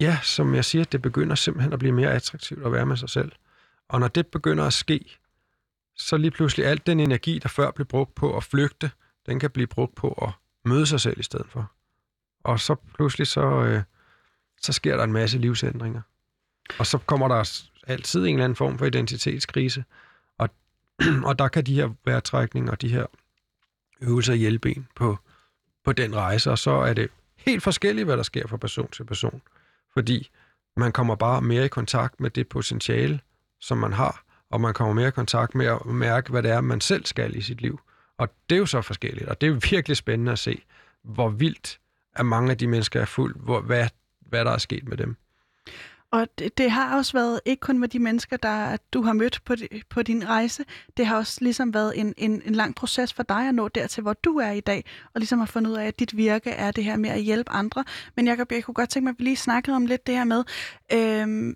Ja, 0.00 0.18
som 0.22 0.54
jeg 0.54 0.64
siger, 0.64 0.84
det 0.84 1.02
begynder 1.02 1.34
simpelthen 1.34 1.72
at 1.72 1.78
blive 1.78 1.92
mere 1.92 2.12
attraktivt 2.12 2.66
at 2.66 2.72
være 2.72 2.86
med 2.86 2.96
sig 2.96 3.08
selv. 3.08 3.32
Og 3.88 4.00
når 4.00 4.08
det 4.08 4.26
begynder 4.26 4.64
at 4.64 4.72
ske, 4.72 5.18
så 5.96 6.16
lige 6.16 6.30
pludselig 6.30 6.66
alt 6.66 6.86
den 6.86 7.00
energi, 7.00 7.38
der 7.38 7.48
før 7.48 7.70
blev 7.70 7.86
brugt 7.86 8.14
på 8.14 8.36
at 8.36 8.44
flygte, 8.44 8.90
den 9.26 9.40
kan 9.40 9.50
blive 9.50 9.66
brugt 9.66 9.94
på 9.94 10.12
at 10.12 10.30
møde 10.64 10.86
sig 10.86 11.00
selv 11.00 11.20
i 11.20 11.22
stedet 11.22 11.46
for. 11.48 11.72
Og 12.44 12.60
så 12.60 12.74
pludselig 12.94 13.26
så, 13.26 13.40
øh, 13.40 13.82
så 14.60 14.72
sker 14.72 14.96
der 14.96 15.04
en 15.04 15.12
masse 15.12 15.38
livsændringer. 15.38 16.00
Og 16.78 16.86
så 16.86 16.98
kommer 16.98 17.28
der 17.28 17.66
altid 17.86 18.20
en 18.20 18.34
eller 18.34 18.44
anden 18.44 18.56
form 18.56 18.78
for 18.78 18.86
identitetskrise. 18.86 19.84
Og, 20.38 20.50
og 21.28 21.38
der 21.38 21.48
kan 21.48 21.66
de 21.66 21.74
her 21.74 21.90
vejrtrækninger 22.04 22.72
og 22.72 22.80
de 22.80 22.88
her 22.88 23.06
øvelser 24.00 24.34
hjælpe 24.34 24.76
en 24.76 24.88
på, 24.94 25.18
på 25.88 25.92
den 25.92 26.16
rejse. 26.16 26.50
Og 26.50 26.58
så 26.58 26.70
er 26.70 26.94
det 26.94 27.10
helt 27.36 27.62
forskelligt, 27.62 28.06
hvad 28.06 28.16
der 28.16 28.22
sker 28.22 28.46
fra 28.46 28.56
person 28.56 28.90
til 28.90 29.04
person. 29.04 29.42
Fordi 29.92 30.30
man 30.76 30.92
kommer 30.92 31.14
bare 31.14 31.42
mere 31.42 31.64
i 31.64 31.68
kontakt 31.68 32.20
med 32.20 32.30
det 32.30 32.48
potentiale, 32.48 33.20
som 33.60 33.78
man 33.78 33.92
har, 33.92 34.24
og 34.50 34.60
man 34.60 34.74
kommer 34.74 34.94
mere 34.94 35.08
i 35.08 35.10
kontakt 35.10 35.54
med 35.54 35.66
at 35.66 35.86
mærke, 35.86 36.30
hvad 36.30 36.42
det 36.42 36.50
er, 36.50 36.60
man 36.60 36.80
selv 36.80 37.06
skal 37.06 37.36
i 37.36 37.40
sit 37.40 37.60
liv. 37.60 37.80
Og 38.18 38.28
det 38.50 38.56
er 38.56 38.60
jo 38.60 38.66
så 38.66 38.82
forskelligt, 38.82 39.28
og 39.28 39.40
det 39.40 39.48
er 39.48 39.70
virkelig 39.70 39.96
spændende 39.96 40.32
at 40.32 40.38
se, 40.38 40.62
hvor 41.04 41.28
vildt 41.28 41.78
at 42.16 42.26
mange 42.26 42.50
af 42.50 42.58
de 42.58 42.66
mennesker 42.66 43.00
er 43.00 43.04
fuld, 43.04 43.36
hvor, 43.36 43.60
hvad, 43.60 43.88
hvad 44.20 44.44
der 44.44 44.50
er 44.50 44.58
sket 44.58 44.88
med 44.88 44.96
dem. 44.96 45.16
Og 46.10 46.28
det, 46.38 46.58
det 46.58 46.70
har 46.70 46.96
også 46.96 47.12
været 47.12 47.40
ikke 47.44 47.60
kun 47.60 47.78
med 47.78 47.88
de 47.88 47.98
mennesker, 47.98 48.36
der 48.36 48.76
du 48.92 49.02
har 49.02 49.12
mødt 49.12 49.40
på, 49.44 49.54
på 49.90 50.02
din 50.02 50.28
rejse, 50.28 50.64
det 50.96 51.06
har 51.06 51.16
også 51.16 51.38
ligesom 51.40 51.74
været 51.74 51.98
en, 51.98 52.14
en, 52.16 52.42
en 52.44 52.54
lang 52.54 52.74
proces 52.74 53.12
for 53.12 53.22
dig 53.22 53.48
at 53.48 53.54
nå 53.54 53.68
dertil, 53.68 54.02
hvor 54.02 54.12
du 54.12 54.36
er 54.36 54.50
i 54.50 54.60
dag, 54.60 54.84
og 55.14 55.20
ligesom 55.20 55.38
har 55.38 55.46
fundet 55.46 55.70
ud 55.70 55.76
af, 55.76 55.86
at 55.86 55.98
dit 55.98 56.16
virke 56.16 56.50
er 56.50 56.70
det 56.70 56.84
her 56.84 56.96
med 56.96 57.10
at 57.10 57.20
hjælpe 57.22 57.50
andre. 57.50 57.84
Men 58.16 58.26
Jacob, 58.26 58.52
jeg 58.52 58.64
kunne 58.64 58.74
godt 58.74 58.90
tænke 58.90 59.04
mig, 59.04 59.10
at 59.10 59.18
vi 59.18 59.24
lige 59.24 59.36
snakkede 59.36 59.76
om 59.76 59.86
lidt 59.86 60.06
det 60.06 60.14
her 60.14 60.24
med, 60.24 60.44
øhm, 60.92 61.54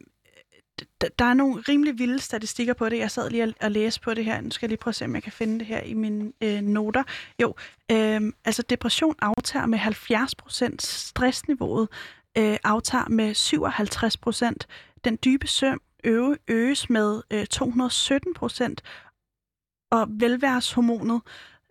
der 1.18 1.24
er 1.24 1.34
nogle 1.34 1.62
rimelig 1.68 1.98
vilde 1.98 2.18
statistikker 2.20 2.74
på 2.74 2.88
det. 2.88 2.98
Jeg 2.98 3.10
sad 3.10 3.30
lige 3.30 3.54
og 3.60 3.70
læste 3.70 4.00
på 4.00 4.14
det 4.14 4.24
her. 4.24 4.40
Nu 4.40 4.50
skal 4.50 4.66
jeg 4.66 4.68
lige 4.68 4.78
prøve 4.78 4.90
at 4.92 4.94
se, 4.94 5.04
om 5.04 5.14
jeg 5.14 5.22
kan 5.22 5.32
finde 5.32 5.58
det 5.58 5.66
her 5.66 5.80
i 5.80 5.94
mine 5.94 6.32
øh, 6.40 6.60
noter. 6.60 7.02
Jo, 7.42 7.54
øh, 7.92 8.20
altså 8.44 8.62
depression 8.62 9.14
aftager 9.22 9.66
med 9.66 9.78
70 9.78 10.34
procent. 10.34 10.82
Stressniveauet 10.82 11.88
øh, 12.38 12.56
aftager 12.64 13.08
med 13.08 13.34
57 13.34 14.16
procent. 14.16 14.66
Den 15.04 15.18
dybe 15.24 15.46
søvn 15.46 15.78
øge, 16.04 16.36
øges 16.48 16.90
med 16.90 17.22
øh, 17.30 17.46
217 17.46 18.34
procent. 18.34 18.82
Og 19.90 20.06
velværshormonet 20.10 21.20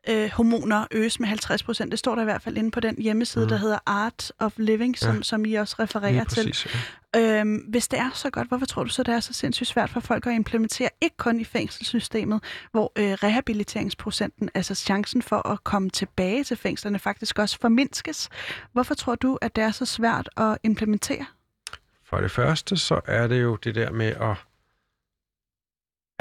øh, 0.09 0.29
hormoner 0.29 0.87
øges 0.91 1.19
med 1.19 1.27
50 1.27 1.63
procent. 1.63 1.91
Det 1.91 1.99
står 1.99 2.15
der 2.15 2.21
i 2.21 2.25
hvert 2.25 2.41
fald 2.41 2.57
inde 2.57 2.71
på 2.71 2.79
den 2.79 2.95
hjemmeside, 2.97 3.45
mm. 3.45 3.49
der 3.49 3.57
hedder 3.57 3.79
Art 3.85 4.31
of 4.39 4.53
Living, 4.57 4.97
som, 4.97 5.15
ja. 5.15 5.21
som 5.21 5.45
I 5.45 5.53
også 5.53 5.75
refererer 5.79 6.23
præcis, 6.23 6.59
til. 6.59 6.71
Ja. 6.73 6.79
Øhm, 7.15 7.55
hvis 7.55 7.87
det 7.87 7.99
er 7.99 8.09
så 8.13 8.29
godt, 8.29 8.47
hvorfor 8.47 8.65
tror 8.65 8.83
du 8.83 8.89
så, 8.89 9.03
det 9.03 9.13
er 9.13 9.19
så 9.19 9.33
sindssygt 9.33 9.67
svært 9.67 9.89
for 9.89 9.99
folk 9.99 10.27
at 10.27 10.33
implementere, 10.33 10.89
ikke 11.01 11.17
kun 11.17 11.39
i 11.39 11.43
fængselssystemet, 11.43 12.43
hvor 12.71 12.91
øh, 12.95 13.11
rehabiliteringsprocenten, 13.11 14.49
altså 14.53 14.75
chancen 14.75 15.21
for 15.21 15.47
at 15.47 15.63
komme 15.63 15.89
tilbage 15.89 16.43
til 16.43 16.57
fængslerne, 16.57 16.99
faktisk 16.99 17.39
også 17.39 17.57
formindskes. 17.61 18.29
Hvorfor 18.73 18.93
tror 18.93 19.15
du, 19.15 19.37
at 19.41 19.55
det 19.55 19.63
er 19.63 19.71
så 19.71 19.85
svært 19.85 20.29
at 20.37 20.57
implementere? 20.63 21.25
For 22.05 22.17
det 22.17 22.31
første, 22.31 22.77
så 22.77 23.01
er 23.05 23.27
det 23.27 23.41
jo 23.41 23.55
det 23.55 23.75
der 23.75 23.91
med 23.91 24.07
at 24.07 24.37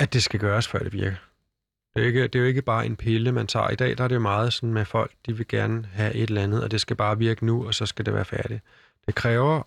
at 0.01 0.12
det 0.12 0.22
skal 0.22 0.41
gøres, 0.41 0.68
før 0.68 0.78
det 0.78 0.93
virker. 0.93 1.16
Det 1.95 2.03
er, 2.03 2.07
ikke, 2.07 2.22
det 2.22 2.34
er 2.34 2.41
jo 2.41 2.47
ikke 2.47 2.62
bare 2.62 2.86
en 2.86 2.97
pille, 2.97 3.32
man 3.32 3.47
tager. 3.47 3.70
I 3.70 3.74
dag 3.74 3.99
der 3.99 4.05
er 4.05 4.09
det 4.09 4.14
jo 4.14 4.20
meget 4.20 4.53
sådan 4.53 4.72
med 4.72 4.84
folk, 4.84 5.12
de 5.26 5.36
vil 5.36 5.49
gerne 5.49 5.88
have 5.93 6.14
et 6.14 6.28
eller 6.28 6.43
andet, 6.43 6.64
og 6.64 6.70
det 6.70 6.80
skal 6.80 6.97
bare 6.97 7.18
virke 7.18 7.47
nu, 7.47 7.66
og 7.66 7.74
så 7.74 7.86
skal 7.86 8.07
det 8.07 8.14
være 8.14 8.24
færdigt. 8.24 8.61
Det 9.07 9.14
kræver, 9.14 9.62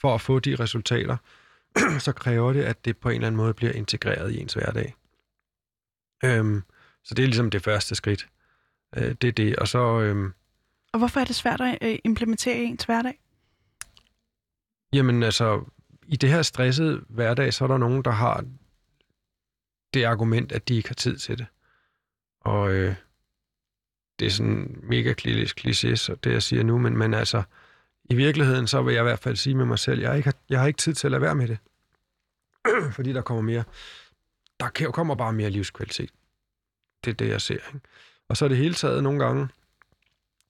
for 0.00 0.14
at 0.14 0.20
få 0.20 0.38
de 0.38 0.56
resultater, 0.56 1.16
så 2.06 2.12
kræver 2.12 2.52
det, 2.52 2.62
at 2.62 2.84
det 2.84 2.96
på 2.96 3.08
en 3.08 3.14
eller 3.14 3.26
anden 3.26 3.36
måde 3.36 3.54
bliver 3.54 3.72
integreret 3.72 4.32
i 4.32 4.40
ens 4.40 4.54
hverdag. 4.54 4.94
Øhm, 6.24 6.62
så 7.04 7.14
det 7.14 7.22
er 7.22 7.26
ligesom 7.26 7.50
det 7.50 7.62
første 7.62 7.94
skridt. 7.94 8.28
Øh, 8.96 9.14
det 9.20 9.28
er 9.28 9.32
det. 9.32 9.56
Og 9.56 9.68
så... 9.68 10.00
Øhm, 10.00 10.32
og 10.92 10.98
hvorfor 10.98 11.20
er 11.20 11.24
det 11.24 11.36
svært 11.36 11.60
at 11.60 11.78
øh, 11.82 11.98
implementere 12.04 12.58
i 12.58 12.64
ens 12.64 12.84
hverdag? 12.84 13.20
Jamen 14.92 15.22
altså, 15.22 15.64
i 16.06 16.16
det 16.16 16.30
her 16.30 16.42
stressede 16.42 17.04
hverdag, 17.08 17.54
så 17.54 17.64
er 17.64 17.68
der 17.68 17.78
nogen, 17.78 18.04
der 18.04 18.10
har 18.10 18.44
det 19.94 20.04
argument, 20.04 20.52
at 20.52 20.68
de 20.68 20.76
ikke 20.76 20.88
har 20.88 20.94
tid 20.94 21.16
til 21.18 21.38
det. 21.38 21.46
Og 22.40 22.72
øh, 22.72 22.94
det 24.18 24.26
er 24.26 24.30
sådan 24.30 24.80
mega 24.82 25.14
kliché, 25.20 25.94
så 25.94 26.16
det 26.24 26.32
jeg 26.32 26.42
siger 26.42 26.62
nu, 26.62 26.78
men, 26.78 26.98
men 26.98 27.14
altså, 27.14 27.42
i 28.04 28.14
virkeligheden, 28.14 28.66
så 28.66 28.82
vil 28.82 28.94
jeg 28.94 29.02
i 29.02 29.08
hvert 29.08 29.18
fald 29.18 29.36
sige 29.36 29.54
med 29.54 29.64
mig 29.64 29.78
selv, 29.78 30.00
jeg, 30.00 30.16
ikke 30.16 30.26
har, 30.26 30.34
jeg 30.48 30.60
har 30.60 30.66
ikke 30.66 30.78
tid 30.78 30.94
til 30.94 31.06
at 31.06 31.10
lade 31.10 31.22
være 31.22 31.34
med 31.34 31.48
det. 31.48 31.58
Fordi 32.96 33.12
der 33.12 33.22
kommer 33.22 33.42
mere, 33.42 33.64
der 34.60 34.90
kommer 34.92 35.14
bare 35.14 35.32
mere 35.32 35.50
livskvalitet. 35.50 36.10
Det 37.04 37.10
er 37.10 37.14
det, 37.14 37.28
jeg 37.28 37.40
ser. 37.40 37.54
Ikke? 37.54 37.80
Og 38.28 38.36
så 38.36 38.44
er 38.44 38.48
det 38.48 38.58
hele 38.58 38.74
taget 38.74 39.02
nogle 39.02 39.24
gange, 39.24 39.48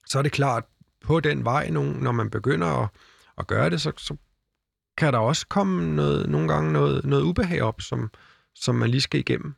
så 0.06 0.18
er 0.18 0.22
det 0.22 0.32
klart, 0.32 0.64
på 1.00 1.20
den 1.20 1.44
vej, 1.44 1.70
når 1.70 2.12
man 2.12 2.30
begynder 2.30 2.66
at, 2.66 2.88
at 3.38 3.46
gøre 3.46 3.70
det, 3.70 3.80
så, 3.80 3.92
så 3.96 4.16
kan 4.96 5.12
der 5.12 5.18
også 5.18 5.46
komme 5.46 5.96
noget, 5.96 6.28
nogle 6.28 6.48
gange 6.48 6.72
noget, 6.72 7.04
noget 7.04 7.22
ubehag 7.22 7.62
op, 7.62 7.80
som, 7.80 8.10
som 8.54 8.74
man 8.74 8.90
lige 8.90 9.00
skal 9.00 9.20
igennem, 9.20 9.54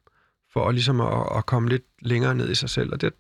for 0.53 0.69
at, 0.69 0.75
ligesom 0.75 1.01
at, 1.01 1.27
at 1.37 1.47
komme 1.47 1.69
lidt 1.69 1.85
længere 1.99 2.35
ned 2.35 2.51
i 2.51 2.55
sig 2.55 2.71
selv. 2.71 2.93
Og 2.93 3.01
det, 3.01 3.13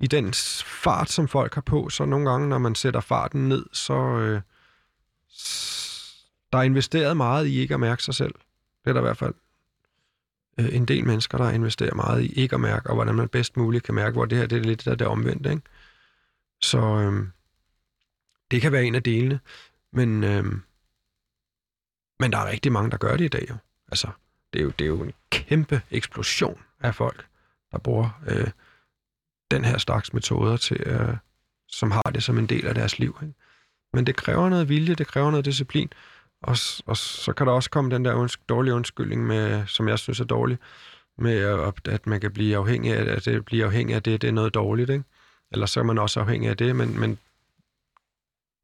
i 0.00 0.06
den 0.06 0.34
fart, 0.64 1.10
som 1.10 1.28
folk 1.28 1.54
har 1.54 1.60
på, 1.60 1.88
så 1.88 2.04
nogle 2.04 2.30
gange, 2.30 2.48
når 2.48 2.58
man 2.58 2.74
sætter 2.74 3.00
farten 3.00 3.48
ned, 3.48 3.66
så 3.72 3.94
øh, 3.94 4.40
der 6.52 6.58
er 6.58 6.62
investeret 6.62 7.16
meget 7.16 7.46
i 7.46 7.60
ikke 7.60 7.74
at 7.74 7.80
mærke 7.80 8.02
sig 8.02 8.14
selv. 8.14 8.34
Det 8.84 8.90
er 8.90 8.92
der 8.92 9.00
i 9.00 9.02
hvert 9.02 9.16
fald 9.16 9.34
øh, 10.60 10.74
en 10.74 10.84
del 10.84 11.06
mennesker, 11.06 11.38
der 11.38 11.50
investerer 11.50 11.94
meget 11.94 12.22
i 12.22 12.32
ikke 12.32 12.54
at 12.54 12.60
mærke, 12.60 12.90
og 12.90 12.94
hvordan 12.94 13.14
man 13.14 13.28
bedst 13.28 13.56
muligt 13.56 13.84
kan 13.84 13.94
mærke, 13.94 14.12
hvor 14.12 14.24
det 14.24 14.38
her 14.38 14.46
det 14.46 14.58
er 14.58 14.62
lidt 14.62 14.84
der, 14.84 14.94
det 14.94 15.06
omvendte. 15.06 15.30
omvendt. 15.30 15.46
Ikke? 15.46 15.62
Så 16.62 16.78
øh, 16.78 17.26
det 18.50 18.62
kan 18.62 18.72
være 18.72 18.84
en 18.84 18.94
af 18.94 19.02
delene, 19.02 19.40
men, 19.92 20.24
øh, 20.24 20.44
men 22.20 22.32
der 22.32 22.38
er 22.38 22.50
rigtig 22.50 22.72
mange, 22.72 22.90
der 22.90 22.96
gør 22.96 23.16
det 23.16 23.24
i 23.24 23.28
dag 23.28 23.46
jo. 23.50 23.56
Altså, 23.88 24.08
det 24.52 24.58
er 24.58 24.62
jo, 24.64 24.70
det 24.70 24.84
er 24.84 24.88
jo 24.88 25.02
en 25.02 25.12
kæmpe 25.30 25.82
eksplosion 25.90 26.62
af 26.80 26.94
folk, 26.94 27.26
der 27.72 27.78
bruger 27.78 28.20
øh, 28.26 28.50
den 29.50 29.64
her 29.64 29.78
slags 29.78 30.12
metoder, 30.12 30.56
til, 30.56 30.80
øh, 30.86 31.16
som 31.68 31.90
har 31.90 32.02
det 32.14 32.22
som 32.22 32.38
en 32.38 32.46
del 32.46 32.66
af 32.66 32.74
deres 32.74 32.98
liv. 32.98 33.18
Ikke? 33.22 33.34
Men 33.92 34.06
det 34.06 34.16
kræver 34.16 34.48
noget 34.48 34.68
vilje, 34.68 34.94
det 34.94 35.06
kræver 35.06 35.30
noget 35.30 35.44
disciplin, 35.44 35.92
og, 36.42 36.56
og 36.86 36.96
så 36.96 37.32
kan 37.32 37.46
der 37.46 37.52
også 37.52 37.70
komme 37.70 37.90
den 37.90 38.04
der 38.04 38.14
unds- 38.14 38.44
dårlige 38.48 38.74
undskyldning, 38.74 39.26
med, 39.26 39.66
som 39.66 39.88
jeg 39.88 39.98
synes 39.98 40.20
er 40.20 40.24
dårlig, 40.24 40.58
med 41.18 41.36
at, 41.36 41.88
at 41.88 42.06
man 42.06 42.20
kan 42.20 42.32
blive 42.32 42.56
afhængig 42.56 42.94
af, 42.94 43.16
at 43.16 43.24
det 43.24 43.44
bliver 43.44 43.66
afhængig 43.66 43.96
af 43.96 44.02
det, 44.02 44.22
det 44.22 44.28
er 44.28 44.32
noget 44.32 44.54
dårligt, 44.54 44.90
ikke? 44.90 45.04
Eller 45.52 45.66
så 45.66 45.80
er 45.80 45.84
man 45.84 45.98
også 45.98 46.20
afhængig 46.20 46.50
af 46.50 46.56
det, 46.56 46.76
men, 46.76 47.00
men 47.00 47.18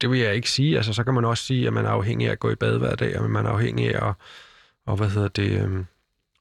det 0.01 0.11
vil 0.11 0.19
jeg 0.19 0.35
ikke 0.35 0.51
sige. 0.51 0.77
Altså, 0.77 0.93
så 0.93 1.05
kan 1.05 1.15
man 1.15 1.25
også 1.25 1.45
sige, 1.45 1.67
at 1.67 1.73
man 1.73 1.85
er 1.85 1.91
afhængig 1.91 2.29
af 2.29 2.33
at 2.33 2.39
gå 2.39 2.51
i 2.51 2.55
bad 2.55 2.79
hver 2.79 2.95
dag, 2.95 3.19
og 3.19 3.31
man 3.31 3.47
er 3.47 3.51
afhængig 3.51 3.95
af 3.95 4.09
at 4.09 4.15
og 4.87 4.97
hvad 4.97 5.11
hedder 5.11 5.29
det, 5.29 5.63
øh, 5.63 5.85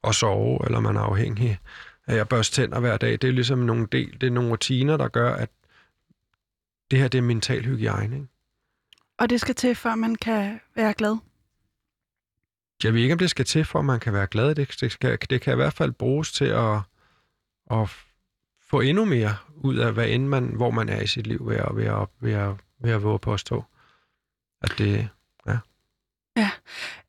at 0.04 0.16
sove, 0.16 0.60
eller 0.66 0.80
man 0.80 0.96
er 0.96 1.02
afhængig 1.02 1.60
at 2.08 2.30
børste 2.30 2.56
tænder 2.56 2.80
hver 2.80 2.98
dag. 2.98 3.12
Det 3.12 3.24
er 3.24 3.32
ligesom 3.32 3.60
nogle, 3.60 3.88
del, 3.92 4.22
det 4.22 4.28
er 4.28 4.32
nogle 4.32 4.52
rutiner, 4.52 4.98
der 4.98 5.08
gør, 5.08 5.34
at 5.34 5.50
det 6.92 7.00
her 7.00 7.08
det 7.08 7.18
er 7.18 7.22
mental 7.22 7.66
hygiejne. 7.66 8.16
Ikke? 8.16 8.28
Og 9.18 9.30
det 9.30 9.42
skal 9.42 9.56
til, 9.56 9.76
før 9.76 9.96
man 9.96 10.16
kan 10.16 10.60
være 10.76 10.94
glad? 10.94 11.18
Jeg 12.84 12.94
ved 12.94 13.02
ikke, 13.02 13.14
om 13.14 13.20
det 13.20 13.30
skal 13.30 13.46
til, 13.46 13.66
for 13.66 13.80
at 13.80 13.86
man 13.86 14.00
kan 14.00 14.14
være 14.14 14.28
glad. 14.28 14.56
Det, 14.56 14.78
det, 14.82 14.92
skal, 14.92 15.18
det 15.30 15.42
kan 15.42 15.54
i 15.54 15.56
hvert 15.56 15.74
fald 15.74 15.92
bruges 15.92 16.32
til 16.32 16.46
at, 16.46 16.80
at 17.72 17.90
få 18.62 18.82
endnu 18.82 19.06
mere 19.06 19.36
ud 19.56 19.78
af, 19.78 19.94
hvad 19.94 20.10
end 20.10 20.28
man, 20.28 20.46
hvor 20.46 20.72
man 20.72 20.90
er 20.90 21.02
i 21.02 21.08
sit 21.08 21.28
liv, 21.28 21.48
ved 21.50 21.56
at, 21.56 21.76
ved 21.76 21.86
at, 21.86 22.08
ved 22.20 22.34
at, 22.34 22.56
ved 22.80 22.92
at 22.92 23.04
våge 23.04 23.20
påstå. 23.20 23.64
At 24.62 24.76
det, 24.78 25.10
Ja, 26.38 26.50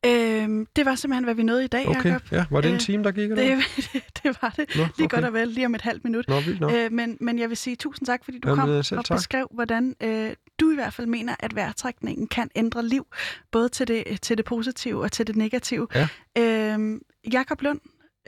øhm, 0.05 0.67
det 0.75 0.85
var 0.85 0.95
simpelthen, 0.95 1.23
hvad 1.23 1.35
vi 1.35 1.43
nåede 1.43 1.63
i 1.63 1.67
dag, 1.67 1.87
okay. 1.87 2.09
Jacob. 2.09 2.31
ja. 2.31 2.45
Var 2.51 2.61
det 2.61 2.69
en 2.69 2.73
øh, 2.75 2.79
time, 2.79 3.03
der 3.03 3.11
gik? 3.11 3.31
Eller? 3.31 3.55
Det, 3.55 3.63
det 4.23 4.37
var 4.41 4.53
det. 4.57 4.75
Nå, 4.75 4.81
okay. 4.83 4.91
Lige 4.97 5.09
godt 5.09 5.25
og 5.25 5.33
vel, 5.33 5.47
lige 5.47 5.65
om 5.65 5.75
et 5.75 5.81
halvt 5.81 6.03
minut. 6.03 6.27
Nå, 6.27 6.39
vildt, 6.39 6.59
nå. 6.59 6.71
Øh, 6.71 6.91
men, 6.91 7.17
men 7.21 7.39
jeg 7.39 7.49
vil 7.49 7.57
sige 7.57 7.75
tusind 7.75 8.05
tak, 8.05 8.23
fordi 8.23 8.39
du 8.39 8.49
Jamen, 8.49 8.61
kom 8.61 8.97
og 8.97 9.05
tak. 9.05 9.17
beskrev, 9.17 9.47
hvordan 9.51 9.95
øh, 10.01 10.33
du 10.59 10.71
i 10.71 10.75
hvert 10.75 10.93
fald 10.93 11.07
mener, 11.07 11.35
at 11.39 11.55
vejrtrækningen 11.55 12.27
kan 12.27 12.49
ændre 12.55 12.85
liv, 12.85 13.05
både 13.51 13.69
til 13.69 13.87
det, 13.87 14.21
til 14.21 14.37
det 14.37 14.45
positive 14.45 15.01
og 15.01 15.11
til 15.11 15.27
det 15.27 15.35
negative. 15.35 15.87
Ja. 15.95 16.07
Øh, 16.37 16.99
Jakob 17.31 17.61
Lund, 17.61 17.79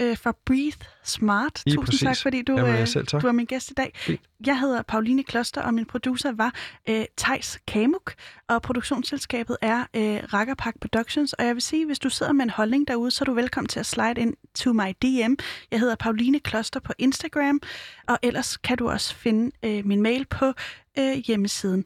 øh, 0.02 0.18
fra 0.18 0.34
Breathe 0.46 0.78
Smart. 1.04 1.64
I 1.66 1.70
Tusind 1.70 1.86
præcis. 1.86 2.02
tak, 2.02 2.18
fordi 2.18 2.42
du, 2.42 2.58
Jamen, 2.58 2.76
øh, 2.76 2.88
selv, 2.88 3.08
tak. 3.08 3.22
du 3.22 3.28
er 3.28 3.32
min 3.32 3.46
gæst 3.46 3.72
i 3.72 3.74
dag. 3.74 3.92
Fint. 3.96 4.22
Jeg 4.46 4.60
hedder 4.60 4.82
Pauline 4.82 5.24
Kloster, 5.24 5.62
og 5.62 5.74
min 5.74 5.86
producer 5.86 6.32
var 6.32 6.54
øh, 6.90 7.06
Tejs 7.18 7.60
Kamuk, 7.68 8.14
og 8.48 8.62
produktionsselskabet 8.62 9.58
er 9.62 9.80
øh, 9.80 10.20
Rakkerpak 10.34 10.74
Productions. 10.82 11.34
Og 11.34 11.46
jeg 11.46 11.56
vil 11.56 11.62
sige, 11.62 11.86
hvis 11.86 12.00
du 12.00 12.10
sidder 12.10 12.34
med 12.34 12.44
en 12.44 12.50
holdning 12.50 12.88
derude, 12.88 13.12
så 13.12 13.24
er 13.24 13.26
du 13.26 13.34
velkommen 13.34 13.68
til 13.70 13.80
at 13.80 13.86
slide 13.86 14.22
ind 14.22 14.34
to 14.56 14.74
my 14.74 14.94
DM. 15.02 15.34
Jeg 15.72 15.80
hedder 15.80 15.96
Pauline 15.96 16.40
Kloster 16.40 16.80
på 16.80 16.94
Instagram, 16.98 17.62
og 18.08 18.20
ellers 18.24 18.58
kan 18.58 18.78
du 18.78 18.90
også 18.90 19.16
finde 19.16 19.52
øh, 19.64 19.86
min 19.86 20.02
mail 20.02 20.26
på 20.26 20.54
øh, 21.00 21.14
hjemmesiden 21.16 21.86